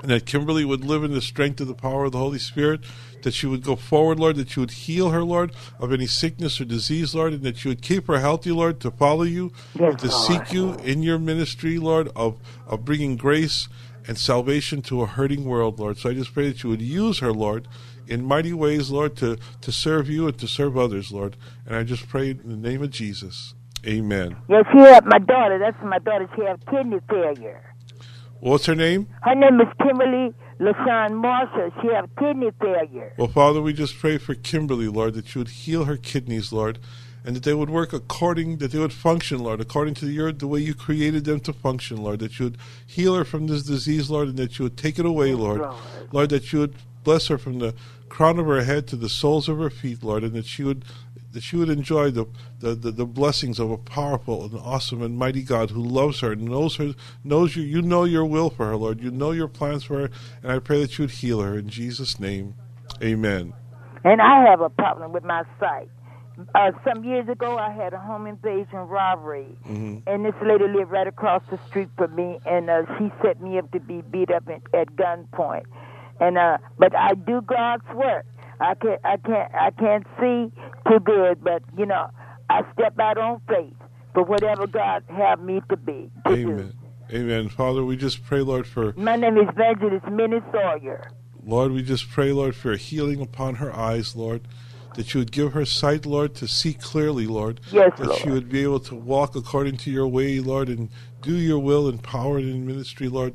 and 0.00 0.10
that 0.10 0.26
Kimberly 0.26 0.64
would 0.64 0.84
live 0.84 1.04
in 1.04 1.12
the 1.12 1.20
strength 1.20 1.60
of 1.60 1.66
the 1.66 1.74
power 1.74 2.04
of 2.04 2.12
the 2.12 2.18
Holy 2.18 2.38
Spirit 2.38 2.80
that 3.28 3.34
she 3.34 3.46
would 3.46 3.62
go 3.62 3.76
forward, 3.76 4.18
Lord, 4.18 4.36
that 4.36 4.56
you 4.56 4.62
would 4.62 4.70
heal 4.70 5.10
her, 5.10 5.22
Lord, 5.22 5.52
of 5.78 5.92
any 5.92 6.06
sickness 6.06 6.58
or 6.62 6.64
disease, 6.64 7.14
Lord, 7.14 7.34
and 7.34 7.42
that 7.42 7.62
you 7.62 7.70
would 7.70 7.82
keep 7.82 8.06
her 8.06 8.20
healthy, 8.20 8.50
Lord, 8.52 8.80
to 8.80 8.90
follow 8.90 9.24
you, 9.24 9.52
yes, 9.78 10.00
to 10.00 10.10
seek 10.10 10.50
you 10.50 10.72
in 10.76 11.02
your 11.02 11.18
ministry, 11.18 11.76
Lord, 11.76 12.08
of, 12.16 12.38
of 12.66 12.86
bringing 12.86 13.18
grace 13.18 13.68
and 14.06 14.16
salvation 14.16 14.80
to 14.80 15.02
a 15.02 15.06
hurting 15.06 15.44
world, 15.44 15.78
Lord. 15.78 15.98
So 15.98 16.08
I 16.08 16.14
just 16.14 16.32
pray 16.32 16.48
that 16.48 16.62
you 16.62 16.70
would 16.70 16.80
use 16.80 17.18
her, 17.18 17.34
Lord, 17.34 17.68
in 18.06 18.24
mighty 18.24 18.54
ways, 18.54 18.88
Lord, 18.88 19.14
to, 19.18 19.36
to 19.60 19.72
serve 19.72 20.08
you 20.08 20.26
and 20.26 20.38
to 20.38 20.48
serve 20.48 20.78
others, 20.78 21.12
Lord. 21.12 21.36
And 21.66 21.76
I 21.76 21.82
just 21.82 22.08
pray 22.08 22.30
in 22.30 22.48
the 22.48 22.56
name 22.56 22.82
of 22.82 22.88
Jesus. 22.88 23.52
Amen. 23.86 24.38
Yes, 24.48 24.64
she 24.72 24.78
had 24.78 25.04
my 25.04 25.18
daughter. 25.18 25.58
That's 25.58 25.76
my 25.84 25.98
daughter. 25.98 26.30
She 26.34 26.44
had 26.46 26.64
kidney 26.64 27.00
failure. 27.10 27.62
What's 28.40 28.64
her 28.64 28.74
name? 28.74 29.08
Her 29.20 29.34
name 29.34 29.60
is 29.60 29.68
Kimberly 29.82 30.32
LaShawn 30.60 31.14
Marshall. 31.14 31.70
She 31.80 31.88
have 31.88 32.08
kidney 32.18 32.50
failure. 32.60 33.12
Well, 33.16 33.28
Father, 33.28 33.62
we 33.62 33.72
just 33.72 33.98
pray 33.98 34.18
for 34.18 34.34
Kimberly, 34.34 34.88
Lord, 34.88 35.14
that 35.14 35.34
you 35.34 35.40
would 35.40 35.48
heal 35.48 35.84
her 35.84 35.96
kidneys, 35.96 36.52
Lord, 36.52 36.78
and 37.24 37.36
that 37.36 37.44
they 37.44 37.54
would 37.54 37.70
work 37.70 37.92
according, 37.92 38.58
that 38.58 38.72
they 38.72 38.78
would 38.78 38.92
function, 38.92 39.38
Lord, 39.38 39.60
according 39.60 39.94
to 39.94 40.08
your, 40.08 40.32
the 40.32 40.48
way 40.48 40.60
you 40.60 40.74
created 40.74 41.24
them 41.24 41.40
to 41.40 41.52
function, 41.52 42.02
Lord, 42.02 42.18
that 42.20 42.38
you 42.38 42.46
would 42.46 42.58
heal 42.86 43.14
her 43.14 43.24
from 43.24 43.46
this 43.46 43.62
disease, 43.62 44.10
Lord, 44.10 44.28
and 44.28 44.36
that 44.38 44.58
you 44.58 44.64
would 44.64 44.76
take 44.76 44.98
it 44.98 45.06
away, 45.06 45.34
Lord. 45.34 45.60
Lord, 45.60 45.76
Lord 46.12 46.30
that 46.30 46.52
you 46.52 46.60
would 46.60 46.74
bless 47.04 47.28
her 47.28 47.38
from 47.38 47.58
the 47.58 47.74
crown 48.08 48.38
of 48.38 48.46
her 48.46 48.64
head 48.64 48.86
to 48.88 48.96
the 48.96 49.08
soles 49.08 49.48
of 49.48 49.58
her 49.58 49.70
feet, 49.70 50.02
Lord, 50.02 50.24
and 50.24 50.32
that 50.32 50.46
she 50.46 50.64
would 50.64 50.84
that 51.32 51.42
she 51.42 51.56
would 51.56 51.68
enjoy 51.68 52.10
the, 52.10 52.26
the, 52.60 52.74
the, 52.74 52.90
the, 52.90 53.06
blessings 53.06 53.58
of 53.58 53.70
a 53.70 53.76
powerful 53.76 54.44
and 54.44 54.54
awesome 54.54 55.02
and 55.02 55.18
mighty 55.18 55.42
God 55.42 55.70
who 55.70 55.82
loves 55.82 56.20
her 56.20 56.32
and 56.32 56.44
knows 56.44 56.76
her 56.76 56.94
knows 57.22 57.54
you 57.54 57.62
you 57.62 57.82
know 57.82 58.04
your 58.04 58.24
will 58.24 58.50
for 58.50 58.66
her, 58.66 58.76
Lord. 58.76 59.02
You 59.02 59.10
know 59.10 59.32
your 59.32 59.48
plans 59.48 59.84
for 59.84 60.00
her, 60.00 60.10
and 60.42 60.52
I 60.52 60.58
pray 60.58 60.80
that 60.80 60.98
you 60.98 61.04
would 61.04 61.10
heal 61.10 61.40
her 61.40 61.58
in 61.58 61.68
Jesus' 61.68 62.18
name. 62.18 62.54
Amen. 63.02 63.52
And 64.04 64.22
I 64.22 64.48
have 64.48 64.60
a 64.60 64.70
problem 64.70 65.12
with 65.12 65.24
my 65.24 65.44
sight. 65.60 65.88
Uh, 66.54 66.70
some 66.86 67.02
years 67.02 67.28
ago, 67.28 67.58
I 67.58 67.72
had 67.72 67.92
a 67.92 67.98
home 67.98 68.26
invasion 68.26 68.78
robbery, 68.78 69.58
mm-hmm. 69.66 70.08
and 70.08 70.24
this 70.24 70.34
lady 70.40 70.68
lived 70.68 70.90
right 70.90 71.06
across 71.06 71.42
the 71.50 71.58
street 71.66 71.88
from 71.96 72.14
me, 72.14 72.38
and 72.46 72.70
uh, 72.70 72.82
she 72.96 73.10
set 73.22 73.40
me 73.42 73.58
up 73.58 73.70
to 73.72 73.80
be 73.80 74.02
beat 74.02 74.30
up 74.30 74.48
at, 74.48 74.62
at 74.72 74.94
gunpoint. 74.94 75.64
And 76.20 76.38
uh, 76.38 76.58
but 76.78 76.94
I 76.96 77.14
do 77.14 77.42
God's 77.42 77.86
work. 77.92 78.24
I 78.60 78.74
can't, 78.74 79.00
I 79.04 79.16
can't, 79.16 79.54
I 79.54 79.70
can't 79.70 80.06
see 80.18 80.52
too 80.88 81.00
good, 81.00 81.42
but 81.42 81.62
you 81.76 81.86
know, 81.86 82.10
I 82.50 82.62
step 82.72 82.98
out 82.98 83.18
on 83.18 83.40
faith 83.48 83.74
for 84.14 84.24
whatever 84.24 84.66
God 84.66 85.04
have 85.08 85.40
me 85.40 85.62
to 85.68 85.76
be. 85.76 86.10
To 86.26 86.32
Amen. 86.32 86.74
Do. 87.08 87.16
Amen. 87.16 87.48
Father, 87.48 87.84
we 87.84 87.96
just 87.96 88.24
pray, 88.24 88.40
Lord, 88.40 88.66
for. 88.66 88.92
My 88.96 89.16
name 89.16 89.38
is 89.38 89.48
Evangelist 89.48 90.06
Minnie 90.08 90.40
Sawyer. 90.52 91.10
Lord, 91.42 91.72
we 91.72 91.82
just 91.82 92.10
pray, 92.10 92.32
Lord, 92.32 92.54
for 92.54 92.76
healing 92.76 93.20
upon 93.20 93.56
her 93.56 93.74
eyes, 93.74 94.14
Lord. 94.14 94.46
That 94.94 95.14
you 95.14 95.20
would 95.20 95.30
give 95.30 95.52
her 95.52 95.64
sight, 95.64 96.06
Lord, 96.06 96.34
to 96.36 96.48
see 96.48 96.74
clearly, 96.74 97.26
Lord. 97.26 97.60
Yes, 97.70 97.92
that 97.98 98.08
Lord. 98.08 98.20
she 98.20 98.30
would 98.30 98.48
be 98.48 98.62
able 98.62 98.80
to 98.80 98.96
walk 98.96 99.36
according 99.36 99.76
to 99.78 99.90
your 99.90 100.08
way, 100.08 100.40
Lord, 100.40 100.68
and 100.68 100.88
do 101.22 101.34
your 101.34 101.60
will 101.60 101.88
and 101.88 102.02
power 102.02 102.38
in 102.38 102.66
ministry, 102.66 103.08
Lord 103.08 103.34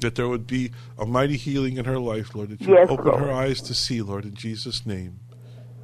that 0.00 0.14
there 0.14 0.28
would 0.28 0.46
be 0.46 0.72
a 0.98 1.06
mighty 1.06 1.36
healing 1.36 1.76
in 1.76 1.84
her 1.84 1.98
life, 1.98 2.34
Lord, 2.34 2.50
that 2.50 2.60
you 2.60 2.74
yes, 2.74 2.88
open 2.88 3.06
Lord. 3.06 3.20
her 3.20 3.32
eyes 3.32 3.60
to 3.62 3.74
see, 3.74 4.02
Lord, 4.02 4.24
in 4.24 4.34
Jesus' 4.34 4.86
name. 4.86 5.20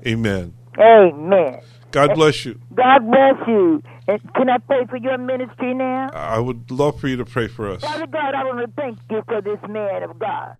Amen. 0.07 0.55
Amen. 0.79 1.61
God 1.91 2.15
bless 2.15 2.45
you. 2.45 2.61
God 2.75 3.07
bless 3.07 3.49
you. 3.49 3.83
And 4.09 4.21
can 4.35 4.51
I 4.51 4.59
pray 4.59 4.85
for 4.89 4.99
your 4.99 5.19
ministry 5.19 5.75
now? 5.75 6.11
I 6.13 6.39
would 6.39 6.71
love 6.71 7.01
for 7.01 7.09
you 7.09 7.17
to 7.17 7.25
pray 7.25 7.49
for 7.49 7.71
us. 7.71 7.81
Father 7.83 8.07
God, 8.07 8.35
I 8.35 8.45
want 8.45 8.67
to 8.67 8.73
thank 8.81 8.99
you 9.11 9.23
for 9.27 9.41
this 9.41 9.59
man 9.69 10.03
of 10.03 10.19
God. 10.19 10.57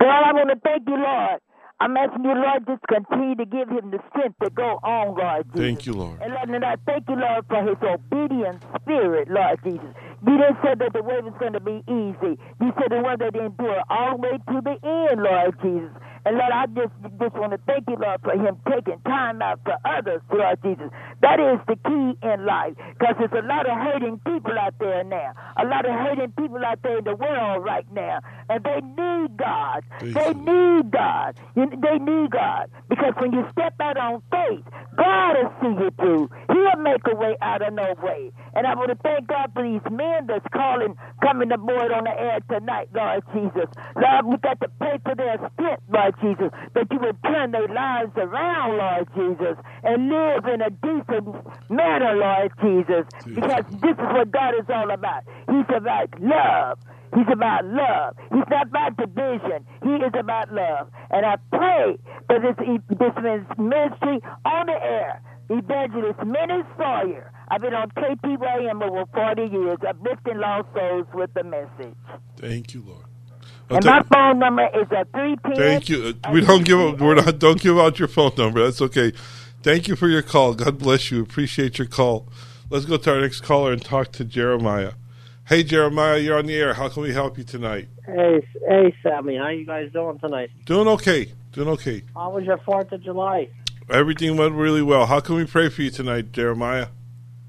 God, 0.00 0.22
I 0.24 0.32
want 0.32 0.50
to 0.50 0.60
thank 0.62 0.86
you, 0.86 0.96
Lord. 0.96 1.40
I'm 1.80 1.96
asking 1.96 2.24
you, 2.24 2.34
Lord, 2.34 2.66
just 2.66 2.82
continue 2.88 3.34
to 3.34 3.44
give 3.44 3.68
him 3.68 3.90
the 3.90 3.98
strength 4.10 4.36
to 4.42 4.50
go 4.50 4.78
on, 4.82 5.16
Lord 5.16 5.46
Jesus. 5.52 5.60
Thank 5.60 5.86
you, 5.86 5.94
Lord. 5.94 6.20
And 6.22 6.32
Lord, 6.34 6.48
and 6.50 6.64
I 6.64 6.76
thank 6.86 7.08
you, 7.08 7.16
Lord, 7.16 7.44
for 7.48 7.62
his 7.62 7.76
obedient 7.82 8.62
spirit, 8.80 9.28
Lord 9.28 9.58
Jesus. 9.64 9.94
You 10.26 10.38
didn't 10.38 10.58
say 10.62 10.74
that 10.78 10.92
the 10.94 11.02
way 11.02 11.20
was 11.20 11.34
going 11.38 11.52
to 11.52 11.60
be 11.60 11.82
easy. 11.86 12.38
You 12.60 12.72
said 12.80 12.90
the 12.90 13.00
one 13.02 13.18
that 13.20 13.34
endure 13.36 13.82
all 13.90 14.16
the 14.16 14.22
way 14.22 14.36
to 14.38 14.56
the 14.64 14.76
end, 14.82 15.22
Lord 15.22 15.54
Jesus. 15.62 15.92
And 16.26 16.38
Lord, 16.38 16.52
I 16.56 16.64
just 16.72 16.94
just 17.20 17.34
want 17.36 17.52
to 17.52 17.60
thank 17.68 17.84
you, 17.86 17.96
Lord, 18.00 18.20
for 18.24 18.32
him 18.32 18.56
taking 18.64 18.96
time 19.04 19.42
out 19.42 19.60
for 19.64 19.76
others, 19.84 20.22
Lord 20.32 20.56
Jesus. 20.64 20.88
That 21.20 21.36
is 21.38 21.60
the 21.68 21.76
key 21.84 22.16
in 22.26 22.46
life, 22.46 22.72
because 22.98 23.16
there's 23.20 23.44
a 23.44 23.46
lot 23.46 23.68
of 23.68 23.76
hurting 23.76 24.18
people 24.24 24.56
out 24.58 24.72
there 24.80 25.04
now, 25.04 25.34
a 25.60 25.66
lot 25.66 25.84
of 25.84 25.92
hurting 25.92 26.32
people 26.32 26.64
out 26.64 26.80
there 26.82 26.98
in 26.98 27.04
the 27.04 27.14
world 27.14 27.62
right 27.62 27.84
now, 27.92 28.20
and 28.48 28.64
they 28.64 28.80
need 28.80 29.36
God. 29.36 29.84
Thank 30.00 30.14
they 30.14 30.28
you. 30.28 30.34
need 30.48 30.90
God. 30.90 31.36
You- 31.56 31.68
They 31.76 31.98
need 31.98 32.30
God, 32.30 32.70
because 32.88 33.12
when 33.18 33.32
you 33.32 33.44
step 33.52 33.74
out 33.80 33.98
on 33.98 34.22
faith, 34.30 34.64
God 34.96 35.36
will 35.36 35.52
see 35.60 35.84
you 35.84 35.90
through. 36.00 36.30
He'll 36.48 36.80
make 36.80 37.02
a 37.06 37.14
way 37.14 37.36
out 37.42 37.60
of 37.60 37.74
no 37.74 37.92
way. 38.02 38.32
And 38.54 38.66
I 38.66 38.74
want 38.74 38.90
to 38.90 38.98
thank 39.02 39.26
God 39.26 39.50
for 39.54 39.62
these 39.62 39.82
men 39.90 40.26
that's 40.26 40.46
calling, 40.52 40.94
coming 41.22 41.50
aboard 41.50 41.92
on 41.92 42.04
the 42.04 42.14
air 42.14 42.38
tonight, 42.50 42.88
Lord 42.94 43.22
Jesus. 43.34 43.68
Lord, 43.96 44.26
we 44.26 44.36
got 44.38 44.60
to 44.60 44.68
pray 44.78 44.98
for 45.04 45.14
their 45.14 45.38
strength, 45.54 45.82
Lord 45.92 46.14
Jesus, 46.22 46.50
that 46.74 46.86
you 46.90 46.98
would 47.00 47.18
turn 47.24 47.50
their 47.50 47.68
lives 47.68 48.12
around, 48.16 48.78
Lord 48.78 49.08
Jesus, 49.14 49.56
and 49.82 50.08
live 50.08 50.44
in 50.46 50.62
a 50.62 50.70
decent 50.70 51.34
manner, 51.68 52.14
Lord 52.14 52.52
Jesus, 52.62 53.04
because 53.26 53.64
this 53.82 53.98
is 53.98 54.08
what 54.14 54.30
God 54.30 54.54
is 54.54 54.66
all 54.72 54.90
about. 54.90 55.24
He's 55.50 55.66
about 55.74 56.08
love. 56.20 56.78
He's 57.14 57.30
about 57.32 57.64
love. 57.64 58.16
He's 58.32 58.48
not 58.50 58.66
about 58.68 58.96
division. 58.96 59.64
He 59.84 59.90
is 60.02 60.12
about 60.18 60.52
love. 60.52 60.88
And 61.10 61.24
I 61.24 61.36
pray 61.50 61.96
for 62.26 62.40
this 62.40 62.56
this 62.58 63.14
ministry 63.58 64.18
on 64.44 64.66
the 64.66 64.78
air. 64.82 65.22
Evangelist 65.50 66.18
Minnie 66.24 66.64
Sawyer. 66.76 67.30
I've 67.54 67.60
been 67.60 67.72
on 67.72 67.88
KTYM 67.90 68.82
over 68.82 69.04
40 69.14 69.42
years, 69.42 69.78
uplifting 69.88 70.38
lost 70.38 70.66
souls 70.74 71.06
with 71.14 71.32
the 71.34 71.44
message. 71.44 71.94
Thank 72.36 72.74
you, 72.74 72.82
Lord. 72.82 73.04
And 73.70 73.84
Well, 73.84 73.94
my 73.94 74.02
phone 74.12 74.40
number 74.40 74.66
is 74.74 74.88
a 74.90 75.04
310. 75.12 75.54
Thank 75.54 75.88
you. 75.88 76.14
We 76.32 76.40
don't 76.40 76.64
give 76.64 76.80
out, 76.80 77.00
we're 77.00 77.14
not 77.14 77.38
don't 77.38 77.60
give 77.60 77.78
out 77.78 78.00
your 78.00 78.08
phone 78.08 78.32
number. 78.36 78.64
That's 78.64 78.82
okay. 78.82 79.12
Thank 79.62 79.86
you 79.86 79.94
for 79.94 80.08
your 80.08 80.20
call. 80.20 80.54
God 80.54 80.78
bless 80.80 81.12
you. 81.12 81.22
Appreciate 81.22 81.78
your 81.78 81.86
call. 81.86 82.26
Let's 82.70 82.86
go 82.86 82.96
to 82.96 83.14
our 83.14 83.20
next 83.20 83.42
caller 83.42 83.72
and 83.72 83.84
talk 83.84 84.10
to 84.12 84.24
Jeremiah. 84.24 84.94
Hey, 85.46 85.62
Jeremiah, 85.62 86.18
you're 86.18 86.36
on 86.38 86.46
the 86.46 86.56
air. 86.56 86.74
How 86.74 86.88
can 86.88 87.04
we 87.04 87.12
help 87.12 87.38
you 87.38 87.44
tonight? 87.44 87.86
Hey, 88.04 88.44
hey, 88.68 88.92
Sammy, 89.00 89.36
how 89.36 89.50
you 89.50 89.64
guys 89.64 89.92
doing 89.92 90.18
tonight? 90.18 90.50
Doing 90.64 90.88
okay. 90.88 91.32
Doing 91.52 91.68
okay. 91.68 92.02
How 92.16 92.32
was 92.32 92.44
your 92.46 92.58
Fourth 92.58 92.90
of 92.90 93.04
July? 93.04 93.48
Everything 93.88 94.36
went 94.36 94.54
really 94.54 94.82
well. 94.82 95.06
How 95.06 95.20
can 95.20 95.36
we 95.36 95.44
pray 95.44 95.68
for 95.68 95.82
you 95.82 95.90
tonight, 95.90 96.32
Jeremiah? 96.32 96.88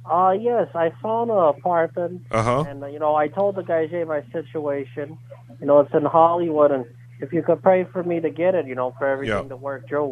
Uh, 0.10 0.32
yes, 0.40 0.68
I 0.76 0.92
found 1.02 1.32
an 1.32 1.38
apartment, 1.38 2.22
Uh-huh. 2.32 2.66
and 2.68 2.84
uh, 2.84 2.88
you 2.88 3.00
know, 3.00 3.16
I 3.16 3.28
told 3.28 3.56
the 3.56 3.64
guy, 3.64 3.88
hey, 3.88 4.04
my 4.04 4.22
situation, 4.32 5.18
you 5.60 5.66
know, 5.66 5.80
it's 5.80 5.94
in 5.94 6.06
Hollywood, 6.06 6.72
and 6.72 6.86
if 7.20 7.34
you 7.34 7.42
could 7.42 7.62
pray 7.64 7.86
for 7.86 8.04
me 8.04 8.20
to 8.20 8.30
get 8.30 8.54
it, 8.56 8.68
you 8.68 8.76
know, 8.76 8.94
for 9.00 9.08
everything 9.08 9.44
Yeah. 9.44 9.50
to 9.50 9.56
work, 9.56 9.90
Joe. 9.90 10.12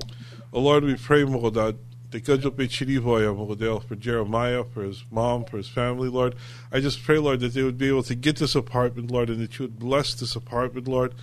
Oh 0.52 0.60
Lord, 0.62 0.84
we 0.84 0.96
pray, 0.96 1.24
Mogodad, 1.24 1.76
that 2.12 2.26
God 2.26 2.44
will 2.44 2.52
be 2.52 2.68
chirivoya, 2.68 3.36
Mogodel, 3.36 3.84
for 3.84 3.96
Jeremiah, 3.96 4.64
for 4.64 4.82
his 4.84 5.04
mom, 5.12 5.46
for 5.46 5.58
his 5.58 5.68
family, 5.70 6.10
Lord. 6.10 6.36
I 6.72 6.80
just 6.80 7.04
pray, 7.04 7.20
Lord, 7.20 7.40
that 7.42 7.54
they 7.54 7.62
would 7.64 7.78
be 7.78 7.88
able 7.90 8.04
to 8.04 8.16
get 8.16 8.38
this 8.38 8.56
apartment, 8.56 9.12
Lord, 9.12 9.30
and 9.30 9.40
that 9.42 9.60
you 9.60 9.66
would 9.66 9.78
bless 9.80 10.14
this 10.16 10.36
apartment, 10.36 10.88
Lord, 10.88 11.14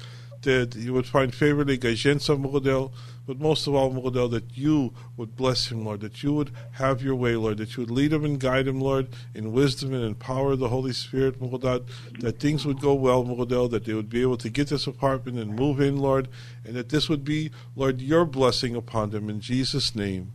that 0.43 0.77
you 0.77 0.93
would 0.93 1.07
find 1.07 1.35
favor 1.35 1.63
in 1.63 1.69
Gajensa, 1.69 2.41
Mogodel, 2.41 2.93
but 3.27 3.39
most 3.39 3.67
of 3.67 3.75
all, 3.75 3.93
Mogodel, 3.93 4.31
that 4.31 4.57
you 4.57 4.93
would 5.17 5.37
bless 5.37 5.71
him, 5.71 5.85
Lord, 5.85 6.01
that 6.01 6.23
you 6.23 6.33
would 6.33 6.51
have 6.73 7.03
your 7.03 7.15
way, 7.15 7.37
Lord, 7.37 7.59
that 7.59 7.77
you 7.77 7.83
would 7.83 7.91
lead 7.91 8.13
him 8.13 8.25
and 8.25 8.41
guide 8.41 8.67
him, 8.67 8.81
Lord, 8.81 9.09
in 9.35 9.53
wisdom 9.53 9.95
and 9.95 10.05
in 10.05 10.15
power 10.15 10.53
of 10.53 10.59
the 10.59 10.69
Holy 10.69 10.93
Spirit, 10.93 11.41
Mogodad, 11.41 11.87
that 12.21 12.41
things 12.41 12.67
would 12.67 12.81
go 12.81 12.95
well, 12.95 13.25
Mogodel, 13.25 13.71
that 13.71 13.85
they 13.85 13.95
would 13.95 14.11
be 14.11 14.23
able 14.23 14.37
to 14.39 14.49
get 14.49 14.69
this 14.69 14.87
apartment 14.87 15.39
and 15.39 15.55
move 15.55 15.81
in, 15.81 15.99
Lord, 15.99 16.29
and 16.65 16.75
that 16.75 16.89
this 16.89 17.09
would 17.09 17.25
be, 17.25 17.51
Lord, 17.77 18.01
your 18.01 18.25
blessing 18.25 18.75
upon 18.75 19.11
them 19.11 19.29
in 19.29 19.41
Jesus' 19.41 19.95
name. 19.95 20.33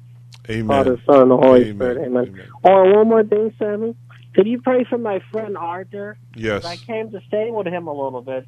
Amen. 0.50 0.68
Father, 0.68 1.02
Son, 1.06 1.30
the 1.30 1.38
Holy 1.38 1.70
Amen. 1.70 1.76
Spirit. 1.76 2.06
Amen. 2.06 2.48
Or 2.64 2.86
oh, 2.86 2.98
one 2.98 3.10
more 3.10 3.24
thing, 3.24 3.54
Sammy. 3.58 3.96
Could 4.36 4.48
you 4.48 4.62
pray 4.62 4.84
for 4.84 4.98
my 4.98 5.22
friend 5.32 5.58
Arthur? 5.58 6.18
Yes. 6.36 6.66
I 6.66 6.76
came 6.76 7.10
to 7.12 7.22
stay 7.28 7.50
with 7.50 7.68
him 7.68 7.88
a 7.88 7.94
little 7.94 8.22
bit, 8.22 8.46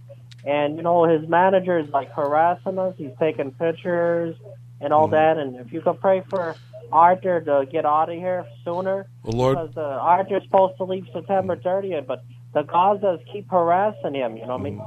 and 0.48 0.78
you 0.78 0.82
know 0.84 1.04
his 1.04 1.28
manager 1.28 1.78
is 1.78 1.90
like 1.90 2.12
harassing 2.12 2.80
us. 2.80 2.96
He's 2.98 3.12
taking 3.20 3.52
pictures 3.52 4.36
and 4.80 4.94
all 4.94 5.10
that. 5.10 5.38
And 5.38 5.58
if 5.58 5.74
you 5.74 5.82
could 5.82 6.00
pray 6.00 6.24
for 6.30 6.56
Arthur 6.92 7.42
to 7.42 7.66
get 7.70 7.86
out 7.86 8.10
of 8.10 8.16
here 8.16 8.46
sooner, 8.64 9.08
Well, 9.24 9.36
Lord- 9.36 9.58
because 9.74 9.78
uh, 9.78 9.82
Arthur's 9.82 10.44
supposed 10.44 10.78
to 10.78 10.86
leave 10.86 11.06
September 11.12 11.58
30th, 11.58 12.08
but 12.08 12.24
the 12.54 12.64
Gazas 12.64 13.20
keep 13.32 13.50
harassing 13.52 14.16
him. 14.16 14.38
You 14.38 14.46
know 14.46 14.54
what 14.58 14.62
I 14.62 14.64
mean? 14.64 14.82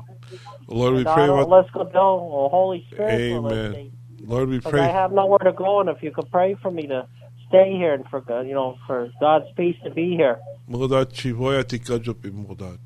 Lord, 0.67 0.95
we 0.95 1.05
pray 1.05 1.25
about 1.29 1.49
let's 1.51 1.71
go, 1.71 1.83
oh, 1.93 2.49
Holy 2.49 2.87
Spirit. 2.91 3.33
will 3.33 3.43
let 3.43 3.53
me- 3.73 3.79
Amen. 3.79 3.93
Lord, 4.25 4.49
we 4.49 4.61
pray. 4.61 4.81
I 4.81 4.93
have 4.93 5.13
nowhere 5.13 5.39
to 5.39 5.53
go, 5.53 5.81
and 5.81 5.89
if 5.89 6.03
you 6.03 6.11
could 6.11 6.31
pray 6.31 6.55
for 6.55 6.71
me 6.71 6.87
to 6.87 7.07
stay 7.49 7.73
here 7.77 7.93
and 7.95 8.07
for 8.09 8.23
you 8.45 8.55
know, 8.55 8.77
for 8.87 9.11
God's 9.21 9.47
peace 9.57 9.77
to 9.85 9.91
be 9.91 10.15
here. 10.17 10.39
Mogodad, 10.71 11.07
chivoya 11.13 11.65
tikajop 11.65 12.25
im 12.25 12.47
Mogodad. 12.47 12.79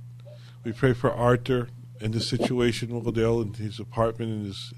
We 0.65 0.73
pray 0.73 0.95
for 0.95 1.13
Arthur 1.13 1.69
and 2.01 2.13
the 2.13 2.21
situation, 2.21 2.89
Mogodel, 2.89 3.43
in 3.43 3.55
his 3.55 3.79
apartment 3.79 4.31
and 4.31 4.47
his 4.47 4.73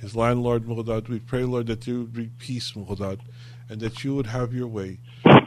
his 0.00 0.16
landlord, 0.16 0.64
Mogodad. 0.64 1.08
We 1.08 1.18
pray, 1.18 1.44
Lord, 1.44 1.66
that 1.66 1.86
you 1.86 2.00
would 2.00 2.12
bring 2.12 2.32
peace, 2.38 2.72
Mogodad, 2.72 3.20
and 3.68 3.80
that 3.80 4.02
you 4.02 4.14
would 4.14 4.26
have 4.26 4.52
your 4.52 4.66
way. 4.66 4.98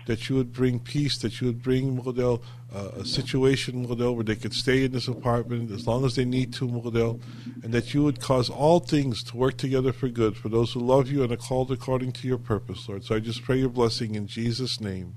That 0.06 0.30
you 0.30 0.36
would 0.36 0.52
bring 0.52 0.80
peace, 0.80 1.18
that 1.20 1.40
you 1.40 1.48
would 1.48 1.64
bring 1.64 1.98
Mogodel 1.98 2.42
uh, 2.74 2.90
a 3.00 3.06
situation, 3.06 3.86
Mogodel, 3.86 4.16
where 4.16 4.24
they 4.24 4.36
could 4.36 4.54
stay 4.54 4.84
in 4.84 4.92
this 4.92 5.08
apartment 5.08 5.72
as 5.72 5.88
long 5.88 6.04
as 6.04 6.16
they 6.16 6.26
need 6.26 6.54
to, 6.56 6.68
Mogodel, 6.68 7.22
and 7.64 7.74
that 7.74 7.94
you 7.94 8.04
would 8.04 8.20
cause 8.20 8.50
all 8.50 8.80
things 8.80 9.24
to 9.24 9.38
work 9.38 9.58
together 9.58 9.94
for 9.94 10.10
good 10.10 10.36
for 10.36 10.50
those 10.50 10.74
who 10.74 10.82
love 10.82 11.10
you 11.10 11.24
and 11.24 11.32
are 11.32 11.38
called 11.38 11.72
according 11.72 12.12
to 12.12 12.28
your 12.28 12.38
purpose, 12.38 12.88
Lord. 12.90 13.06
So 13.06 13.16
I 13.16 13.20
just 13.20 13.44
pray 13.44 13.58
your 13.58 13.70
blessing 13.70 14.16
in 14.16 14.28
Jesus' 14.28 14.82
name. 14.82 15.16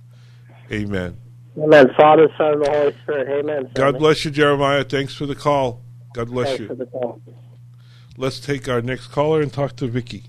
Amen. 0.70 1.16
Amen. 1.58 1.90
Father, 1.96 2.28
Son, 2.38 2.52
and 2.52 2.64
the 2.64 2.70
Holy 2.70 2.96
Spirit. 3.02 3.40
Amen. 3.40 3.70
God 3.74 3.98
bless 3.98 4.24
you, 4.24 4.30
Jeremiah. 4.30 4.84
Thanks 4.84 5.14
for 5.14 5.26
the 5.26 5.34
call. 5.34 5.82
God 6.16 6.28
bless 6.30 6.46
Thanks 6.48 6.60
you. 6.62 6.66
for 6.68 6.74
the 6.74 6.86
call. 6.86 7.20
Let's 8.16 8.40
take 8.40 8.70
our 8.70 8.80
next 8.80 9.08
caller 9.08 9.42
and 9.42 9.52
talk 9.52 9.76
to 9.76 9.86
Vicky. 9.86 10.24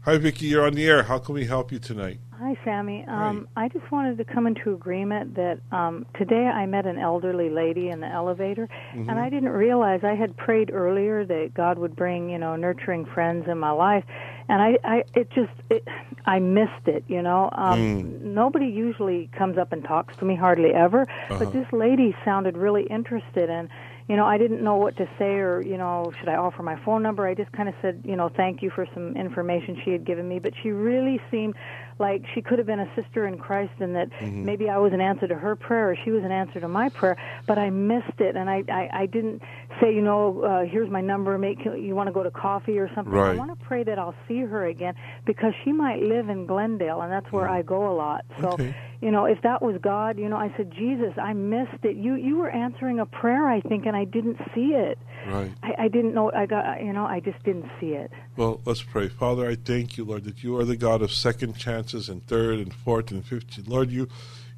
Hi, 0.00 0.18
Vicky. 0.18 0.46
You're 0.46 0.66
on 0.66 0.72
the 0.74 0.84
air. 0.84 1.04
How 1.04 1.18
can 1.18 1.34
we 1.36 1.44
help 1.44 1.70
you 1.70 1.78
tonight? 1.78 2.18
Hi, 2.40 2.56
Sammy. 2.64 3.04
Um, 3.06 3.46
I 3.56 3.68
just 3.68 3.88
wanted 3.92 4.18
to 4.18 4.24
come 4.24 4.46
into 4.48 4.72
agreement 4.72 5.36
that 5.36 5.60
um, 5.70 6.06
today 6.16 6.46
I 6.46 6.66
met 6.66 6.86
an 6.86 6.98
elderly 6.98 7.50
lady 7.50 7.88
in 7.88 8.00
the 8.00 8.06
elevator, 8.08 8.68
Mhm. 8.94 9.08
and 9.08 9.18
I 9.18 9.28
didn't 9.28 9.50
realize 9.50 10.00
I 10.02 10.14
had 10.14 10.36
prayed 10.36 10.70
earlier 10.72 11.24
that 11.24 11.52
God 11.54 11.78
would 11.78 11.94
bring, 11.94 12.30
you 12.30 12.38
know, 12.38 12.56
nurturing 12.56 13.04
friends 13.06 13.46
in 13.48 13.58
my 13.58 13.70
life, 13.72 14.04
and 14.48 14.60
I, 14.62 14.78
I, 14.84 15.04
it 15.14 15.30
just, 15.30 15.52
it, 15.70 15.86
I 16.26 16.38
missed 16.40 16.86
it. 16.86 17.04
You 17.08 17.22
know, 17.22 17.48
um, 17.52 17.78
Mm. 17.78 18.20
nobody 18.22 18.66
usually 18.66 19.28
comes 19.36 19.58
up 19.58 19.72
and 19.72 19.84
talks 19.84 20.16
to 20.18 20.24
me, 20.24 20.34
hardly 20.36 20.72
ever, 20.74 21.02
Uh-huh. 21.02 21.38
but 21.40 21.52
this 21.52 21.66
lady 21.72 22.14
sounded 22.24 22.56
really 22.56 22.84
interested, 22.84 23.50
and 23.50 23.68
you 24.08 24.16
know, 24.16 24.24
I 24.24 24.38
didn't 24.38 24.62
know 24.64 24.76
what 24.76 24.96
to 24.96 25.06
say, 25.18 25.34
or 25.34 25.60
you 25.62 25.76
know, 25.76 26.12
should 26.18 26.28
I 26.28 26.36
offer 26.36 26.62
my 26.62 26.76
phone 26.84 27.02
number? 27.02 27.26
I 27.26 27.34
just 27.34 27.52
kind 27.52 27.68
of 27.68 27.74
said, 27.82 28.02
you 28.04 28.16
know, 28.16 28.30
thank 28.34 28.62
you 28.62 28.70
for 28.70 28.86
some 28.94 29.16
information 29.16 29.76
she 29.84 29.90
had 29.90 30.04
given 30.06 30.26
me, 30.28 30.38
but 30.38 30.54
she 30.62 30.70
really 30.70 31.20
seemed 31.30 31.54
like 31.98 32.22
she 32.34 32.40
could 32.40 32.58
have 32.58 32.66
been 32.66 32.80
a 32.80 32.88
sister 32.94 33.26
in 33.26 33.36
Christ, 33.38 33.72
and 33.80 33.94
that 33.96 34.08
Mhm. 34.20 34.44
maybe 34.44 34.70
I 34.70 34.78
was 34.78 34.92
an 34.92 35.00
answer 35.00 35.28
to 35.28 35.34
her 35.34 35.54
prayer, 35.56 35.90
or 35.90 35.96
she 35.96 36.10
was 36.10 36.24
an 36.24 36.32
answer 36.32 36.58
to 36.60 36.68
my 36.68 36.88
prayer, 36.88 37.16
but 37.46 37.58
I 37.58 37.70
missed 37.70 38.20
it, 38.20 38.34
and 38.36 38.48
I 38.48 38.64
I, 38.70 38.88
I 39.02 39.06
didn't 39.06 39.42
say, 39.80 39.94
you 39.94 40.02
know, 40.02 40.40
uh, 40.42 40.64
here's 40.64 40.90
my 40.90 41.00
number, 41.00 41.36
make 41.38 41.64
you 41.64 41.94
want 41.94 42.06
to 42.06 42.12
go 42.12 42.22
to 42.22 42.30
coffee 42.30 42.78
or 42.78 42.88
something. 42.94 43.12
I 43.14 43.36
want 43.36 43.58
to 43.58 43.64
pray 43.64 43.82
that 43.84 43.98
I'll 43.98 44.14
see 44.26 44.40
her 44.40 44.66
again 44.66 44.94
because 45.26 45.52
she 45.64 45.72
might 45.72 46.02
live 46.02 46.28
in 46.28 46.46
Glendale, 46.46 47.02
and 47.02 47.12
that's 47.12 47.30
where 47.30 47.48
I 47.48 47.62
go 47.62 47.90
a 47.90 47.94
lot. 47.94 48.24
So 48.40 48.48
Okay. 48.54 48.74
You 49.00 49.10
know, 49.12 49.26
if 49.26 49.40
that 49.42 49.62
was 49.62 49.76
God, 49.80 50.18
you 50.18 50.28
know, 50.28 50.36
I 50.36 50.52
said, 50.56 50.72
Jesus, 50.72 51.12
I 51.22 51.32
missed 51.32 51.84
it. 51.84 51.96
You 51.96 52.14
you 52.14 52.36
were 52.36 52.50
answering 52.50 52.98
a 52.98 53.06
prayer, 53.06 53.48
I 53.48 53.60
think, 53.60 53.86
and 53.86 53.96
I 53.96 54.04
didn't 54.04 54.38
see 54.54 54.74
it. 54.74 54.98
Right. 55.26 55.52
I, 55.62 55.84
I 55.84 55.88
didn't 55.88 56.14
know. 56.14 56.32
I 56.34 56.46
got, 56.46 56.82
you 56.82 56.92
know, 56.92 57.04
I 57.04 57.20
just 57.20 57.42
didn't 57.44 57.70
see 57.80 57.88
it. 57.88 58.10
Well, 58.36 58.60
let's 58.64 58.82
pray. 58.82 59.08
Father, 59.08 59.48
I 59.48 59.54
thank 59.54 59.96
you, 59.96 60.04
Lord, 60.04 60.24
that 60.24 60.42
you 60.42 60.56
are 60.56 60.64
the 60.64 60.76
God 60.76 61.02
of 61.02 61.12
second 61.12 61.56
chances 61.56 62.08
and 62.08 62.26
third 62.26 62.58
and 62.58 62.74
fourth 62.74 63.10
and 63.10 63.24
fifth. 63.24 63.68
Lord, 63.68 63.90
you 63.90 64.08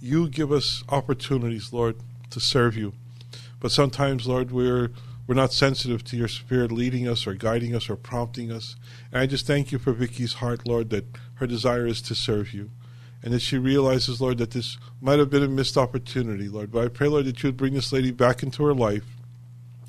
you 0.01 0.29
give 0.29 0.53
us 0.53 0.83
opportunities, 0.89 1.73
Lord, 1.73 1.97
to 2.31 2.41
serve 2.41 2.77
you. 2.77 2.95
But 3.59 3.73
sometimes, 3.73 4.27
Lord, 4.27 4.53
we're 4.53 4.91
we're 5.27 5.35
not 5.35 5.53
sensitive 5.53 6.03
to 6.05 6.17
your 6.17 6.29
spirit 6.29 6.73
leading 6.73 7.07
us 7.07 7.27
or 7.27 7.35
guiding 7.35 7.77
us 7.77 7.91
or 7.91 7.97
prompting 7.97 8.51
us. 8.51 8.75
And 9.13 9.21
I 9.21 9.27
just 9.27 9.47
thank 9.47 9.71
you 9.71 9.79
for 9.79 9.93
Vicky's 9.93 10.35
heart, 10.35 10.67
Lord, 10.67 10.91
that 10.91 11.05
her 11.35 11.47
desire 11.47 11.87
is 11.87 12.01
to 12.03 12.15
serve 12.15 12.55
you. 12.55 12.71
And 13.23 13.35
that 13.35 13.43
she 13.43 13.59
realizes, 13.59 14.21
Lord, 14.21 14.39
that 14.39 14.53
this 14.53 14.79
might 15.01 15.19
have 15.19 15.31
been 15.31 15.43
a 15.43 15.49
missed 15.49 15.77
opportunity, 15.77 16.49
Lord. 16.49 16.73
But 16.73 16.85
I 16.85 16.89
pray, 16.89 17.09
Lord, 17.09 17.27
that 17.27 17.43
you 17.43 17.49
would 17.49 17.57
bring 17.57 17.75
this 17.75 17.93
lady 17.93 18.11
back 18.11 18.43
into 18.43 18.65
her 18.65 18.75
life 18.75 19.05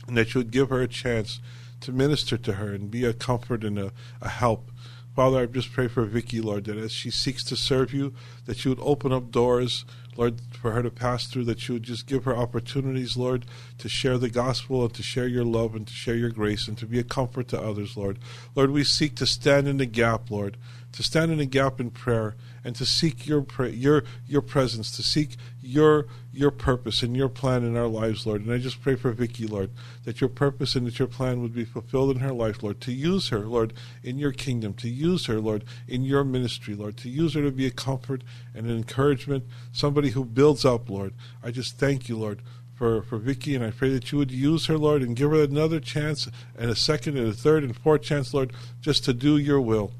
and 0.07 0.17
that 0.17 0.34
you 0.34 0.39
would 0.39 0.51
give 0.51 0.69
her 0.69 0.82
a 0.82 0.88
chance 0.88 1.39
to 1.82 1.91
minister 1.91 2.38
to 2.38 2.53
her 2.53 2.73
and 2.73 2.91
be 2.91 3.05
a 3.05 3.13
comfort 3.13 3.63
and 3.63 3.79
a, 3.79 3.91
a 4.21 4.29
help. 4.29 4.69
Father, 5.15 5.39
I 5.39 5.45
just 5.45 5.73
pray 5.73 5.89
for 5.89 6.05
Vicky, 6.05 6.39
Lord, 6.39 6.65
that 6.65 6.77
as 6.77 6.91
she 6.91 7.11
seeks 7.11 7.43
to 7.45 7.57
serve 7.57 7.93
you, 7.93 8.13
that 8.45 8.63
you 8.63 8.71
would 8.71 8.79
open 8.82 9.11
up 9.11 9.29
doors, 9.29 9.84
Lord, 10.15 10.39
for 10.53 10.71
her 10.71 10.82
to 10.82 10.89
pass 10.89 11.27
through, 11.27 11.43
that 11.45 11.67
you 11.67 11.75
would 11.75 11.84
just 11.84 12.07
give 12.07 12.23
her 12.23 12.36
opportunities, 12.36 13.17
Lord, 13.17 13.45
to 13.79 13.89
share 13.89 14.17
the 14.17 14.29
gospel 14.29 14.86
and 14.86 14.93
to 14.93 15.03
share 15.03 15.27
your 15.27 15.43
love 15.43 15.75
and 15.75 15.86
to 15.86 15.93
share 15.93 16.15
your 16.15 16.29
grace 16.29 16.67
and 16.67 16.77
to 16.77 16.86
be 16.86 16.97
a 16.97 17.03
comfort 17.03 17.49
to 17.49 17.61
others, 17.61 17.97
Lord. 17.97 18.19
Lord, 18.55 18.71
we 18.71 18.86
seek 18.86 19.15
to 19.15 19.25
stand 19.25 19.67
in 19.67 19.77
the 19.77 19.86
gap, 19.86 20.32
Lord, 20.32 20.55
to 20.93 21.03
stand 21.03 21.32
in 21.32 21.39
the 21.39 21.45
gap 21.45 21.82
in 21.82 21.91
prayer 21.91 22.36
and 22.64 22.76
to 22.76 22.86
seek 22.86 23.28
your 23.28 23.45
your 23.70 24.03
your 24.28 24.41
presence, 24.41 24.95
to 24.95 25.03
seek 25.03 25.36
your 25.62 26.07
your 26.34 26.51
purpose 26.51 27.01
and 27.03 27.16
your 27.16 27.30
plan 27.30 27.64
in 27.64 27.76
our 27.76 27.88
lives, 27.88 28.26
Lord. 28.26 28.43
And 28.43 28.53
I 28.53 28.57
just 28.57 28.82
pray 28.82 28.95
for 28.95 29.12
Vicky, 29.12 29.47
Lord, 29.47 29.72
that 30.05 30.22
your 30.22 30.30
purpose 30.30 30.76
and 30.76 30.86
that 30.88 30.99
your 30.99 31.07
plan 31.07 31.41
would 31.41 31.53
be 31.53 31.66
fulfilled 31.66 32.12
in 32.12 32.22
her 32.22 32.34
life, 32.34 32.64
Lord. 32.64 32.80
To 32.82 32.91
use 32.91 33.30
her, 33.30 33.39
Lord, 33.39 33.74
in 34.03 34.18
your 34.18 34.32
kingdom, 34.32 34.74
to 34.76 34.89
use 34.89 35.26
her, 35.26 35.39
Lord, 35.39 35.64
in 35.88 36.03
your 36.03 36.24
ministry, 36.24 36.76
Lord, 36.76 36.97
to 36.97 37.09
use 37.09 37.34
her 37.34 37.41
to 37.41 37.51
be 37.51 37.68
a 37.68 37.72
comfort 37.72 38.24
and 38.53 38.66
an 38.66 38.78
encouragement, 38.78 39.45
somebody 39.72 40.12
who 40.12 40.24
builds 40.26 40.66
up, 40.66 40.89
Lord. 40.89 41.14
I 41.43 41.51
just 41.51 41.78
thank 41.78 42.07
you, 42.07 42.18
Lord, 42.18 42.41
for, 42.76 43.03
for 43.03 43.18
Vicky, 43.18 43.53
and 43.55 43.64
I 43.64 43.72
pray 43.72 43.89
that 43.89 44.12
you 44.12 44.18
would 44.18 44.32
use 44.32 44.66
her, 44.66 44.78
Lord, 44.78 45.01
and 45.01 45.16
give 45.16 45.32
her 45.32 45.43
another 45.43 45.80
chance, 45.80 46.28
and 46.57 46.72
a 46.72 46.76
second, 46.76 47.18
and 47.18 47.28
a 47.28 47.34
third, 47.34 47.64
and 47.64 47.76
fourth 47.76 48.01
chance, 48.01 48.34
Lord, 48.34 48.53
just 48.82 49.05
to 49.05 49.14
do 49.14 49.38
your 49.38 49.62
will. 49.62 49.91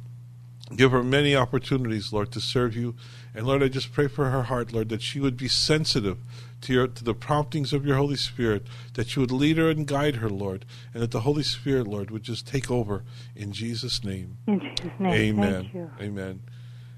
Give 0.76 0.92
her 0.92 1.04
many 1.04 1.36
opportunities, 1.36 2.14
Lord, 2.14 2.32
to 2.32 2.42
serve 2.42 2.76
you. 2.76 2.96
And 3.34 3.46
Lord, 3.46 3.64
I 3.64 3.68
just 3.68 3.92
pray 3.92 4.08
for 4.08 4.30
her 4.30 4.44
heart, 4.44 4.74
Lord, 4.74 4.90
that 4.90 5.02
she 5.02 5.20
would 5.20 5.38
be 5.38 5.48
sensitive 5.48 6.18
to 6.62 6.74
your 6.74 6.88
to 6.88 7.04
the 7.04 7.14
promptings 7.14 7.74
of 7.74 7.86
your 7.86 7.98
Holy 7.98 8.16
Spirit, 8.16 8.68
that 8.94 9.16
you 9.16 9.22
would 9.22 9.32
lead 9.32 9.58
her 9.58 9.70
and 9.70 9.88
guide 9.88 10.18
her, 10.18 10.30
Lord, 10.30 10.66
and 10.94 11.02
that 11.02 11.12
the 11.12 11.22
Holy 11.22 11.44
Spirit, 11.44 11.88
Lord, 11.88 12.12
would 12.12 12.24
just 12.24 12.48
take 12.48 12.70
over 12.70 13.04
in 13.36 13.52
Jesus' 13.52 14.04
name. 14.04 14.38
In 14.48 14.60
Jesus' 14.60 14.92
name. 15.00 15.40
Amen. 15.40 15.92
Amen. 16.00 16.42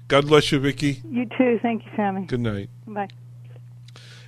God 0.08 0.26
bless 0.26 0.52
you, 0.52 0.58
Vicky. 0.58 1.02
You 1.10 1.26
too. 1.38 1.58
Thank 1.62 1.84
you, 1.84 1.90
Sammy. 1.96 2.26
Good 2.26 2.40
night. 2.40 2.68
Bye. 2.86 3.08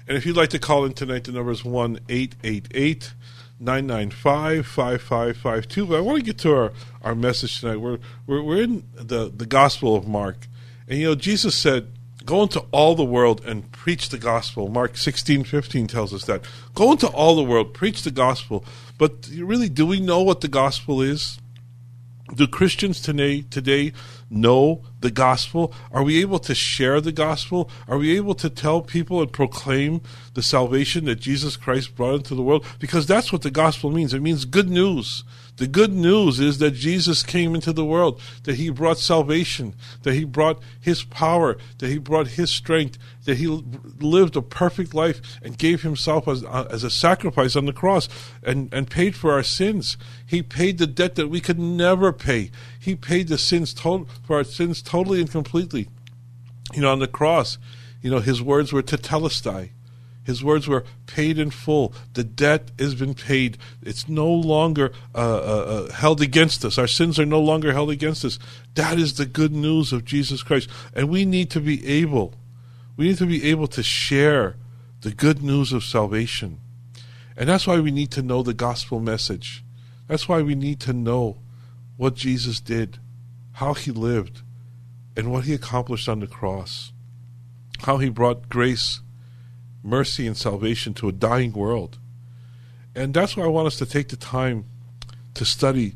And 0.08 0.16
if 0.16 0.24
you'd 0.24 0.36
like 0.36 0.50
to 0.50 0.58
call 0.58 0.84
in 0.84 0.92
tonight, 0.92 1.24
the 1.24 1.32
number 1.32 1.50
is 1.50 1.64
1 1.64 1.98
888 2.08 3.14
995 3.58 4.66
5552. 4.66 5.86
But 5.86 5.96
I 5.96 6.00
want 6.00 6.18
to 6.18 6.24
get 6.24 6.38
to 6.38 6.54
our, 6.54 6.72
our 7.02 7.14
message 7.14 7.60
tonight. 7.60 7.76
We're, 7.76 7.98
we're, 8.26 8.42
we're 8.42 8.62
in 8.62 8.84
the, 8.94 9.30
the 9.34 9.46
Gospel 9.46 9.96
of 9.96 10.06
Mark. 10.06 10.46
And, 10.88 10.98
you 10.98 11.06
know, 11.06 11.14
Jesus 11.14 11.54
said, 11.54 11.88
Go 12.26 12.42
into 12.42 12.60
all 12.72 12.96
the 12.96 13.04
world 13.04 13.44
and 13.46 13.70
preach 13.70 14.08
the 14.08 14.18
gospel. 14.18 14.68
Mark 14.68 14.96
sixteen 14.96 15.44
fifteen 15.44 15.86
tells 15.86 16.12
us 16.12 16.24
that. 16.24 16.44
Go 16.74 16.90
into 16.90 17.06
all 17.06 17.36
the 17.36 17.44
world, 17.44 17.72
preach 17.72 18.02
the 18.02 18.10
gospel. 18.10 18.64
But 18.98 19.28
really, 19.36 19.68
do 19.68 19.86
we 19.86 20.00
know 20.00 20.22
what 20.22 20.40
the 20.40 20.48
gospel 20.48 21.00
is? 21.00 21.38
Do 22.34 22.48
Christians 22.48 23.00
today 23.00 23.42
today 23.42 23.92
know 24.30 24.82
the 25.00 25.10
gospel? 25.10 25.72
Are 25.92 26.02
we 26.02 26.20
able 26.20 26.38
to 26.40 26.54
share 26.54 27.00
the 27.00 27.12
gospel? 27.12 27.70
Are 27.88 27.98
we 27.98 28.16
able 28.16 28.34
to 28.36 28.50
tell 28.50 28.82
people 28.82 29.20
and 29.20 29.32
proclaim 29.32 30.00
the 30.34 30.42
salvation 30.42 31.04
that 31.04 31.20
Jesus 31.20 31.56
Christ 31.56 31.94
brought 31.94 32.16
into 32.16 32.34
the 32.34 32.42
world? 32.42 32.64
Because 32.78 33.06
that's 33.06 33.32
what 33.32 33.42
the 33.42 33.50
gospel 33.50 33.90
means. 33.90 34.14
It 34.14 34.22
means 34.22 34.44
good 34.44 34.68
news. 34.68 35.24
The 35.56 35.66
good 35.66 35.92
news 35.92 36.38
is 36.38 36.58
that 36.58 36.72
Jesus 36.72 37.22
came 37.22 37.54
into 37.54 37.72
the 37.72 37.84
world, 37.84 38.20
that 38.44 38.56
he 38.56 38.68
brought 38.68 38.98
salvation, 38.98 39.74
that 40.02 40.12
he 40.12 40.24
brought 40.24 40.62
his 40.78 41.02
power, 41.02 41.56
that 41.78 41.88
he 41.88 41.96
brought 41.96 42.28
his 42.28 42.50
strength, 42.50 42.98
that 43.24 43.38
he 43.38 43.46
lived 43.46 44.36
a 44.36 44.42
perfect 44.42 44.92
life 44.92 45.38
and 45.42 45.56
gave 45.56 45.82
himself 45.82 46.28
as, 46.28 46.44
uh, 46.44 46.68
as 46.70 46.84
a 46.84 46.90
sacrifice 46.90 47.56
on 47.56 47.64
the 47.64 47.72
cross 47.72 48.08
and, 48.42 48.72
and 48.72 48.90
paid 48.90 49.16
for 49.16 49.32
our 49.32 49.42
sins. 49.42 49.96
He 50.26 50.42
paid 50.42 50.76
the 50.76 50.86
debt 50.86 51.14
that 51.14 51.28
we 51.28 51.40
could 51.40 51.58
never 51.58 52.12
pay. 52.12 52.50
He 52.78 52.94
paid 52.94 53.28
the 53.28 53.38
sins 53.38 53.72
to- 53.74 54.06
for 54.26 54.36
our 54.36 54.44
sins 54.44 54.82
totally 54.82 55.20
and 55.20 55.30
completely. 55.30 55.88
You 56.74 56.82
know, 56.82 56.92
on 56.92 56.98
the 56.98 57.08
cross, 57.08 57.56
you 58.02 58.10
know, 58.10 58.18
his 58.20 58.42
words 58.42 58.74
were 58.74 58.82
tetelestai. 58.82 59.70
His 60.26 60.42
words 60.42 60.66
were 60.66 60.84
paid 61.06 61.38
in 61.38 61.50
full. 61.50 61.94
The 62.14 62.24
debt 62.24 62.72
has 62.80 62.96
been 62.96 63.14
paid. 63.14 63.58
It's 63.80 64.08
no 64.08 64.28
longer 64.28 64.90
uh, 65.14 65.18
uh, 65.18 65.86
uh, 65.88 65.92
held 65.92 66.20
against 66.20 66.64
us. 66.64 66.78
Our 66.78 66.88
sins 66.88 67.20
are 67.20 67.24
no 67.24 67.38
longer 67.38 67.72
held 67.72 67.90
against 67.90 68.24
us. 68.24 68.40
That 68.74 68.98
is 68.98 69.14
the 69.14 69.26
good 69.26 69.52
news 69.52 69.92
of 69.92 70.04
Jesus 70.04 70.42
Christ. 70.42 70.68
And 70.94 71.08
we 71.08 71.24
need 71.24 71.48
to 71.50 71.60
be 71.60 71.86
able, 71.86 72.34
we 72.96 73.06
need 73.06 73.18
to 73.18 73.26
be 73.26 73.48
able 73.48 73.68
to 73.68 73.84
share 73.84 74.56
the 75.02 75.12
good 75.12 75.44
news 75.44 75.72
of 75.72 75.84
salvation. 75.84 76.58
And 77.36 77.48
that's 77.48 77.68
why 77.68 77.78
we 77.78 77.92
need 77.92 78.10
to 78.10 78.22
know 78.22 78.42
the 78.42 78.52
gospel 78.52 78.98
message. 78.98 79.62
That's 80.08 80.28
why 80.28 80.42
we 80.42 80.56
need 80.56 80.80
to 80.80 80.92
know 80.92 81.38
what 81.96 82.16
Jesus 82.16 82.58
did, 82.58 82.98
how 83.52 83.74
he 83.74 83.92
lived, 83.92 84.42
and 85.16 85.30
what 85.30 85.44
he 85.44 85.54
accomplished 85.54 86.08
on 86.08 86.18
the 86.18 86.26
cross, 86.26 86.90
how 87.82 87.98
he 87.98 88.08
brought 88.08 88.48
grace 88.48 89.02
mercy 89.86 90.26
and 90.26 90.36
salvation 90.36 90.92
to 90.94 91.08
a 91.08 91.12
dying 91.12 91.52
world. 91.52 91.98
And 92.94 93.14
that's 93.14 93.36
why 93.36 93.44
I 93.44 93.48
want 93.48 93.66
us 93.66 93.76
to 93.76 93.86
take 93.86 94.08
the 94.08 94.16
time 94.16 94.64
to 95.34 95.44
study 95.44 95.94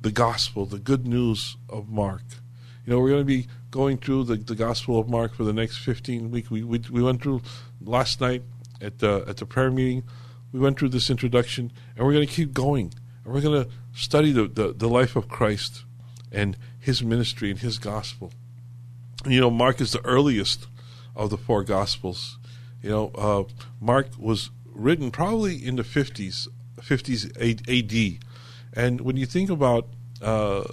the 0.00 0.12
gospel, 0.12 0.66
the 0.66 0.78
good 0.78 1.06
news 1.06 1.56
of 1.68 1.88
Mark. 1.88 2.22
You 2.86 2.92
know, 2.92 3.00
we're 3.00 3.10
going 3.10 3.20
to 3.20 3.24
be 3.24 3.48
going 3.70 3.98
through 3.98 4.24
the, 4.24 4.36
the 4.36 4.54
gospel 4.54 4.98
of 4.98 5.08
Mark 5.08 5.34
for 5.34 5.44
the 5.44 5.52
next 5.52 5.78
15 5.78 6.30
weeks. 6.30 6.50
We, 6.50 6.62
we, 6.62 6.80
we 6.90 7.02
went 7.02 7.22
through 7.22 7.42
last 7.80 8.20
night 8.20 8.42
at 8.80 9.00
the, 9.00 9.24
at 9.28 9.36
the 9.36 9.46
prayer 9.46 9.70
meeting. 9.70 10.04
We 10.52 10.60
went 10.60 10.78
through 10.78 10.90
this 10.90 11.10
introduction, 11.10 11.72
and 11.96 12.06
we're 12.06 12.14
going 12.14 12.26
to 12.26 12.32
keep 12.32 12.54
going. 12.54 12.94
And 13.24 13.34
we're 13.34 13.42
going 13.42 13.64
to 13.64 13.70
study 13.92 14.32
the, 14.32 14.48
the, 14.48 14.72
the 14.72 14.88
life 14.88 15.16
of 15.16 15.28
Christ 15.28 15.84
and 16.32 16.56
his 16.78 17.02
ministry 17.02 17.50
and 17.50 17.58
his 17.58 17.78
gospel. 17.78 18.32
You 19.26 19.40
know, 19.40 19.50
Mark 19.50 19.80
is 19.80 19.92
the 19.92 20.04
earliest 20.04 20.66
of 21.14 21.30
the 21.30 21.36
four 21.36 21.64
gospels. 21.64 22.38
You 22.82 22.90
know, 22.90 23.10
uh, 23.14 23.44
Mark 23.80 24.08
was 24.18 24.50
written 24.64 25.10
probably 25.10 25.56
in 25.56 25.76
the 25.76 25.82
50s, 25.82 26.48
50s 26.80 27.32
AD. 27.38 28.24
And 28.72 29.00
when 29.00 29.16
you 29.16 29.26
think 29.26 29.50
about 29.50 29.88
uh, 30.22 30.64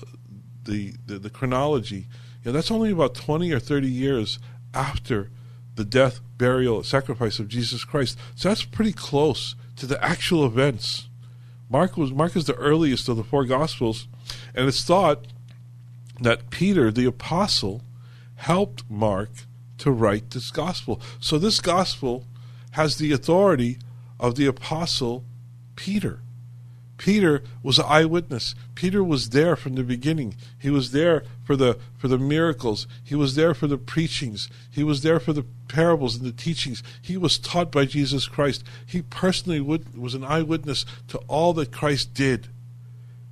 the, 0.64 0.94
the, 1.08 1.20
the 1.20 1.30
chronology, 1.30 2.08
you 2.44 2.46
know, 2.46 2.52
that's 2.52 2.72
only 2.72 2.92
about 2.92 3.16
20 3.16 3.52
or 3.52 3.60
30 3.60 3.88
years 3.88 4.40
after 4.74 5.30
the 5.76 5.86
death, 5.86 6.20
burial, 6.38 6.84
sacrifice 6.84 7.40
of 7.40 7.48
Jesus 7.48 7.84
Christ. 7.84 8.18
So 8.36 8.50
that's 8.50 8.64
pretty 8.64 8.94
close 8.94 9.56
to 9.78 9.86
the 9.86 10.02
actual 10.04 10.46
events. 10.46 11.10
Mark 11.70 11.98
was 11.98 12.12
Mark 12.12 12.36
is 12.36 12.46
the 12.46 12.56
earliest 12.56 13.10
of 13.10 13.18
the 13.18 13.24
four 13.24 13.44
gospels, 13.46 14.08
and 14.54 14.68
it's 14.68 14.84
thought 14.84 15.26
that 16.22 16.50
Peter 16.50 16.92
the 16.92 17.06
apostle 17.06 17.82
helped 18.36 18.84
Mark 18.90 19.30
to 19.86 19.92
write 19.92 20.32
this 20.32 20.50
gospel. 20.50 21.00
So 21.20 21.38
this 21.38 21.62
gospel 21.62 22.26
has 22.72 22.98
the 22.98 23.12
authority 23.12 23.78
of 24.20 24.34
the 24.34 24.48
apostle 24.48 25.24
Peter. 25.76 26.22
Peter 26.98 27.44
was 27.62 27.78
an 27.78 27.86
eyewitness. 27.88 28.56
Peter 28.74 29.04
was 29.04 29.30
there 29.30 29.56
from 29.56 29.76
the 29.76 29.84
beginning. 29.84 30.36
He 30.58 30.72
was 30.72 30.92
there 30.92 31.24
for 31.44 31.56
the 31.56 31.78
for 32.00 32.08
the 32.08 32.18
miracles. 32.18 32.88
He 33.04 33.14
was 33.14 33.36
there 33.36 33.54
for 33.54 33.68
the 33.68 33.78
preachings. 33.78 34.50
He 34.72 34.84
was 34.84 35.04
there 35.04 35.20
for 35.20 35.34
the 35.34 35.46
parables 35.68 36.16
and 36.16 36.26
the 36.26 36.32
teachings. 36.32 36.82
He 37.00 37.16
was 37.16 37.38
taught 37.38 37.72
by 37.72 37.86
Jesus 37.86 38.28
Christ. 38.28 38.64
He 38.88 39.04
personally 39.04 39.60
would, 39.60 39.96
was 39.96 40.16
an 40.16 40.24
eyewitness 40.24 40.84
to 41.10 41.20
all 41.28 41.54
that 41.54 41.72
Christ 41.72 42.16
did. 42.16 42.48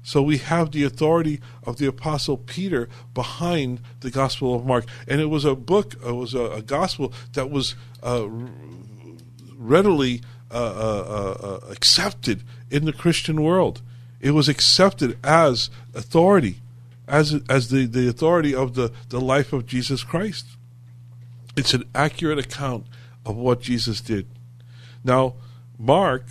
So 0.04 0.22
we 0.22 0.38
have 0.38 0.72
the 0.72 0.84
authority 0.84 1.40
of 1.64 1.78
the 1.78 1.88
Apostle 1.88 2.38
Peter 2.38 2.90
behind 3.14 3.80
the 4.02 4.12
Gospel 4.12 4.54
of 4.54 4.66
Mark. 4.66 4.86
And 5.08 5.22
it 5.22 5.28
was 5.28 5.46
a 5.46 5.56
book, 5.56 5.94
it 5.94 6.12
was 6.12 6.34
a, 6.34 6.52
a 6.52 6.62
gospel 6.62 7.14
that 7.32 7.50
was 7.50 7.76
uh, 8.04 8.28
readily 9.56 10.22
uh, 10.52 10.56
uh, 10.56 11.38
uh, 11.42 11.72
accepted 11.72 12.44
in 12.70 12.84
the 12.84 12.92
Christian 12.92 13.42
world. 13.42 13.82
It 14.20 14.32
was 14.32 14.50
accepted 14.50 15.18
as 15.24 15.70
authority, 15.96 16.58
as, 17.08 17.42
as 17.50 17.70
the, 17.70 17.86
the 17.86 18.10
authority 18.10 18.54
of 18.54 18.76
the, 18.76 18.92
the 19.08 19.22
life 19.22 19.54
of 19.54 19.66
Jesus 19.66 20.04
Christ. 20.04 20.46
It's 21.56 21.74
an 21.74 21.86
accurate 21.96 22.40
account 22.40 22.88
of 23.26 23.38
what 23.38 23.62
Jesus 23.62 24.02
did. 24.02 24.28
Now, 25.04 25.36
Mark 25.80 26.26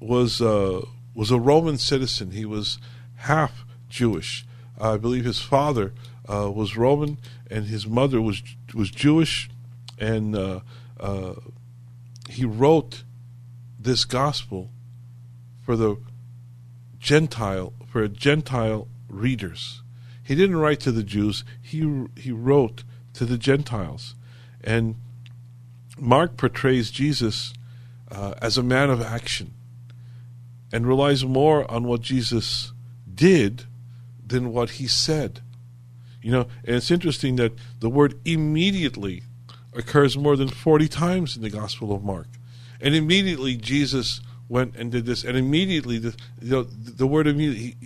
was 0.00 0.40
uh, 0.40 0.82
was 1.14 1.30
a 1.30 1.38
Roman 1.38 1.78
citizen. 1.78 2.32
He 2.32 2.44
was 2.44 2.78
half 3.24 3.64
Jewish. 3.88 4.46
I 4.78 4.96
believe 4.96 5.24
his 5.24 5.40
father 5.40 5.92
uh, 6.28 6.50
was 6.50 6.76
Roman 6.76 7.18
and 7.50 7.66
his 7.66 7.86
mother 7.86 8.20
was 8.20 8.42
was 8.74 8.90
Jewish, 8.90 9.48
and 9.98 10.34
uh, 10.34 10.60
uh, 10.98 11.34
he 12.28 12.44
wrote 12.44 13.04
this 13.78 14.04
gospel 14.04 14.70
for 15.62 15.76
the 15.76 15.96
Gentile 16.98 17.72
for 17.86 18.08
Gentile 18.08 18.88
readers. 19.08 19.82
He 20.22 20.34
didn't 20.34 20.56
write 20.56 20.80
to 20.80 20.92
the 20.92 21.04
Jews. 21.04 21.44
He 21.60 22.06
he 22.16 22.32
wrote 22.32 22.82
to 23.12 23.24
the 23.24 23.38
Gentiles, 23.38 24.14
and 24.62 24.96
Mark 25.96 26.36
portrays 26.36 26.90
Jesus 26.90 27.52
uh, 28.10 28.34
as 28.42 28.58
a 28.58 28.62
man 28.62 28.90
of 28.90 29.00
action 29.00 29.54
and 30.72 30.88
relies 30.88 31.24
more 31.24 31.70
on 31.70 31.84
what 31.84 32.00
Jesus 32.00 32.72
did 33.14 33.64
than 34.26 34.52
what 34.52 34.70
he 34.70 34.86
said. 34.86 35.40
You 36.22 36.32
know, 36.32 36.46
and 36.64 36.76
it's 36.76 36.90
interesting 36.90 37.36
that 37.36 37.52
the 37.80 37.90
word 37.90 38.18
immediately 38.24 39.22
occurs 39.74 40.16
more 40.16 40.36
than 40.36 40.48
40 40.48 40.88
times 40.88 41.36
in 41.36 41.42
the 41.42 41.50
Gospel 41.50 41.94
of 41.94 42.02
Mark. 42.02 42.26
And 42.80 42.94
immediately 42.94 43.56
Jesus 43.56 44.20
went 44.48 44.76
and 44.76 44.90
did 44.90 45.06
this, 45.06 45.24
and 45.24 45.36
immediately 45.36 45.98
the, 45.98 46.14
you 46.40 46.50
know, 46.50 46.62
the 46.62 47.06
word 47.06 47.26
immediately, 47.26 47.76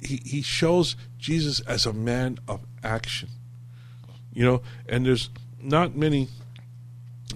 he, 0.00 0.06
he, 0.06 0.16
he 0.24 0.42
shows 0.42 0.96
Jesus 1.18 1.60
as 1.60 1.86
a 1.86 1.92
man 1.92 2.38
of 2.48 2.60
action. 2.82 3.28
You 4.32 4.44
know, 4.44 4.62
and 4.88 5.04
there's 5.04 5.30
not 5.60 5.96
many 5.96 6.28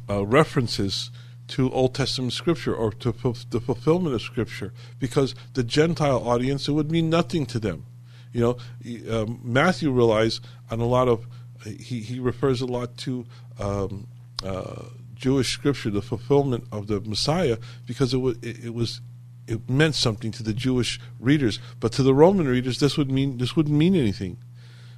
uh, 0.09 0.25
references 0.25 1.11
to 1.55 1.70
Old 1.70 1.94
Testament 1.94 2.32
scripture 2.32 2.74
or 2.74 2.90
to 2.90 3.12
the 3.50 3.61
fulfillment 3.61 4.12
of 4.12 4.20
scripture 4.20 4.72
because 4.98 5.36
the 5.52 5.62
Gentile 5.62 6.28
audience, 6.28 6.66
it 6.66 6.72
would 6.72 6.90
mean 6.90 7.09
nothing 7.09 7.46
to 7.46 7.61
them. 7.61 7.86
You 8.32 8.40
know, 8.40 9.09
uh, 9.09 9.26
Matthew 9.40 9.92
relies 9.92 10.40
on 10.68 10.80
a 10.80 10.84
lot 10.84 11.07
of, 11.07 11.28
he, 11.64 12.00
he 12.00 12.18
refers 12.18 12.61
a 12.61 12.66
lot 12.66 12.96
to 12.98 13.24
um, 13.61 14.09
uh, 14.44 14.86
Jewish 15.14 15.52
scripture, 15.52 15.90
the 15.90 16.02
fulfillment 16.02 16.64
of 16.72 16.88
the 16.88 17.00
Messiah, 17.00 17.59
because 17.86 18.12
it, 18.12 18.16
w- 18.16 18.38
it, 18.42 18.64
it 18.64 18.74
was 18.74 19.00
it 19.46 19.70
meant 19.70 19.94
something 19.94 20.32
to 20.32 20.42
the 20.42 20.55
Jewish 20.55 20.98
readers, 21.20 21.61
but 21.78 21.92
to 21.92 22.02
the 22.02 22.14
Roman 22.14 22.48
readers, 22.48 22.80
this 22.80 22.96
would 22.96 23.12
mean 23.12 23.38
this 23.38 23.55
wouldn't 23.55 23.76
mean 23.76 23.94
anything. 23.94 24.38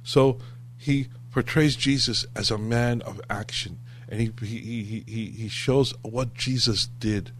So 0.03 0.39
he 0.75 1.09
portrays 1.29 1.75
Jesus 1.75 2.25
as 2.35 2.49
a 2.49 2.57
man 2.57 3.03
of 3.03 3.21
action 3.29 3.77
and 4.09 4.21
he, 4.21 4.31
he, 4.41 5.03
he, 5.05 5.25
he 5.31 5.47
shows 5.49 5.93
what 6.01 6.33
Jesus 6.33 6.87
did, 6.87 7.31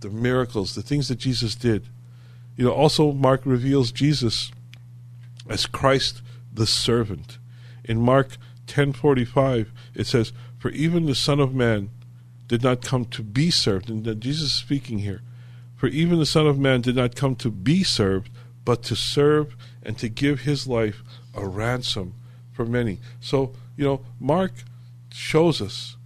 the 0.00 0.10
miracles, 0.10 0.74
the 0.74 0.82
things 0.82 1.08
that 1.08 1.18
Jesus 1.18 1.54
did. 1.54 1.88
You 2.56 2.64
know, 2.64 2.72
also 2.72 3.12
Mark 3.12 3.42
reveals 3.44 3.90
Jesus 3.90 4.52
as 5.48 5.66
Christ 5.66 6.20
the 6.52 6.66
servant. 6.66 7.38
In 7.84 8.00
Mark 8.00 8.36
10:45 8.66 9.68
it 9.94 10.06
says, 10.06 10.32
"For 10.58 10.70
even 10.70 11.06
the 11.06 11.14
Son 11.14 11.40
of 11.40 11.54
Man 11.54 11.90
did 12.48 12.62
not 12.62 12.82
come 12.82 13.04
to 13.06 13.22
be 13.22 13.50
served." 13.50 13.88
And 13.88 14.20
Jesus 14.20 14.48
is 14.48 14.52
speaking 14.52 14.98
here. 14.98 15.22
For 15.76 15.86
even 15.86 16.18
the 16.18 16.26
Son 16.26 16.46
of 16.46 16.58
Man 16.58 16.82
did 16.82 16.96
not 16.96 17.16
come 17.16 17.34
to 17.36 17.50
be 17.50 17.82
served, 17.82 18.30
but 18.64 18.82
to 18.84 18.94
serve 18.94 19.56
and 19.82 19.96
to 19.98 20.10
give 20.10 20.40
his 20.40 20.66
life 20.66 21.02
a 21.34 21.46
ransom 21.46 22.14
for 22.52 22.66
many. 22.66 23.00
So, 23.20 23.54
you 23.76 23.84
know, 23.84 24.02
Mark 24.20 24.52
shows 25.10 25.62
us 25.62 25.96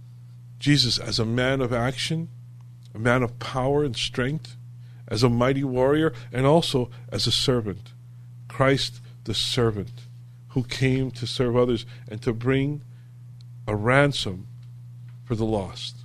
Jesus 0.65 0.97
as 0.97 1.19
a 1.19 1.25
man 1.25 1.61
of 1.61 1.71
action, 1.71 2.27
a 2.95 2.97
man 2.97 3.21
of 3.21 3.37
power 3.37 3.83
and 3.83 3.95
strength, 3.95 4.57
as 5.07 5.21
a 5.21 5.29
mighty 5.29 5.63
warrior, 5.63 6.11
and 6.33 6.47
also 6.47 6.89
as 7.11 7.27
a 7.27 7.31
servant. 7.31 7.93
Christ 8.47 8.99
the 9.25 9.35
servant 9.35 9.91
who 10.49 10.63
came 10.63 11.11
to 11.11 11.27
serve 11.27 11.55
others 11.55 11.85
and 12.09 12.19
to 12.23 12.33
bring 12.33 12.81
a 13.67 13.75
ransom 13.75 14.47
for 15.23 15.35
the 15.35 15.45
lost. 15.45 15.97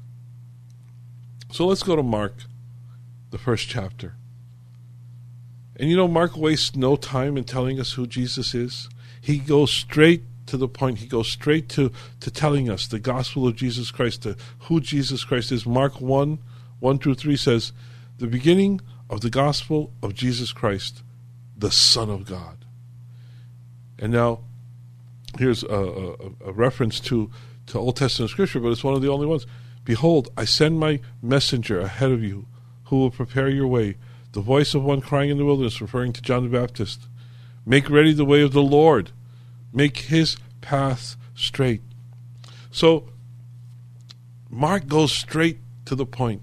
So 1.51 1.67
let's 1.67 1.83
go 1.83 1.97
to 1.97 2.03
Mark, 2.03 2.43
the 3.31 3.39
first 3.39 3.67
chapter. 3.67 4.17
And 5.75 5.89
you 5.89 5.97
know, 5.97 6.07
Mark 6.07 6.37
wastes 6.37 6.77
no 6.77 6.97
time 6.97 7.39
in 7.39 7.45
telling 7.45 7.81
us 7.81 7.95
who 7.95 8.07
Jesus 8.07 8.55
is. 8.55 8.91
He 9.23 9.39
goes 9.39 9.73
straight 9.73 10.25
to 10.51 10.57
the 10.57 10.69
point. 10.69 10.99
He 10.99 11.07
goes 11.07 11.29
straight 11.29 11.69
to, 11.71 11.91
to 12.21 12.31
telling 12.31 12.71
us 12.71 12.87
the 12.87 13.01
gospel 13.01 13.49
of 13.49 13.57
Jesus 13.57 13.91
Christ, 13.91 14.23
to 14.23 14.37
who 14.61 14.81
Jesus 14.81 15.25
Christ 15.25 15.51
is. 15.51 15.67
Mark 15.67 16.01
1 16.01 16.39
1 16.81 16.99
through 16.99 17.15
3 17.15 17.37
says, 17.37 17.73
The 18.19 18.27
beginning 18.27 18.81
of 19.09 19.21
the 19.21 19.31
gospel 19.31 19.93
of 20.03 20.15
Jesus 20.15 20.53
Christ, 20.53 21.03
the 21.57 21.71
Son 21.71 22.11
of 22.11 22.25
God. 22.25 22.65
And 23.99 24.13
now, 24.13 24.41
here's 25.39 25.63
a, 25.63 25.69
a, 25.69 26.13
a, 26.47 26.53
reference 26.53 27.01
to, 27.01 27.31
to 27.67 27.79
Old 27.79 27.97
Testament 27.97 28.31
scripture, 28.31 28.61
but 28.61 28.71
it's 28.71 28.83
one 28.83 28.95
of 28.95 29.03
the 29.03 29.11
only 29.11 29.27
ones. 29.27 29.47
Behold, 29.85 30.31
I 30.37 30.47
send 30.47 30.81
my 30.81 31.01
messenger 31.23 31.81
ahead 31.81 32.11
of 32.11 32.25
you, 32.25 32.47
who 32.85 32.99
will 32.99 33.11
prepare 33.11 33.49
your 33.49 33.67
way. 33.67 33.97
The 34.33 34.41
voice 34.41 34.75
of 34.75 34.83
one 34.83 35.03
crying 35.03 35.31
in 35.31 35.37
the 35.37 35.45
wilderness, 35.45 35.81
referring 35.81 36.15
to 36.15 36.23
John 36.23 36.45
the 36.45 36.59
Baptist. 36.59 37.07
Make 37.67 37.91
ready 37.91 38.13
the 38.15 38.25
way 38.25 38.43
of 38.43 38.53
the 38.53 38.63
Lord, 38.63 39.11
make 39.73 39.99
his 39.99 40.37
path 40.61 41.17
straight. 41.35 41.83
So, 42.71 43.09
Mark 44.49 44.87
goes 44.87 45.13
straight 45.13 45.59
to 45.85 45.95
the 45.95 46.07
point 46.07 46.43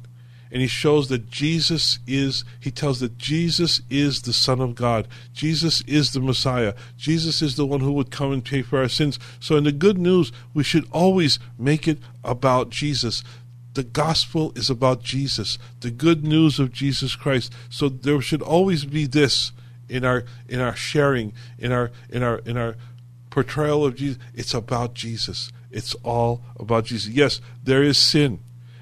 and 0.51 0.61
he 0.61 0.67
shows 0.67 1.09
that 1.09 1.29
Jesus 1.29 1.99
is, 2.07 2.45
he 2.59 2.71
tells 2.71 2.99
that 2.99 3.17
Jesus 3.17 3.81
is 3.89 4.21
the 4.21 4.33
Son 4.33 4.61
of 4.61 4.75
God. 4.75 5.07
Jesus 5.33 5.81
is 5.81 6.13
the 6.13 6.21
Messiah. 6.21 6.73
Jesus 6.95 7.41
is 7.41 7.55
the 7.55 7.65
one 7.65 7.81
who 7.81 7.91
would 7.93 8.11
come 8.11 8.31
and 8.31 8.43
pay 8.43 8.61
for 8.61 8.79
our 8.79 8.87
sins. 8.87 9.19
So, 9.39 9.57
in 9.57 9.65
the 9.65 9.71
good 9.71 9.97
news, 9.97 10.31
we 10.53 10.63
should 10.63 10.87
always 10.91 11.37
make 11.57 11.87
it 11.87 11.99
about 12.23 12.69
Jesus. 12.69 13.23
The 13.73 13.83
gospel 13.83 14.53
is 14.55 14.69
about 14.69 15.03
Jesus, 15.03 15.59
the 15.81 15.91
good 15.91 16.23
news 16.23 16.59
of 16.59 16.71
Jesus 16.71 17.15
Christ. 17.15 17.53
So, 17.69 17.89
there 17.89 18.21
should 18.21 18.41
always 18.41 18.85
be 18.85 19.05
this 19.05 19.51
in 19.89 20.05
our 20.05 20.23
in 20.47 20.59
our 20.59 20.75
sharing, 20.75 21.33
in 21.59 21.71
our 21.71 21.91
in 22.09 22.23
our 22.23 22.37
in 22.39 22.57
our 22.57 22.75
portrayal 23.29 23.85
of 23.85 23.95
Jesus. 23.95 24.17
It's 24.33 24.53
about 24.53 24.93
Jesus. 24.93 25.51
It's 25.71 25.93
all 26.03 26.43
about 26.59 26.85
Jesus. 26.85 27.09
Yes, 27.09 27.41
there 27.63 27.83
is 27.83 27.97
sin, 27.97 28.39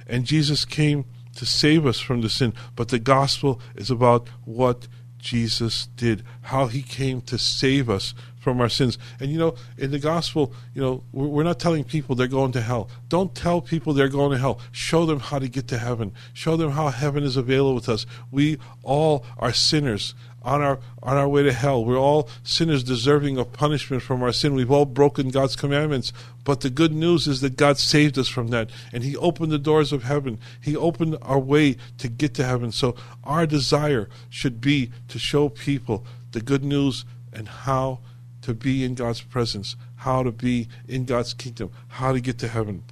and 0.08 0.26
Jesus 0.26 0.66
came 0.66 1.06
to 1.36 1.46
save 1.46 1.86
us 1.86 2.00
from 2.00 2.22
the 2.22 2.30
sin, 2.30 2.54
but 2.76 2.90
the 2.90 3.00
gospel 3.00 3.60
is 3.76 3.92
about 3.92 4.28
what 4.46 4.88
Jesus 5.20 5.88
did, 5.96 6.24
how 6.44 6.68
he 6.68 6.82
came 6.82 7.20
to 7.22 7.38
save 7.38 7.90
us 7.90 8.14
from 8.40 8.62
our 8.62 8.70
sins. 8.70 9.00
And 9.20 9.32
you 9.32 9.40
know, 9.40 9.56
in 9.76 9.90
the 9.90 9.98
gospel, 9.98 10.54
you 10.76 10.82
know, 10.82 11.04
we're 11.12 11.44
not 11.44 11.60
telling 11.60 11.84
people 11.84 12.16
they're 12.16 12.28
going 12.28 12.52
to 12.52 12.62
hell. 12.62 12.90
Don't 13.10 13.34
tell 13.34 13.60
people 13.60 13.92
they're 13.94 14.08
going 14.08 14.32
to 14.32 14.38
hell. 14.38 14.60
Show 14.72 15.08
them 15.08 15.20
how 15.20 15.40
to 15.40 15.50
get 15.50 15.68
to 15.70 15.80
heaven. 15.80 16.14
Show 16.34 16.56
them 16.56 16.72
how 16.72 16.90
heaven 16.90 17.24
is 17.24 17.38
available 17.38 17.74
with 17.74 17.90
us. 17.90 18.06
We 18.30 18.60
all 18.84 19.26
are 19.40 19.52
sinners 19.52 20.14
on 20.46 20.62
our 20.62 20.80
on 21.02 21.18
our 21.18 21.28
way 21.28 21.44
to 21.44 21.52
hell. 21.52 21.84
We're 21.84 21.98
all 21.98 22.30
sinners 22.44 22.84
deserving 22.84 23.38
of 23.38 23.52
punishment 23.52 24.04
from 24.04 24.22
our 24.24 24.32
sin. 24.32 24.54
We've 24.54 24.72
all 24.72 24.86
broken 24.86 25.30
God's 25.30 25.56
commandments. 25.56 26.14
But 26.44 26.62
the 26.62 26.70
good 26.70 26.94
news 26.94 27.28
is 27.28 27.42
that 27.42 27.58
God 27.58 27.80
saved 27.80 28.18
us 28.18 28.28
from 28.28 28.50
that 28.50 28.70
and 28.94 29.04
He 29.04 29.18
opened 29.18 29.52
the 29.52 29.58
doors 29.58 29.92
of 29.92 30.04
heaven. 30.04 30.38
He 30.62 30.78
opened 30.78 31.18
our 31.22 31.40
way 31.40 31.78
to 31.98 32.08
get 32.08 32.36
to 32.36 32.46
heaven. 32.46 32.72
So 32.72 32.96
our 33.24 33.48
desire 33.48 34.08
should 34.30 34.62
be 34.62 34.92
to 35.08 35.20
show 35.20 35.50
people 35.50 36.06
the 36.32 36.42
good 36.42 36.64
news 36.64 37.04
and 37.34 37.50
how 37.50 38.00
to 38.44 38.54
be 38.54 38.84
in 38.84 38.94
God's 38.94 39.22
presence, 39.22 39.76
how 39.98 40.22
to 40.22 40.32
be 40.32 40.68
in 40.88 41.06
God's 41.06 41.34
kingdom, 41.34 41.72
how 41.88 42.14
to 42.14 42.22
get 42.22 42.38
to 42.40 42.48
heaven. 42.48 42.84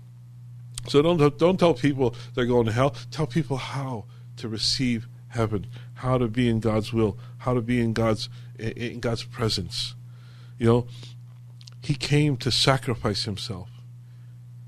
So 0.87 1.01
don't 1.01 1.37
don't 1.37 1.59
tell 1.59 1.75
people 1.75 2.15
they're 2.33 2.45
going 2.45 2.65
to 2.65 2.71
hell. 2.71 2.95
Tell 3.11 3.27
people 3.27 3.57
how 3.57 4.05
to 4.37 4.49
receive 4.49 5.07
heaven, 5.33 5.67
how 6.03 6.17
to 6.17 6.27
be 6.27 6.49
in 6.49 6.59
God's 6.59 6.91
will, 6.91 7.17
how 7.39 7.53
to 7.53 7.61
be 7.61 7.79
in 7.79 7.93
God's 7.93 8.29
in 8.59 8.99
God's 8.99 9.23
presence. 9.23 9.95
You 10.57 10.65
know, 10.67 10.87
he 11.81 11.95
came 11.95 12.35
to 12.37 12.51
sacrifice 12.51 13.23
himself. 13.23 13.69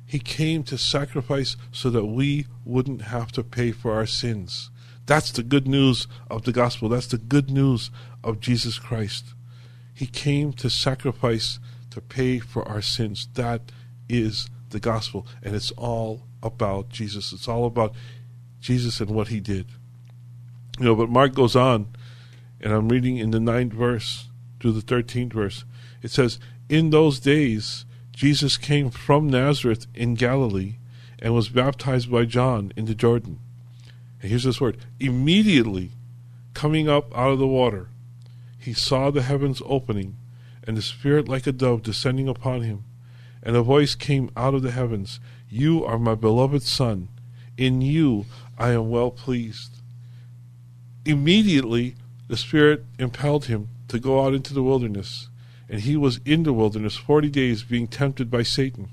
He 0.05 0.19
came 0.19 0.63
to 0.63 0.77
sacrifice 0.77 1.57
so 1.73 1.89
that 1.89 2.05
we 2.05 2.47
wouldn't 2.63 3.03
have 3.03 3.33
to 3.33 3.43
pay 3.43 3.71
for 3.71 3.93
our 3.93 4.05
sins. 4.05 4.69
That's 5.05 5.31
the 5.31 5.43
good 5.43 5.67
news 5.67 6.07
of 6.31 6.43
the 6.43 6.53
gospel. 6.53 6.87
That's 6.87 7.07
the 7.07 7.17
good 7.17 7.51
news 7.51 7.91
of 8.23 8.39
Jesus 8.39 8.79
Christ. 8.79 9.33
He 9.93 10.07
came 10.07 10.53
to 10.53 10.69
sacrifice 10.69 11.59
to 11.91 12.01
pay 12.01 12.39
for 12.39 12.67
our 12.67 12.81
sins. 12.81 13.27
That 13.33 13.73
is 14.07 14.49
the 14.69 14.79
gospel. 14.79 15.27
And 15.43 15.53
it's 15.53 15.71
all 15.71 16.23
about 16.41 16.89
Jesus. 16.89 17.33
It's 17.33 17.47
all 17.47 17.65
about 17.65 17.93
Jesus 18.61 19.01
and 19.01 19.11
what 19.11 19.27
he 19.27 19.39
did. 19.39 19.65
You 20.79 20.85
know, 20.85 20.95
but 20.95 21.09
Mark 21.09 21.33
goes 21.33 21.55
on, 21.55 21.87
and 22.59 22.73
I'm 22.73 22.89
reading 22.89 23.17
in 23.17 23.31
the 23.31 23.39
ninth 23.39 23.73
verse 23.73 24.27
to 24.59 24.71
the 24.71 24.81
thirteenth 24.81 25.33
verse. 25.33 25.63
It 26.01 26.11
says, 26.11 26.39
In 26.67 26.89
those 26.89 27.19
days 27.19 27.85
Jesus 28.11 28.57
came 28.57 28.89
from 28.89 29.29
Nazareth 29.29 29.87
in 29.93 30.15
Galilee 30.15 30.77
and 31.19 31.33
was 31.33 31.49
baptized 31.49 32.11
by 32.11 32.25
John 32.25 32.73
in 32.75 32.85
the 32.85 32.95
Jordan. 32.95 33.39
And 34.21 34.29
here's 34.29 34.43
this 34.43 34.59
word 34.59 34.77
immediately 34.99 35.91
coming 36.53 36.89
up 36.89 37.15
out 37.17 37.31
of 37.31 37.39
the 37.39 37.47
water, 37.47 37.89
he 38.57 38.73
saw 38.73 39.11
the 39.11 39.21
heavens 39.21 39.61
opening, 39.65 40.17
and 40.63 40.75
the 40.75 40.81
Spirit 40.81 41.29
like 41.29 41.45
a 41.45 41.51
dove 41.51 41.83
descending 41.83 42.27
upon 42.27 42.63
him. 42.63 42.83
And 43.43 43.55
a 43.55 43.61
voice 43.61 43.95
came 43.95 44.31
out 44.35 44.55
of 44.55 44.63
the 44.63 44.71
heavens 44.71 45.19
You 45.49 45.85
are 45.85 45.99
my 45.99 46.15
beloved 46.15 46.63
Son. 46.63 47.09
In 47.57 47.81
you 47.81 48.25
I 48.57 48.71
am 48.71 48.89
well 48.89 49.11
pleased 49.11 49.74
immediately 51.05 51.95
the 52.27 52.37
Spirit 52.37 52.85
impelled 52.99 53.45
him 53.45 53.69
to 53.87 53.99
go 53.99 54.25
out 54.25 54.33
into 54.33 54.53
the 54.53 54.63
wilderness. 54.63 55.29
And 55.69 55.81
he 55.81 55.95
was 55.95 56.19
in 56.25 56.43
the 56.43 56.53
wilderness 56.53 56.95
40 56.95 57.29
days 57.29 57.63
being 57.63 57.87
tempted 57.87 58.29
by 58.29 58.43
Satan. 58.43 58.89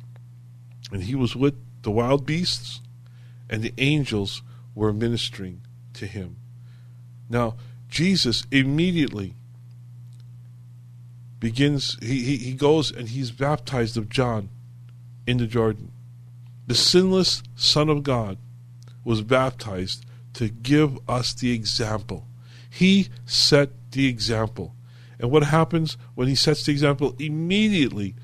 And 0.91 1.05
he 1.05 1.15
was 1.15 1.35
with 1.35 1.55
the 1.83 1.91
wild 1.91 2.25
beasts, 2.25 2.81
and 3.51 3.63
the 3.63 3.75
angels 3.79 4.43
were 4.75 4.93
ministering 4.93 5.63
to 5.95 6.07
him. 6.07 6.37
Now, 7.29 7.57
Jesus 7.89 8.45
immediately 8.51 9.35
begins, 11.41 11.99
he, 12.01 12.23
he, 12.23 12.37
he 12.37 12.53
goes 12.55 12.91
and 12.91 13.09
he's 13.09 13.31
baptized 13.31 13.97
of 13.97 14.09
John 14.09 14.49
in 15.27 15.39
the 15.39 15.47
Jordan. 15.47 15.91
The 16.67 16.75
sinless 16.75 17.43
Son 17.57 17.89
of 17.89 18.03
God 18.03 18.39
was 19.05 19.23
baptized 19.23 20.07
to 20.35 20.49
give 20.49 20.99
us 21.09 21.35
the 21.35 21.53
example. 21.53 22.27
He 22.71 23.09
set 23.27 23.71
the 23.93 24.07
example. 24.07 24.75
And 25.19 25.31
what 25.31 25.45
happens 25.45 25.97
when 26.15 26.29
he 26.29 26.35
sets 26.35 26.65
the 26.65 26.73
example? 26.73 27.15
Immediately, 27.19 28.15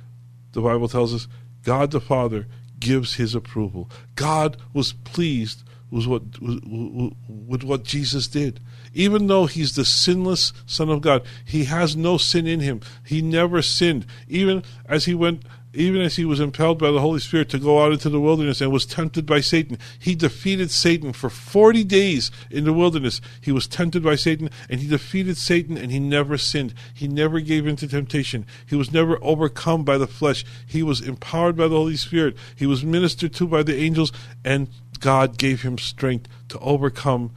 the 0.52 0.60
Bible 0.60 0.88
tells 0.88 1.14
us, 1.14 1.28
God 1.62 1.90
the 1.90 2.00
Father 2.00 2.46
gives 2.80 3.14
his 3.14 3.34
approval. 3.34 3.90
God 4.14 4.56
was 4.72 4.92
pleased 4.92 5.62
with 5.90 6.06
what, 6.06 6.22
with 6.40 7.62
what 7.62 7.84
Jesus 7.84 8.26
did. 8.26 8.60
Even 8.94 9.26
though 9.26 9.46
he's 9.46 9.74
the 9.74 9.84
sinless 9.84 10.52
Son 10.66 10.88
of 10.88 11.00
God, 11.00 11.22
he 11.44 11.64
has 11.64 11.96
no 11.96 12.16
sin 12.18 12.46
in 12.46 12.60
him. 12.60 12.80
He 13.04 13.22
never 13.22 13.62
sinned. 13.62 14.06
Even 14.28 14.62
as 14.86 15.04
he 15.04 15.14
went 15.14 15.42
even 15.74 16.00
as 16.00 16.16
he 16.16 16.24
was 16.24 16.40
impelled 16.40 16.78
by 16.78 16.90
the 16.90 17.00
Holy 17.00 17.20
Spirit 17.20 17.50
to 17.50 17.58
go 17.58 17.82
out 17.82 17.92
into 17.92 18.08
the 18.08 18.20
wilderness 18.20 18.60
and 18.60 18.72
was 18.72 18.86
tempted 18.86 19.26
by 19.26 19.40
Satan, 19.40 19.78
he 19.98 20.14
defeated 20.14 20.70
Satan 20.70 21.12
for 21.12 21.28
40 21.28 21.84
days 21.84 22.30
in 22.50 22.64
the 22.64 22.72
wilderness. 22.72 23.20
He 23.40 23.52
was 23.52 23.66
tempted 23.66 24.02
by 24.02 24.16
Satan 24.16 24.48
and 24.70 24.80
he 24.80 24.88
defeated 24.88 25.36
Satan 25.36 25.76
and 25.76 25.92
he 25.92 25.98
never 25.98 26.38
sinned. 26.38 26.72
He 26.94 27.06
never 27.06 27.40
gave 27.40 27.66
in 27.66 27.76
to 27.76 27.88
temptation. 27.88 28.46
He 28.66 28.76
was 28.76 28.92
never 28.92 29.18
overcome 29.22 29.84
by 29.84 29.98
the 29.98 30.06
flesh. 30.06 30.44
He 30.66 30.82
was 30.82 31.02
empowered 31.02 31.56
by 31.56 31.68
the 31.68 31.76
Holy 31.76 31.96
Spirit. 31.96 32.36
He 32.56 32.66
was 32.66 32.84
ministered 32.84 33.34
to 33.34 33.46
by 33.46 33.62
the 33.62 33.76
angels 33.76 34.10
and 34.44 34.68
God 35.00 35.36
gave 35.36 35.62
him 35.62 35.76
strength 35.76 36.28
to 36.48 36.58
overcome 36.60 37.32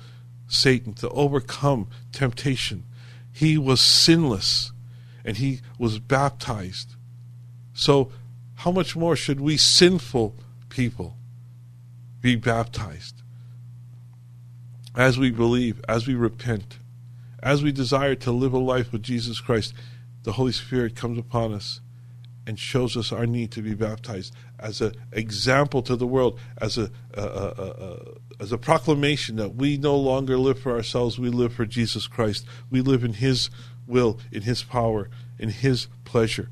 Satan, 0.47 0.93
to 0.95 1.09
overcome 1.09 1.87
temptation. 2.13 2.85
He 3.33 3.57
was 3.57 3.81
sinless 3.81 4.71
and 5.25 5.37
he 5.37 5.61
was 5.77 5.99
baptized. 5.99 6.95
So 7.73 8.11
how 8.61 8.69
much 8.71 8.95
more 8.95 9.15
should 9.15 9.41
we 9.41 9.57
sinful 9.57 10.35
people 10.69 11.17
be 12.21 12.35
baptized? 12.35 13.15
As 14.95 15.17
we 15.17 15.31
believe, 15.31 15.81
as 15.89 16.05
we 16.05 16.13
repent, 16.13 16.77
as 17.41 17.63
we 17.63 17.71
desire 17.71 18.13
to 18.13 18.31
live 18.31 18.53
a 18.53 18.59
life 18.59 18.91
with 18.91 19.01
Jesus 19.01 19.39
Christ, 19.39 19.73
the 20.21 20.33
Holy 20.33 20.51
Spirit 20.51 20.95
comes 20.95 21.17
upon 21.17 21.53
us 21.53 21.81
and 22.45 22.59
shows 22.59 22.95
us 22.95 23.11
our 23.11 23.25
need 23.25 23.49
to 23.53 23.63
be 23.63 23.73
baptized. 23.73 24.31
as 24.59 24.79
an 24.79 24.93
example 25.11 25.81
to 25.81 25.95
the 25.95 26.05
world, 26.05 26.39
as 26.59 26.77
a, 26.77 26.91
a, 27.15 27.21
a, 27.21 27.25
a, 27.25 27.97
as 28.39 28.51
a 28.51 28.59
proclamation 28.59 29.37
that 29.37 29.55
we 29.55 29.75
no 29.75 29.97
longer 29.97 30.37
live 30.37 30.59
for 30.59 30.73
ourselves, 30.73 31.17
we 31.17 31.29
live 31.29 31.51
for 31.51 31.65
Jesus 31.65 32.05
Christ. 32.05 32.45
We 32.69 32.81
live 32.81 33.03
in 33.03 33.13
His 33.13 33.49
will, 33.87 34.19
in 34.31 34.43
His 34.43 34.61
power, 34.61 35.09
in 35.39 35.49
His 35.49 35.87
pleasure. 36.05 36.49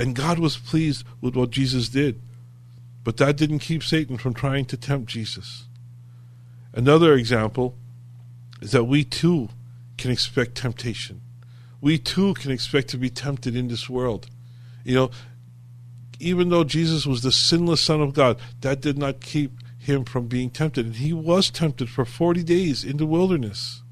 And 0.00 0.16
God 0.16 0.38
was 0.38 0.56
pleased 0.56 1.04
with 1.20 1.36
what 1.36 1.50
Jesus 1.50 1.90
did. 1.90 2.22
But 3.04 3.18
that 3.18 3.36
didn't 3.36 3.58
keep 3.58 3.82
Satan 3.82 4.16
from 4.16 4.32
trying 4.32 4.64
to 4.66 4.78
tempt 4.78 5.10
Jesus. 5.10 5.66
Another 6.72 7.12
example 7.12 7.74
is 8.62 8.72
that 8.72 8.84
we 8.84 9.04
too 9.04 9.50
can 9.98 10.10
expect 10.10 10.54
temptation. 10.54 11.20
We 11.82 11.98
too 11.98 12.32
can 12.32 12.50
expect 12.50 12.88
to 12.88 12.96
be 12.96 13.10
tempted 13.10 13.54
in 13.54 13.68
this 13.68 13.90
world. 13.90 14.30
You 14.84 14.94
know, 14.94 15.10
even 16.18 16.48
though 16.48 16.64
Jesus 16.64 17.04
was 17.04 17.20
the 17.20 17.30
sinless 17.30 17.82
Son 17.82 18.00
of 18.00 18.14
God, 18.14 18.38
that 18.62 18.80
did 18.80 18.96
not 18.96 19.20
keep 19.20 19.52
him 19.76 20.06
from 20.06 20.28
being 20.28 20.48
tempted. 20.48 20.86
And 20.86 20.96
he 20.96 21.12
was 21.12 21.50
tempted 21.50 21.90
for 21.90 22.06
40 22.06 22.42
days 22.42 22.84
in 22.84 22.96
the 22.96 23.04
wilderness. 23.04 23.82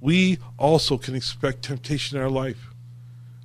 We 0.00 0.38
also 0.58 0.96
can 0.96 1.14
expect 1.14 1.60
temptation 1.60 2.16
in 2.16 2.22
our 2.22 2.30
life. 2.30 2.72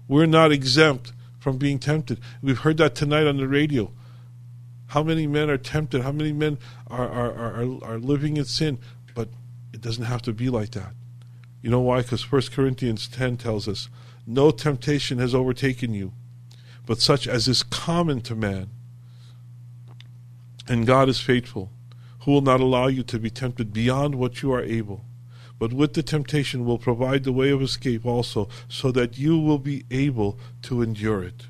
We're 0.07 0.25
not 0.25 0.53
exempt 0.53 1.11
from 1.41 1.57
being 1.57 1.79
tempted. 1.79 2.19
We've 2.43 2.59
heard 2.59 2.77
that 2.77 2.93
tonight 2.93 3.25
on 3.25 3.37
the 3.37 3.47
radio. 3.47 3.91
How 4.89 5.01
many 5.01 5.25
men 5.25 5.49
are 5.49 5.57
tempted? 5.57 6.03
How 6.03 6.11
many 6.11 6.31
men 6.31 6.59
are, 6.85 7.09
are, 7.09 7.31
are, 7.31 7.83
are 7.83 7.97
living 7.97 8.37
in 8.37 8.45
sin? 8.45 8.77
But 9.15 9.29
it 9.73 9.81
doesn't 9.81 10.03
have 10.03 10.21
to 10.21 10.33
be 10.33 10.49
like 10.49 10.69
that. 10.71 10.93
You 11.63 11.71
know 11.71 11.79
why? 11.79 12.03
Because 12.03 12.31
1 12.31 12.43
Corinthians 12.53 13.07
10 13.07 13.37
tells 13.37 13.67
us, 13.67 13.89
No 14.27 14.51
temptation 14.51 15.17
has 15.17 15.33
overtaken 15.33 15.95
you, 15.95 16.13
but 16.85 17.01
such 17.01 17.27
as 17.27 17.47
is 17.47 17.63
common 17.63 18.21
to 18.21 18.35
man. 18.35 18.69
And 20.67 20.85
God 20.85 21.09
is 21.09 21.19
faithful, 21.19 21.71
who 22.21 22.33
will 22.33 22.41
not 22.41 22.59
allow 22.59 22.85
you 22.85 23.01
to 23.01 23.17
be 23.17 23.31
tempted 23.31 23.73
beyond 23.73 24.13
what 24.13 24.43
you 24.43 24.53
are 24.53 24.61
able, 24.61 25.05
but 25.61 25.73
with 25.73 25.93
the 25.93 26.01
temptation 26.01 26.65
will 26.65 26.79
provide 26.79 27.23
the 27.23 27.31
way 27.31 27.51
of 27.51 27.61
escape 27.61 28.03
also, 28.03 28.49
so 28.67 28.91
that 28.91 29.19
you 29.19 29.37
will 29.37 29.59
be 29.59 29.85
able 29.91 30.39
to 30.63 30.81
endure 30.81 31.21
it. 31.21 31.45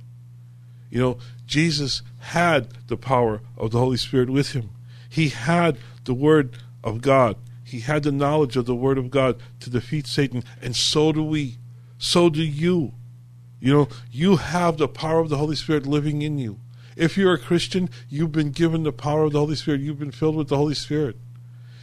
You 0.90 1.00
know, 1.00 1.18
Jesus 1.48 2.02
had 2.20 2.74
the 2.88 2.98
power 2.98 3.40
of 3.58 3.72
the 3.72 3.80
Holy 3.80 3.96
Spirit 3.96 4.30
with 4.30 4.52
him. 4.52 4.72
He 5.08 5.30
had 5.30 5.78
the 6.04 6.14
Word 6.14 6.58
of 6.84 7.02
God. 7.02 7.38
He 7.64 7.80
had 7.80 8.04
the 8.04 8.12
knowledge 8.12 8.58
of 8.58 8.66
the 8.66 8.76
Word 8.76 8.98
of 8.98 9.12
God 9.12 9.40
to 9.62 9.70
defeat 9.70 10.08
Satan, 10.08 10.44
and 10.62 10.76
so 10.76 11.14
do 11.14 11.24
we. 11.24 11.56
So 11.98 12.30
do 12.30 12.44
you. 12.44 12.92
You 13.62 13.74
know, 13.74 13.88
you 14.12 14.36
have 14.36 14.76
the 14.76 14.90
power 14.90 15.22
of 15.22 15.30
the 15.30 15.38
Holy 15.38 15.56
Spirit 15.56 15.88
living 15.88 16.22
in 16.22 16.38
you. 16.38 16.60
If 16.98 17.18
you're 17.18 17.36
a 17.36 17.40
Christian, 17.40 17.90
you've 18.10 18.34
been 18.34 18.52
given 18.52 18.84
the 18.84 18.92
power 18.92 19.24
of 19.24 19.32
the 19.32 19.40
Holy 19.40 19.56
Spirit. 19.56 19.80
You've 19.80 20.00
been 20.00 20.12
filled 20.12 20.36
with 20.36 20.50
the 20.50 20.58
Holy 20.58 20.76
Spirit. 20.76 21.16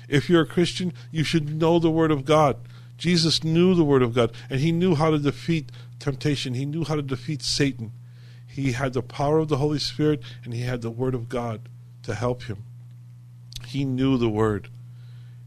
If 0.08 0.28
you're 0.28 0.42
a 0.42 0.46
Christian, 0.46 0.92
you 1.10 1.22
should 1.22 1.54
know 1.54 1.78
the 1.78 1.90
Word 1.90 2.10
of 2.10 2.24
God. 2.24 2.56
Jesus 2.96 3.44
knew 3.44 3.74
the 3.74 3.84
Word 3.84 4.02
of 4.02 4.14
God, 4.14 4.32
and 4.50 4.60
he 4.60 4.72
knew 4.72 4.94
how 4.94 5.10
to 5.10 5.18
defeat 5.18 5.70
temptation. 5.98 6.54
He 6.54 6.64
knew 6.64 6.84
how 6.84 6.96
to 6.96 7.02
defeat 7.02 7.42
Satan. 7.42 7.92
He 8.46 8.72
had 8.72 8.92
the 8.92 9.02
power 9.02 9.38
of 9.38 9.48
the 9.48 9.58
Holy 9.58 9.78
Spirit 9.78 10.20
and 10.44 10.52
he 10.52 10.62
had 10.62 10.82
the 10.82 10.90
Word 10.90 11.14
of 11.14 11.28
God 11.28 11.68
to 12.02 12.14
help 12.14 12.44
him. 12.44 12.64
He 13.66 13.84
knew 13.84 14.16
the 14.16 14.28
Word. 14.28 14.68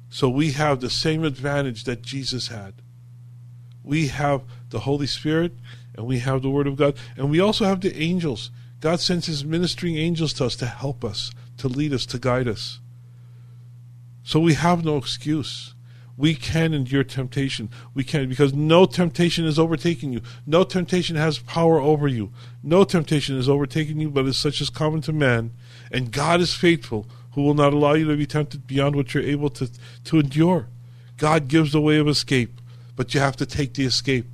So 0.09 0.29
we 0.29 0.51
have 0.51 0.79
the 0.79 0.89
same 0.89 1.23
advantage 1.23 1.83
that 1.85 2.03
Jesus 2.03 2.47
had. 2.49 2.75
We 3.83 4.07
have 4.07 4.43
the 4.69 4.81
Holy 4.81 5.07
Spirit 5.07 5.53
and 5.95 6.05
we 6.05 6.19
have 6.19 6.41
the 6.41 6.49
Word 6.49 6.67
of 6.67 6.75
God. 6.75 6.95
And 7.17 7.29
we 7.29 7.39
also 7.39 7.65
have 7.65 7.81
the 7.81 7.97
angels. 7.97 8.51
God 8.79 8.99
sends 8.99 9.25
His 9.25 9.43
ministering 9.43 9.97
angels 9.97 10.33
to 10.33 10.45
us 10.45 10.55
to 10.57 10.65
help 10.65 11.03
us, 11.03 11.31
to 11.57 11.67
lead 11.67 11.93
us, 11.93 12.05
to 12.07 12.19
guide 12.19 12.47
us. 12.47 12.79
So 14.31 14.39
we 14.39 14.53
have 14.53 14.85
no 14.85 14.95
excuse 14.95 15.73
we 16.21 16.35
can 16.35 16.73
endure 16.73 17.03
temptation. 17.03 17.67
We 17.95 18.03
can 18.03 18.29
because 18.29 18.53
no 18.53 18.85
temptation 18.85 19.45
is 19.45 19.57
overtaking 19.57 20.13
you. 20.13 20.21
No 20.45 20.63
temptation 20.63 21.15
has 21.15 21.39
power 21.39 21.79
over 21.79 22.07
you. 22.07 22.31
No 22.61 22.83
temptation 22.83 23.37
is 23.37 23.49
overtaking 23.49 23.99
you, 23.99 24.11
but 24.11 24.27
is 24.27 24.37
such 24.37 24.61
as 24.61 24.69
common 24.69 25.01
to 25.01 25.13
man. 25.13 25.51
And 25.91 26.11
God 26.11 26.39
is 26.39 26.53
faithful, 26.53 27.07
who 27.31 27.41
will 27.41 27.55
not 27.55 27.73
allow 27.73 27.93
you 27.93 28.07
to 28.07 28.15
be 28.15 28.27
tempted 28.27 28.67
beyond 28.67 28.95
what 28.95 29.13
you're 29.15 29.23
able 29.23 29.49
to, 29.49 29.67
to 30.03 30.19
endure. 30.19 30.67
God 31.17 31.47
gives 31.47 31.71
the 31.71 31.81
way 31.81 31.97
of 31.97 32.07
escape, 32.07 32.61
but 32.95 33.15
you 33.15 33.19
have 33.19 33.37
to 33.37 33.45
take 33.47 33.73
the 33.73 33.85
escape. 33.85 34.27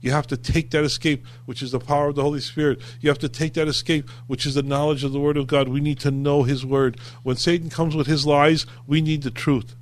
You 0.00 0.12
have 0.12 0.26
to 0.28 0.36
take 0.36 0.70
that 0.70 0.84
escape, 0.84 1.26
which 1.44 1.62
is 1.62 1.72
the 1.72 1.78
power 1.78 2.08
of 2.08 2.14
the 2.14 2.22
Holy 2.22 2.40
Spirit. 2.40 2.80
You 3.00 3.10
have 3.10 3.18
to 3.18 3.28
take 3.28 3.54
that 3.54 3.68
escape, 3.68 4.08
which 4.26 4.46
is 4.46 4.54
the 4.54 4.62
knowledge 4.62 5.04
of 5.04 5.12
the 5.12 5.20
Word 5.20 5.36
of 5.36 5.46
God. 5.46 5.68
We 5.68 5.80
need 5.80 6.00
to 6.00 6.10
know 6.10 6.42
His 6.42 6.64
Word. 6.64 6.98
When 7.22 7.36
Satan 7.36 7.68
comes 7.68 7.94
with 7.94 8.06
his 8.06 8.24
lies, 8.24 8.64
we 8.86 9.02
need 9.02 9.22
the 9.22 9.30
truth. 9.30 9.76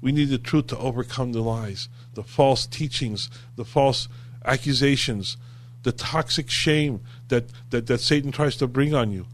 We 0.00 0.12
need 0.12 0.30
the 0.30 0.38
truth 0.38 0.68
to 0.68 0.78
overcome 0.78 1.32
the 1.32 1.42
lies, 1.42 1.88
the 2.14 2.24
false 2.24 2.66
teachings, 2.66 3.30
the 3.56 3.64
false 3.64 4.08
accusations, 4.44 5.36
the 5.82 5.92
toxic 5.92 6.50
shame 6.50 7.00
that, 7.28 7.44
that, 7.70 7.86
that 7.86 8.00
Satan 8.00 8.32
tries 8.32 8.56
to 8.56 8.66
bring 8.66 8.94
on 8.94 9.12
you. 9.12 9.26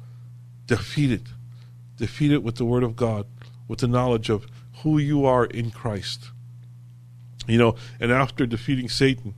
Defeat 0.67 1.13
it. 1.13 1.23
Defeat 1.97 2.33
it 2.33 2.43
with 2.43 2.57
the 2.57 2.65
Word 2.65 2.83
of 2.83 2.95
God, 2.95 3.27
with 3.69 3.79
the 3.79 3.89
knowledge 3.89 4.29
of 4.29 4.47
who 4.83 4.99
you 4.99 5.25
are 5.25 5.47
in 5.47 5.71
Christ. 5.71 6.31
You 7.47 7.59
know, 7.59 7.77
and 8.01 8.13
after 8.13 8.45
defeating 8.45 8.89
Satan 8.89 9.35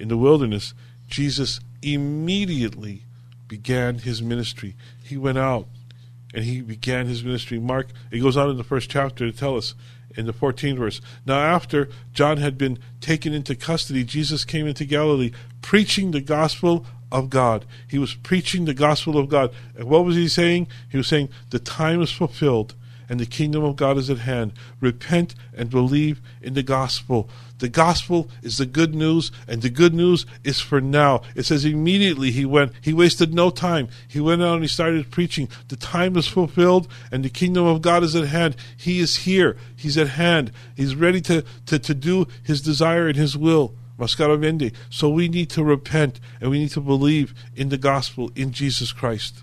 in 0.00 0.08
the 0.08 0.16
wilderness, 0.16 0.74
Jesus 1.08 1.60
immediately 1.82 3.04
began 3.48 3.98
his 3.98 4.22
ministry. 4.22 4.74
He 5.02 5.16
went 5.16 5.38
out 5.38 5.66
and 6.32 6.44
he 6.44 6.60
began 6.60 7.06
his 7.06 7.24
ministry. 7.24 7.58
Mark, 7.58 7.88
it 8.10 8.20
goes 8.20 8.36
on 8.36 8.50
in 8.50 8.56
the 8.56 8.64
first 8.64 8.88
chapter 8.88 9.30
to 9.30 9.36
tell 9.36 9.56
us 9.56 9.74
in 10.16 10.26
the 10.26 10.32
14th 10.32 10.78
verse. 10.78 11.00
Now, 11.26 11.38
after 11.38 11.88
John 12.12 12.38
had 12.38 12.56
been 12.56 12.78
taken 13.00 13.32
into 13.32 13.54
custody, 13.54 14.04
Jesus 14.04 14.44
came 14.44 14.66
into 14.66 14.84
Galilee 14.84 15.32
preaching 15.62 16.10
the 16.10 16.20
gospel 16.20 16.86
of 17.12 17.30
God. 17.30 17.64
He 17.88 17.98
was 17.98 18.14
preaching 18.14 18.64
the 18.64 18.74
gospel 18.74 19.18
of 19.18 19.28
God. 19.28 19.52
And 19.76 19.88
what 19.88 20.04
was 20.04 20.16
he 20.16 20.28
saying? 20.28 20.68
He 20.88 20.96
was 20.96 21.08
saying, 21.08 21.28
The 21.50 21.58
time 21.58 22.00
is 22.00 22.12
fulfilled 22.12 22.74
and 23.10 23.18
the 23.18 23.26
kingdom 23.26 23.64
of 23.64 23.74
God 23.74 23.98
is 23.98 24.08
at 24.08 24.18
hand. 24.18 24.52
Repent 24.80 25.34
and 25.52 25.68
believe 25.68 26.22
in 26.40 26.54
the 26.54 26.62
gospel. 26.62 27.28
The 27.58 27.68
gospel 27.68 28.30
is 28.40 28.56
the 28.56 28.66
good 28.66 28.94
news, 28.94 29.32
and 29.48 29.60
the 29.60 29.68
good 29.68 29.92
news 29.92 30.24
is 30.44 30.60
for 30.60 30.80
now. 30.80 31.22
It 31.34 31.42
says 31.42 31.64
immediately 31.64 32.30
he 32.30 32.46
went, 32.46 32.72
he 32.80 32.92
wasted 32.92 33.34
no 33.34 33.50
time. 33.50 33.88
He 34.06 34.20
went 34.20 34.42
out 34.42 34.54
and 34.54 34.62
he 34.62 34.68
started 34.68 35.10
preaching. 35.10 35.48
The 35.68 35.76
time 35.76 36.16
is 36.16 36.28
fulfilled, 36.28 36.86
and 37.10 37.24
the 37.24 37.28
kingdom 37.28 37.66
of 37.66 37.82
God 37.82 38.04
is 38.04 38.14
at 38.14 38.28
hand. 38.28 38.54
He 38.76 39.00
is 39.00 39.16
here, 39.16 39.56
he's 39.76 39.98
at 39.98 40.10
hand. 40.10 40.52
He's 40.76 40.94
ready 40.94 41.20
to, 41.22 41.44
to, 41.66 41.80
to 41.80 41.94
do 41.94 42.28
his 42.44 42.62
desire 42.62 43.08
and 43.08 43.16
his 43.16 43.36
will. 43.36 43.74
So 44.88 45.10
we 45.10 45.28
need 45.28 45.50
to 45.50 45.62
repent 45.62 46.20
and 46.40 46.50
we 46.50 46.60
need 46.60 46.70
to 46.70 46.80
believe 46.80 47.34
in 47.54 47.68
the 47.68 47.76
gospel 47.76 48.30
in 48.34 48.52
Jesus 48.52 48.92
Christ. 48.92 49.42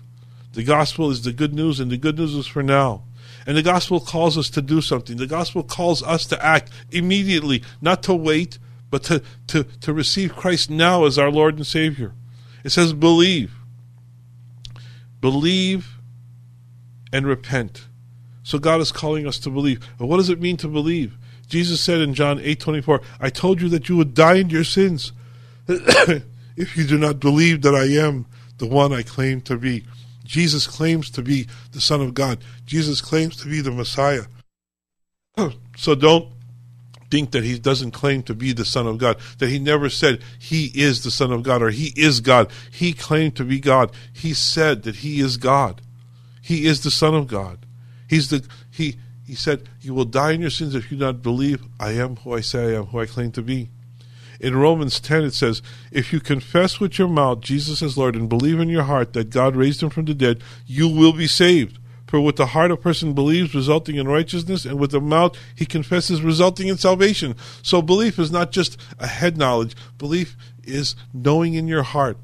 The 0.54 0.64
gospel 0.64 1.10
is 1.10 1.22
the 1.22 1.32
good 1.32 1.54
news, 1.54 1.78
and 1.78 1.92
the 1.92 1.98
good 1.98 2.18
news 2.18 2.34
is 2.34 2.46
for 2.46 2.64
now. 2.64 3.02
And 3.48 3.56
the 3.56 3.62
gospel 3.62 3.98
calls 3.98 4.36
us 4.36 4.50
to 4.50 4.60
do 4.60 4.82
something. 4.82 5.16
The 5.16 5.26
gospel 5.26 5.62
calls 5.62 6.02
us 6.02 6.26
to 6.26 6.44
act 6.44 6.70
immediately, 6.90 7.62
not 7.80 8.02
to 8.02 8.14
wait, 8.14 8.58
but 8.90 9.02
to, 9.04 9.22
to, 9.46 9.64
to 9.64 9.94
receive 9.94 10.36
Christ 10.36 10.68
now 10.68 11.06
as 11.06 11.18
our 11.18 11.30
Lord 11.30 11.56
and 11.56 11.66
Savior. 11.66 12.12
It 12.62 12.72
says, 12.72 12.92
believe. 12.92 13.54
Believe 15.22 15.96
and 17.10 17.26
repent. 17.26 17.86
So 18.42 18.58
God 18.58 18.82
is 18.82 18.92
calling 18.92 19.26
us 19.26 19.38
to 19.38 19.50
believe. 19.50 19.80
And 19.98 20.10
what 20.10 20.18
does 20.18 20.28
it 20.28 20.42
mean 20.42 20.58
to 20.58 20.68
believe? 20.68 21.16
Jesus 21.46 21.80
said 21.80 22.02
in 22.02 22.12
John 22.12 22.38
8 22.40 22.60
24, 22.60 23.00
I 23.18 23.30
told 23.30 23.62
you 23.62 23.70
that 23.70 23.88
you 23.88 23.96
would 23.96 24.12
die 24.12 24.34
in 24.34 24.50
your 24.50 24.64
sins 24.64 25.12
if 25.66 26.76
you 26.76 26.86
do 26.86 26.98
not 26.98 27.18
believe 27.18 27.62
that 27.62 27.74
I 27.74 27.84
am 27.84 28.26
the 28.58 28.66
one 28.66 28.92
I 28.92 29.02
claim 29.02 29.40
to 29.42 29.56
be. 29.56 29.84
Jesus 30.28 30.66
claims 30.66 31.08
to 31.10 31.22
be 31.22 31.48
the 31.72 31.80
Son 31.80 32.02
of 32.02 32.12
God. 32.12 32.38
Jesus 32.66 33.00
claims 33.00 33.34
to 33.36 33.48
be 33.48 33.60
the 33.60 33.72
Messiah. 33.72 34.24
So 35.76 35.94
don't 35.94 36.32
think 37.08 37.30
that 37.30 37.44
he 37.44 37.56
doesn't 37.56 37.92
claim 37.92 38.24
to 38.24 38.34
be 38.34 38.52
the 38.52 38.64
Son 38.64 38.88
of 38.88 38.98
God, 38.98 39.16
that 39.38 39.48
he 39.48 39.60
never 39.60 39.88
said 39.88 40.20
he 40.40 40.72
is 40.74 41.04
the 41.04 41.12
Son 41.12 41.30
of 41.30 41.44
God 41.44 41.62
or 41.62 41.70
he 41.70 41.92
is 41.94 42.20
God. 42.20 42.50
He 42.72 42.92
claimed 42.92 43.36
to 43.36 43.44
be 43.44 43.60
God. 43.60 43.92
He 44.12 44.34
said 44.34 44.82
that 44.82 44.96
he 44.96 45.20
is 45.20 45.36
God. 45.36 45.80
He 46.42 46.66
is 46.66 46.82
the 46.82 46.90
Son 46.90 47.14
of 47.14 47.28
God. 47.28 47.64
He's 48.08 48.28
the 48.30 48.44
he 48.72 48.96
he 49.24 49.36
said, 49.36 49.68
You 49.80 49.94
will 49.94 50.04
die 50.04 50.32
in 50.32 50.40
your 50.40 50.50
sins 50.50 50.74
if 50.74 50.90
you 50.90 50.98
do 50.98 51.04
not 51.04 51.22
believe 51.22 51.62
I 51.78 51.92
am 51.92 52.16
who 52.16 52.34
I 52.34 52.40
say 52.40 52.74
I 52.74 52.78
am, 52.78 52.86
who 52.86 52.98
I 52.98 53.06
claim 53.06 53.30
to 53.32 53.42
be. 53.42 53.70
In 54.40 54.56
Romans 54.56 55.00
10, 55.00 55.24
it 55.24 55.34
says, 55.34 55.62
If 55.90 56.12
you 56.12 56.20
confess 56.20 56.78
with 56.78 56.98
your 56.98 57.08
mouth 57.08 57.40
Jesus 57.40 57.82
as 57.82 57.98
Lord 57.98 58.14
and 58.14 58.28
believe 58.28 58.60
in 58.60 58.68
your 58.68 58.84
heart 58.84 59.12
that 59.14 59.30
God 59.30 59.56
raised 59.56 59.82
him 59.82 59.90
from 59.90 60.04
the 60.04 60.14
dead, 60.14 60.42
you 60.66 60.88
will 60.88 61.12
be 61.12 61.26
saved. 61.26 61.78
For 62.06 62.20
with 62.20 62.36
the 62.36 62.46
heart 62.46 62.70
a 62.70 62.76
person 62.76 63.12
believes, 63.12 63.54
resulting 63.54 63.96
in 63.96 64.08
righteousness, 64.08 64.64
and 64.64 64.78
with 64.78 64.92
the 64.92 65.00
mouth 65.00 65.36
he 65.54 65.66
confesses, 65.66 66.22
resulting 66.22 66.68
in 66.68 66.78
salvation. 66.78 67.34
So 67.62 67.82
belief 67.82 68.18
is 68.18 68.30
not 68.30 68.50
just 68.50 68.80
a 68.98 69.06
head 69.06 69.36
knowledge, 69.36 69.74
belief 69.98 70.36
is 70.64 70.94
knowing 71.12 71.54
in 71.54 71.68
your 71.68 71.82
heart 71.82 72.16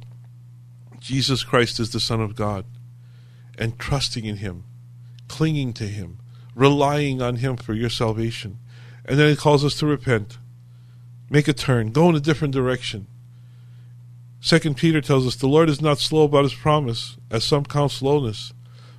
Jesus 1.05 1.45
Christ 1.45 1.79
is 1.81 1.91
the 1.91 2.01
Son 2.01 2.23
of 2.23 2.35
God. 2.35 2.65
and 3.59 3.79
trusting 3.79 4.25
in 4.25 4.39
Him, 4.39 4.65
clinging 5.29 5.75
to 5.75 5.85
Him, 5.85 6.19
relying 6.55 7.23
on 7.23 7.37
Him 7.37 7.57
for 7.57 7.75
your 7.75 7.91
salvation. 7.91 8.59
And 9.05 9.19
then 9.19 9.29
He 9.29 9.37
calls 9.37 9.65
us 9.65 9.75
to 9.77 9.87
repent, 9.87 10.39
make 11.35 11.49
a 11.49 11.53
turn, 11.53 11.91
go 11.91 12.09
in 12.09 12.15
a 12.15 12.21
different 12.21 12.55
direction. 12.55 13.09
Second 14.41 14.77
Peter 14.77 15.01
tells 15.01 15.27
us 15.27 15.35
the 15.35 15.49
Lord 15.49 15.69
is 15.69 15.83
not 15.83 15.99
slow 15.99 16.23
about 16.23 16.45
His 16.45 16.55
promise, 16.55 17.17
as 17.29 17.43
some 17.43 17.65
count 17.65 17.91
slowness, 17.91 18.53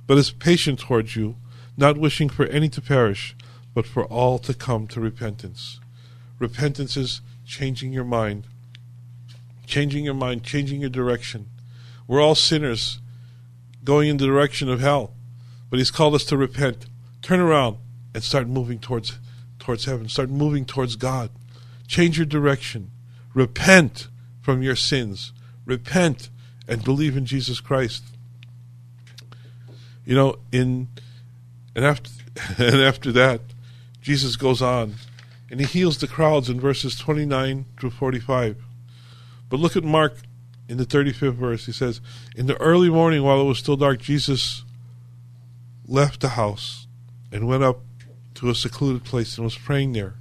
but 0.06 0.18
is 0.18 0.32
patient 0.32 0.78
towards 0.80 1.16
you, 1.16 1.36
not 1.78 1.96
wishing 1.96 2.28
for 2.28 2.44
any 2.48 2.68
to 2.68 2.82
perish, 2.82 3.34
but 3.72 3.86
for 3.86 4.04
all 4.04 4.38
to 4.40 4.52
come 4.52 4.86
to 4.88 5.00
repentance. 5.00 5.80
Repentance 6.38 6.94
is 6.94 7.22
changing 7.46 7.94
your 7.94 8.04
mind, 8.04 8.46
changing 9.64 10.04
your 10.04 10.12
mind, 10.12 10.44
changing 10.44 10.82
your 10.82 10.90
direction. 10.90 11.46
We're 12.06 12.20
all 12.20 12.34
sinners 12.34 13.00
going 13.82 14.10
in 14.10 14.18
the 14.18 14.26
direction 14.26 14.68
of 14.68 14.80
hell, 14.80 15.14
but 15.70 15.78
He's 15.78 15.90
called 15.90 16.14
us 16.14 16.24
to 16.26 16.36
repent, 16.36 16.84
turn 17.22 17.40
around, 17.40 17.78
and 18.12 18.22
start 18.22 18.46
moving 18.46 18.78
towards 18.78 19.18
towards 19.58 19.86
heaven. 19.86 20.10
Start 20.10 20.28
moving 20.28 20.66
towards 20.66 20.96
God. 20.96 21.30
Change 21.86 22.18
your 22.18 22.26
direction. 22.26 22.90
Repent 23.34 24.08
from 24.40 24.62
your 24.62 24.76
sins. 24.76 25.32
Repent 25.64 26.30
and 26.68 26.84
believe 26.84 27.16
in 27.16 27.26
Jesus 27.26 27.60
Christ. 27.60 28.04
You 30.04 30.14
know, 30.14 30.36
in 30.52 30.88
and 31.74 31.84
after 31.84 32.10
and 32.58 32.76
after 32.76 33.12
that, 33.12 33.40
Jesus 34.00 34.36
goes 34.36 34.62
on 34.62 34.94
and 35.50 35.60
he 35.60 35.66
heals 35.66 35.98
the 35.98 36.06
crowds 36.06 36.48
in 36.48 36.60
verses 36.60 36.96
29 36.96 37.66
through 37.78 37.90
45. 37.90 38.56
But 39.48 39.60
look 39.60 39.76
at 39.76 39.84
Mark 39.84 40.18
in 40.68 40.76
the 40.76 40.86
35th 40.86 41.34
verse. 41.34 41.66
He 41.66 41.72
says, 41.72 42.00
In 42.34 42.46
the 42.46 42.60
early 42.60 42.90
morning, 42.90 43.22
while 43.22 43.40
it 43.40 43.44
was 43.44 43.58
still 43.58 43.76
dark, 43.76 44.00
Jesus 44.00 44.64
left 45.86 46.20
the 46.20 46.30
house 46.30 46.86
and 47.30 47.46
went 47.46 47.62
up 47.62 47.80
to 48.34 48.50
a 48.50 48.54
secluded 48.54 49.04
place 49.04 49.36
and 49.36 49.44
was 49.44 49.56
praying 49.56 49.92
there. 49.92 50.14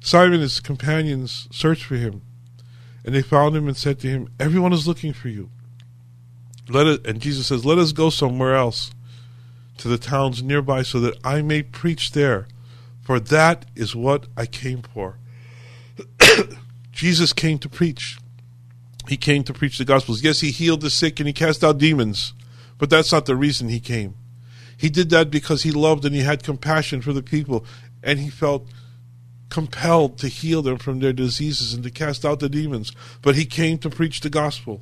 Simon 0.00 0.34
and 0.34 0.42
his 0.42 0.60
companions 0.60 1.46
searched 1.50 1.84
for 1.84 1.96
him, 1.96 2.22
and 3.04 3.14
they 3.14 3.22
found 3.22 3.54
him 3.54 3.68
and 3.68 3.76
said 3.76 3.98
to 4.00 4.08
him, 4.08 4.28
Everyone 4.40 4.72
is 4.72 4.88
looking 4.88 5.12
for 5.12 5.28
you. 5.28 5.50
Let 6.68 6.86
it, 6.86 7.06
and 7.06 7.20
Jesus 7.20 7.48
says, 7.48 7.64
Let 7.64 7.78
us 7.78 7.92
go 7.92 8.10
somewhere 8.10 8.54
else 8.54 8.92
to 9.78 9.88
the 9.88 9.98
towns 9.98 10.42
nearby 10.42 10.82
so 10.82 11.00
that 11.00 11.18
I 11.24 11.42
may 11.42 11.62
preach 11.62 12.12
there, 12.12 12.46
for 13.02 13.20
that 13.20 13.66
is 13.74 13.94
what 13.94 14.26
I 14.36 14.46
came 14.46 14.82
for. 14.82 15.18
Jesus 16.92 17.32
came 17.32 17.58
to 17.58 17.68
preach. 17.68 18.18
He 19.08 19.16
came 19.16 19.42
to 19.44 19.52
preach 19.52 19.78
the 19.78 19.84
Gospels. 19.84 20.22
Yes, 20.22 20.40
he 20.40 20.50
healed 20.50 20.82
the 20.82 20.90
sick 20.90 21.18
and 21.18 21.26
he 21.26 21.32
cast 21.32 21.64
out 21.64 21.78
demons, 21.78 22.32
but 22.78 22.90
that's 22.90 23.12
not 23.12 23.26
the 23.26 23.36
reason 23.36 23.68
he 23.68 23.80
came. 23.80 24.14
He 24.76 24.88
did 24.88 25.10
that 25.10 25.30
because 25.30 25.62
he 25.62 25.72
loved 25.72 26.04
and 26.04 26.14
he 26.14 26.22
had 26.22 26.42
compassion 26.42 27.02
for 27.02 27.12
the 27.12 27.22
people, 27.22 27.66
and 28.02 28.18
he 28.18 28.30
felt 28.30 28.66
compelled 29.50 30.18
to 30.18 30.28
heal 30.28 30.62
them 30.62 30.78
from 30.78 31.00
their 31.00 31.12
diseases 31.12 31.74
and 31.74 31.82
to 31.84 31.90
cast 31.90 32.24
out 32.24 32.40
the 32.40 32.48
demons. 32.48 32.92
But 33.20 33.34
he 33.34 33.44
came 33.44 33.78
to 33.78 33.90
preach 33.90 34.20
the 34.20 34.30
gospel. 34.30 34.80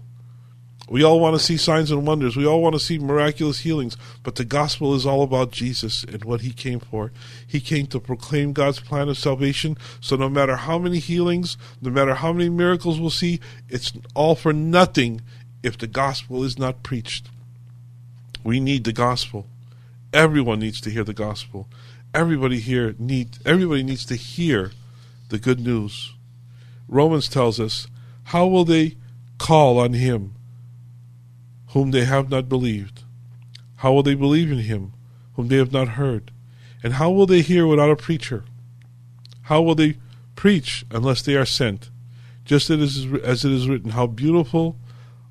We 0.90 1.02
all 1.02 1.20
want 1.20 1.36
to 1.36 1.44
see 1.44 1.58
signs 1.58 1.90
and 1.90 2.06
wonders. 2.06 2.34
We 2.34 2.46
all 2.46 2.62
want 2.62 2.74
to 2.74 2.80
see 2.80 2.98
miraculous 2.98 3.60
healings. 3.60 3.96
But 4.22 4.36
the 4.36 4.44
gospel 4.44 4.94
is 4.94 5.04
all 5.04 5.22
about 5.22 5.52
Jesus 5.52 6.02
and 6.04 6.24
what 6.24 6.40
he 6.40 6.50
came 6.50 6.80
for. 6.80 7.12
He 7.46 7.60
came 7.60 7.86
to 7.88 8.00
proclaim 8.00 8.54
God's 8.54 8.80
plan 8.80 9.08
of 9.08 9.18
salvation. 9.18 9.76
So 10.00 10.16
no 10.16 10.30
matter 10.30 10.56
how 10.56 10.78
many 10.78 10.98
healings, 10.98 11.58
no 11.82 11.90
matter 11.90 12.14
how 12.14 12.32
many 12.32 12.48
miracles 12.48 12.98
we'll 12.98 13.10
see, 13.10 13.40
it's 13.68 13.92
all 14.14 14.34
for 14.34 14.52
nothing 14.52 15.20
if 15.62 15.76
the 15.76 15.86
gospel 15.86 16.42
is 16.42 16.58
not 16.58 16.82
preached. 16.82 17.28
We 18.42 18.58
need 18.58 18.84
the 18.84 18.92
gospel. 18.92 19.46
Everyone 20.14 20.60
needs 20.60 20.80
to 20.82 20.90
hear 20.90 21.04
the 21.04 21.12
gospel. 21.12 21.68
Everybody 22.14 22.58
here 22.58 22.94
need 22.98 23.38
everybody 23.44 23.82
needs 23.82 24.04
to 24.06 24.16
hear 24.16 24.72
the 25.28 25.38
good 25.38 25.60
news. 25.60 26.14
Romans 26.88 27.28
tells 27.28 27.60
us, 27.60 27.86
how 28.24 28.46
will 28.46 28.64
they 28.64 28.96
call 29.38 29.78
on 29.78 29.92
him 29.92 30.34
whom 31.68 31.90
they 31.90 32.04
have 32.04 32.30
not 32.30 32.48
believed? 32.48 33.04
How 33.76 33.92
will 33.92 34.02
they 34.02 34.14
believe 34.14 34.50
in 34.50 34.58
him 34.58 34.94
whom 35.34 35.48
they 35.48 35.56
have 35.56 35.72
not 35.72 35.90
heard? 35.90 36.30
And 36.82 36.94
how 36.94 37.10
will 37.10 37.26
they 37.26 37.42
hear 37.42 37.66
without 37.66 37.90
a 37.90 37.96
preacher? 37.96 38.44
How 39.42 39.60
will 39.60 39.74
they 39.74 39.98
preach 40.34 40.84
unless 40.90 41.22
they 41.22 41.36
are 41.36 41.44
sent? 41.44 41.90
Just 42.44 42.70
as 42.70 43.04
it 43.04 43.52
is 43.52 43.68
written, 43.68 43.90
how 43.90 44.06
beautiful 44.06 44.76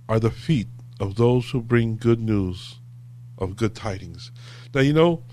are 0.07 0.19
the 0.19 0.29
feet 0.29 0.67
of 0.99 1.15
those 1.15 1.49
who 1.49 1.61
bring 1.61 1.97
good 1.97 2.19
news 2.19 2.75
of 3.37 3.55
good 3.55 3.75
tidings. 3.75 4.31
Now, 4.73 4.81
you 4.81 4.93
know, 4.93 5.23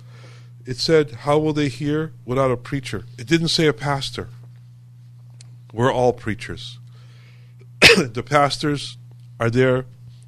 it 0.67 0.79
said, 0.79 1.11
How 1.11 1.39
will 1.39 1.53
they 1.53 1.69
hear 1.69 2.13
without 2.25 2.51
a 2.51 2.57
preacher? 2.57 3.05
It 3.19 3.27
didn't 3.27 3.49
say 3.49 3.67
a 3.67 3.73
pastor. 3.73 4.29
We're 5.73 5.93
all 5.93 6.13
preachers. 6.13 6.79
the 7.97 8.23
pastors 8.23 8.97
are 9.39 9.51
there 9.51 9.87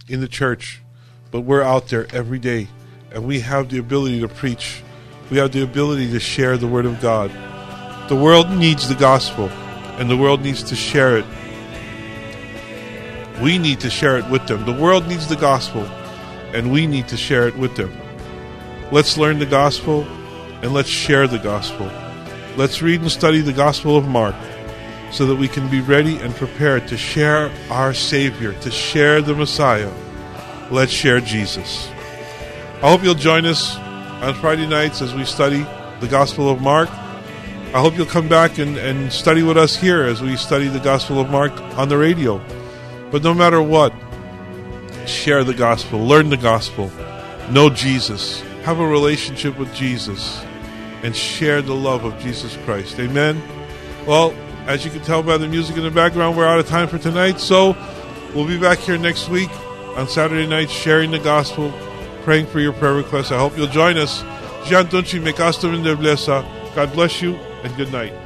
in 0.08 0.20
the 0.20 0.28
church, 0.28 0.82
but 1.30 1.40
we're 1.40 1.62
out 1.62 1.88
there 1.88 2.06
every 2.12 2.38
day, 2.38 2.68
and 3.12 3.24
we 3.24 3.40
have 3.40 3.70
the 3.70 3.78
ability 3.78 4.20
to 4.20 4.28
preach. 4.28 4.82
We 5.30 5.38
have 5.38 5.52
the 5.52 5.62
ability 5.62 6.10
to 6.12 6.20
share 6.20 6.56
the 6.56 6.66
Word 6.66 6.86
of 6.86 7.00
God. 7.00 7.30
The 8.08 8.16
world 8.16 8.50
needs 8.50 8.88
the 8.88 8.94
gospel, 8.94 9.48
and 9.98 10.10
the 10.10 10.16
world 10.16 10.42
needs 10.42 10.62
to 10.64 10.76
share 10.76 11.16
it. 11.16 11.24
We 13.40 13.58
need 13.58 13.80
to 13.80 13.90
share 13.90 14.18
it 14.18 14.28
with 14.30 14.46
them. 14.46 14.64
The 14.64 14.80
world 14.80 15.06
needs 15.08 15.28
the 15.28 15.36
gospel, 15.36 15.82
and 16.52 16.70
we 16.70 16.86
need 16.86 17.08
to 17.08 17.16
share 17.16 17.48
it 17.48 17.56
with 17.56 17.76
them. 17.76 17.92
Let's 18.92 19.18
learn 19.18 19.38
the 19.38 19.46
gospel 19.46 20.06
and 20.62 20.72
let's 20.72 20.88
share 20.88 21.26
the 21.26 21.38
gospel. 21.38 21.90
Let's 22.56 22.80
read 22.80 23.02
and 23.02 23.10
study 23.10 23.42
the 23.42 23.52
Gospel 23.52 23.96
of 23.96 24.08
Mark 24.08 24.34
so 25.12 25.26
that 25.26 25.36
we 25.36 25.46
can 25.46 25.68
be 25.70 25.80
ready 25.80 26.18
and 26.18 26.34
prepared 26.34 26.88
to 26.88 26.96
share 26.96 27.52
our 27.70 27.92
Savior, 27.92 28.54
to 28.60 28.70
share 28.70 29.20
the 29.20 29.34
Messiah. 29.34 29.92
Let's 30.70 30.92
share 30.92 31.20
Jesus. 31.20 31.88
I 32.82 32.90
hope 32.90 33.04
you'll 33.04 33.14
join 33.14 33.44
us 33.44 33.76
on 33.76 34.34
Friday 34.36 34.66
nights 34.66 35.02
as 35.02 35.14
we 35.14 35.24
study 35.24 35.66
the 36.00 36.08
Gospel 36.08 36.48
of 36.48 36.62
Mark. 36.62 36.88
I 37.74 37.80
hope 37.80 37.96
you'll 37.96 38.06
come 38.06 38.28
back 38.28 38.58
and, 38.58 38.78
and 38.78 39.12
study 39.12 39.42
with 39.42 39.58
us 39.58 39.76
here 39.76 40.04
as 40.04 40.22
we 40.22 40.36
study 40.36 40.68
the 40.68 40.80
Gospel 40.80 41.20
of 41.20 41.28
Mark 41.28 41.52
on 41.76 41.88
the 41.90 41.98
radio. 41.98 42.42
But 43.10 43.22
no 43.22 43.34
matter 43.34 43.60
what, 43.60 43.92
share 45.06 45.44
the 45.44 45.54
gospel, 45.54 46.00
learn 46.00 46.30
the 46.30 46.36
gospel, 46.36 46.90
know 47.50 47.70
Jesus, 47.70 48.40
have 48.62 48.80
a 48.80 48.86
relationship 48.86 49.58
with 49.58 49.72
Jesus, 49.74 50.42
and 51.06 51.14
share 51.14 51.62
the 51.62 51.72
love 51.72 52.02
of 52.02 52.18
Jesus 52.18 52.56
Christ. 52.64 52.98
Amen. 52.98 53.40
Well, 54.08 54.34
as 54.66 54.84
you 54.84 54.90
can 54.90 55.02
tell 55.02 55.22
by 55.22 55.38
the 55.38 55.46
music 55.46 55.76
in 55.76 55.84
the 55.84 55.90
background, 55.92 56.36
we're 56.36 56.44
out 56.44 56.58
of 56.58 56.66
time 56.66 56.88
for 56.88 56.98
tonight. 56.98 57.38
So 57.38 57.76
we'll 58.34 58.48
be 58.48 58.58
back 58.58 58.78
here 58.78 58.98
next 58.98 59.28
week 59.28 59.50
on 59.96 60.08
Saturday 60.08 60.48
night 60.48 60.68
sharing 60.68 61.12
the 61.12 61.20
gospel, 61.20 61.72
praying 62.24 62.46
for 62.46 62.58
your 62.58 62.72
prayer 62.72 62.94
requests. 62.94 63.30
I 63.30 63.38
hope 63.38 63.56
you'll 63.56 63.68
join 63.68 63.96
us. 63.98 64.22
God 66.74 66.92
bless 66.92 67.22
you 67.22 67.36
and 67.36 67.76
good 67.76 67.92
night. 67.92 68.25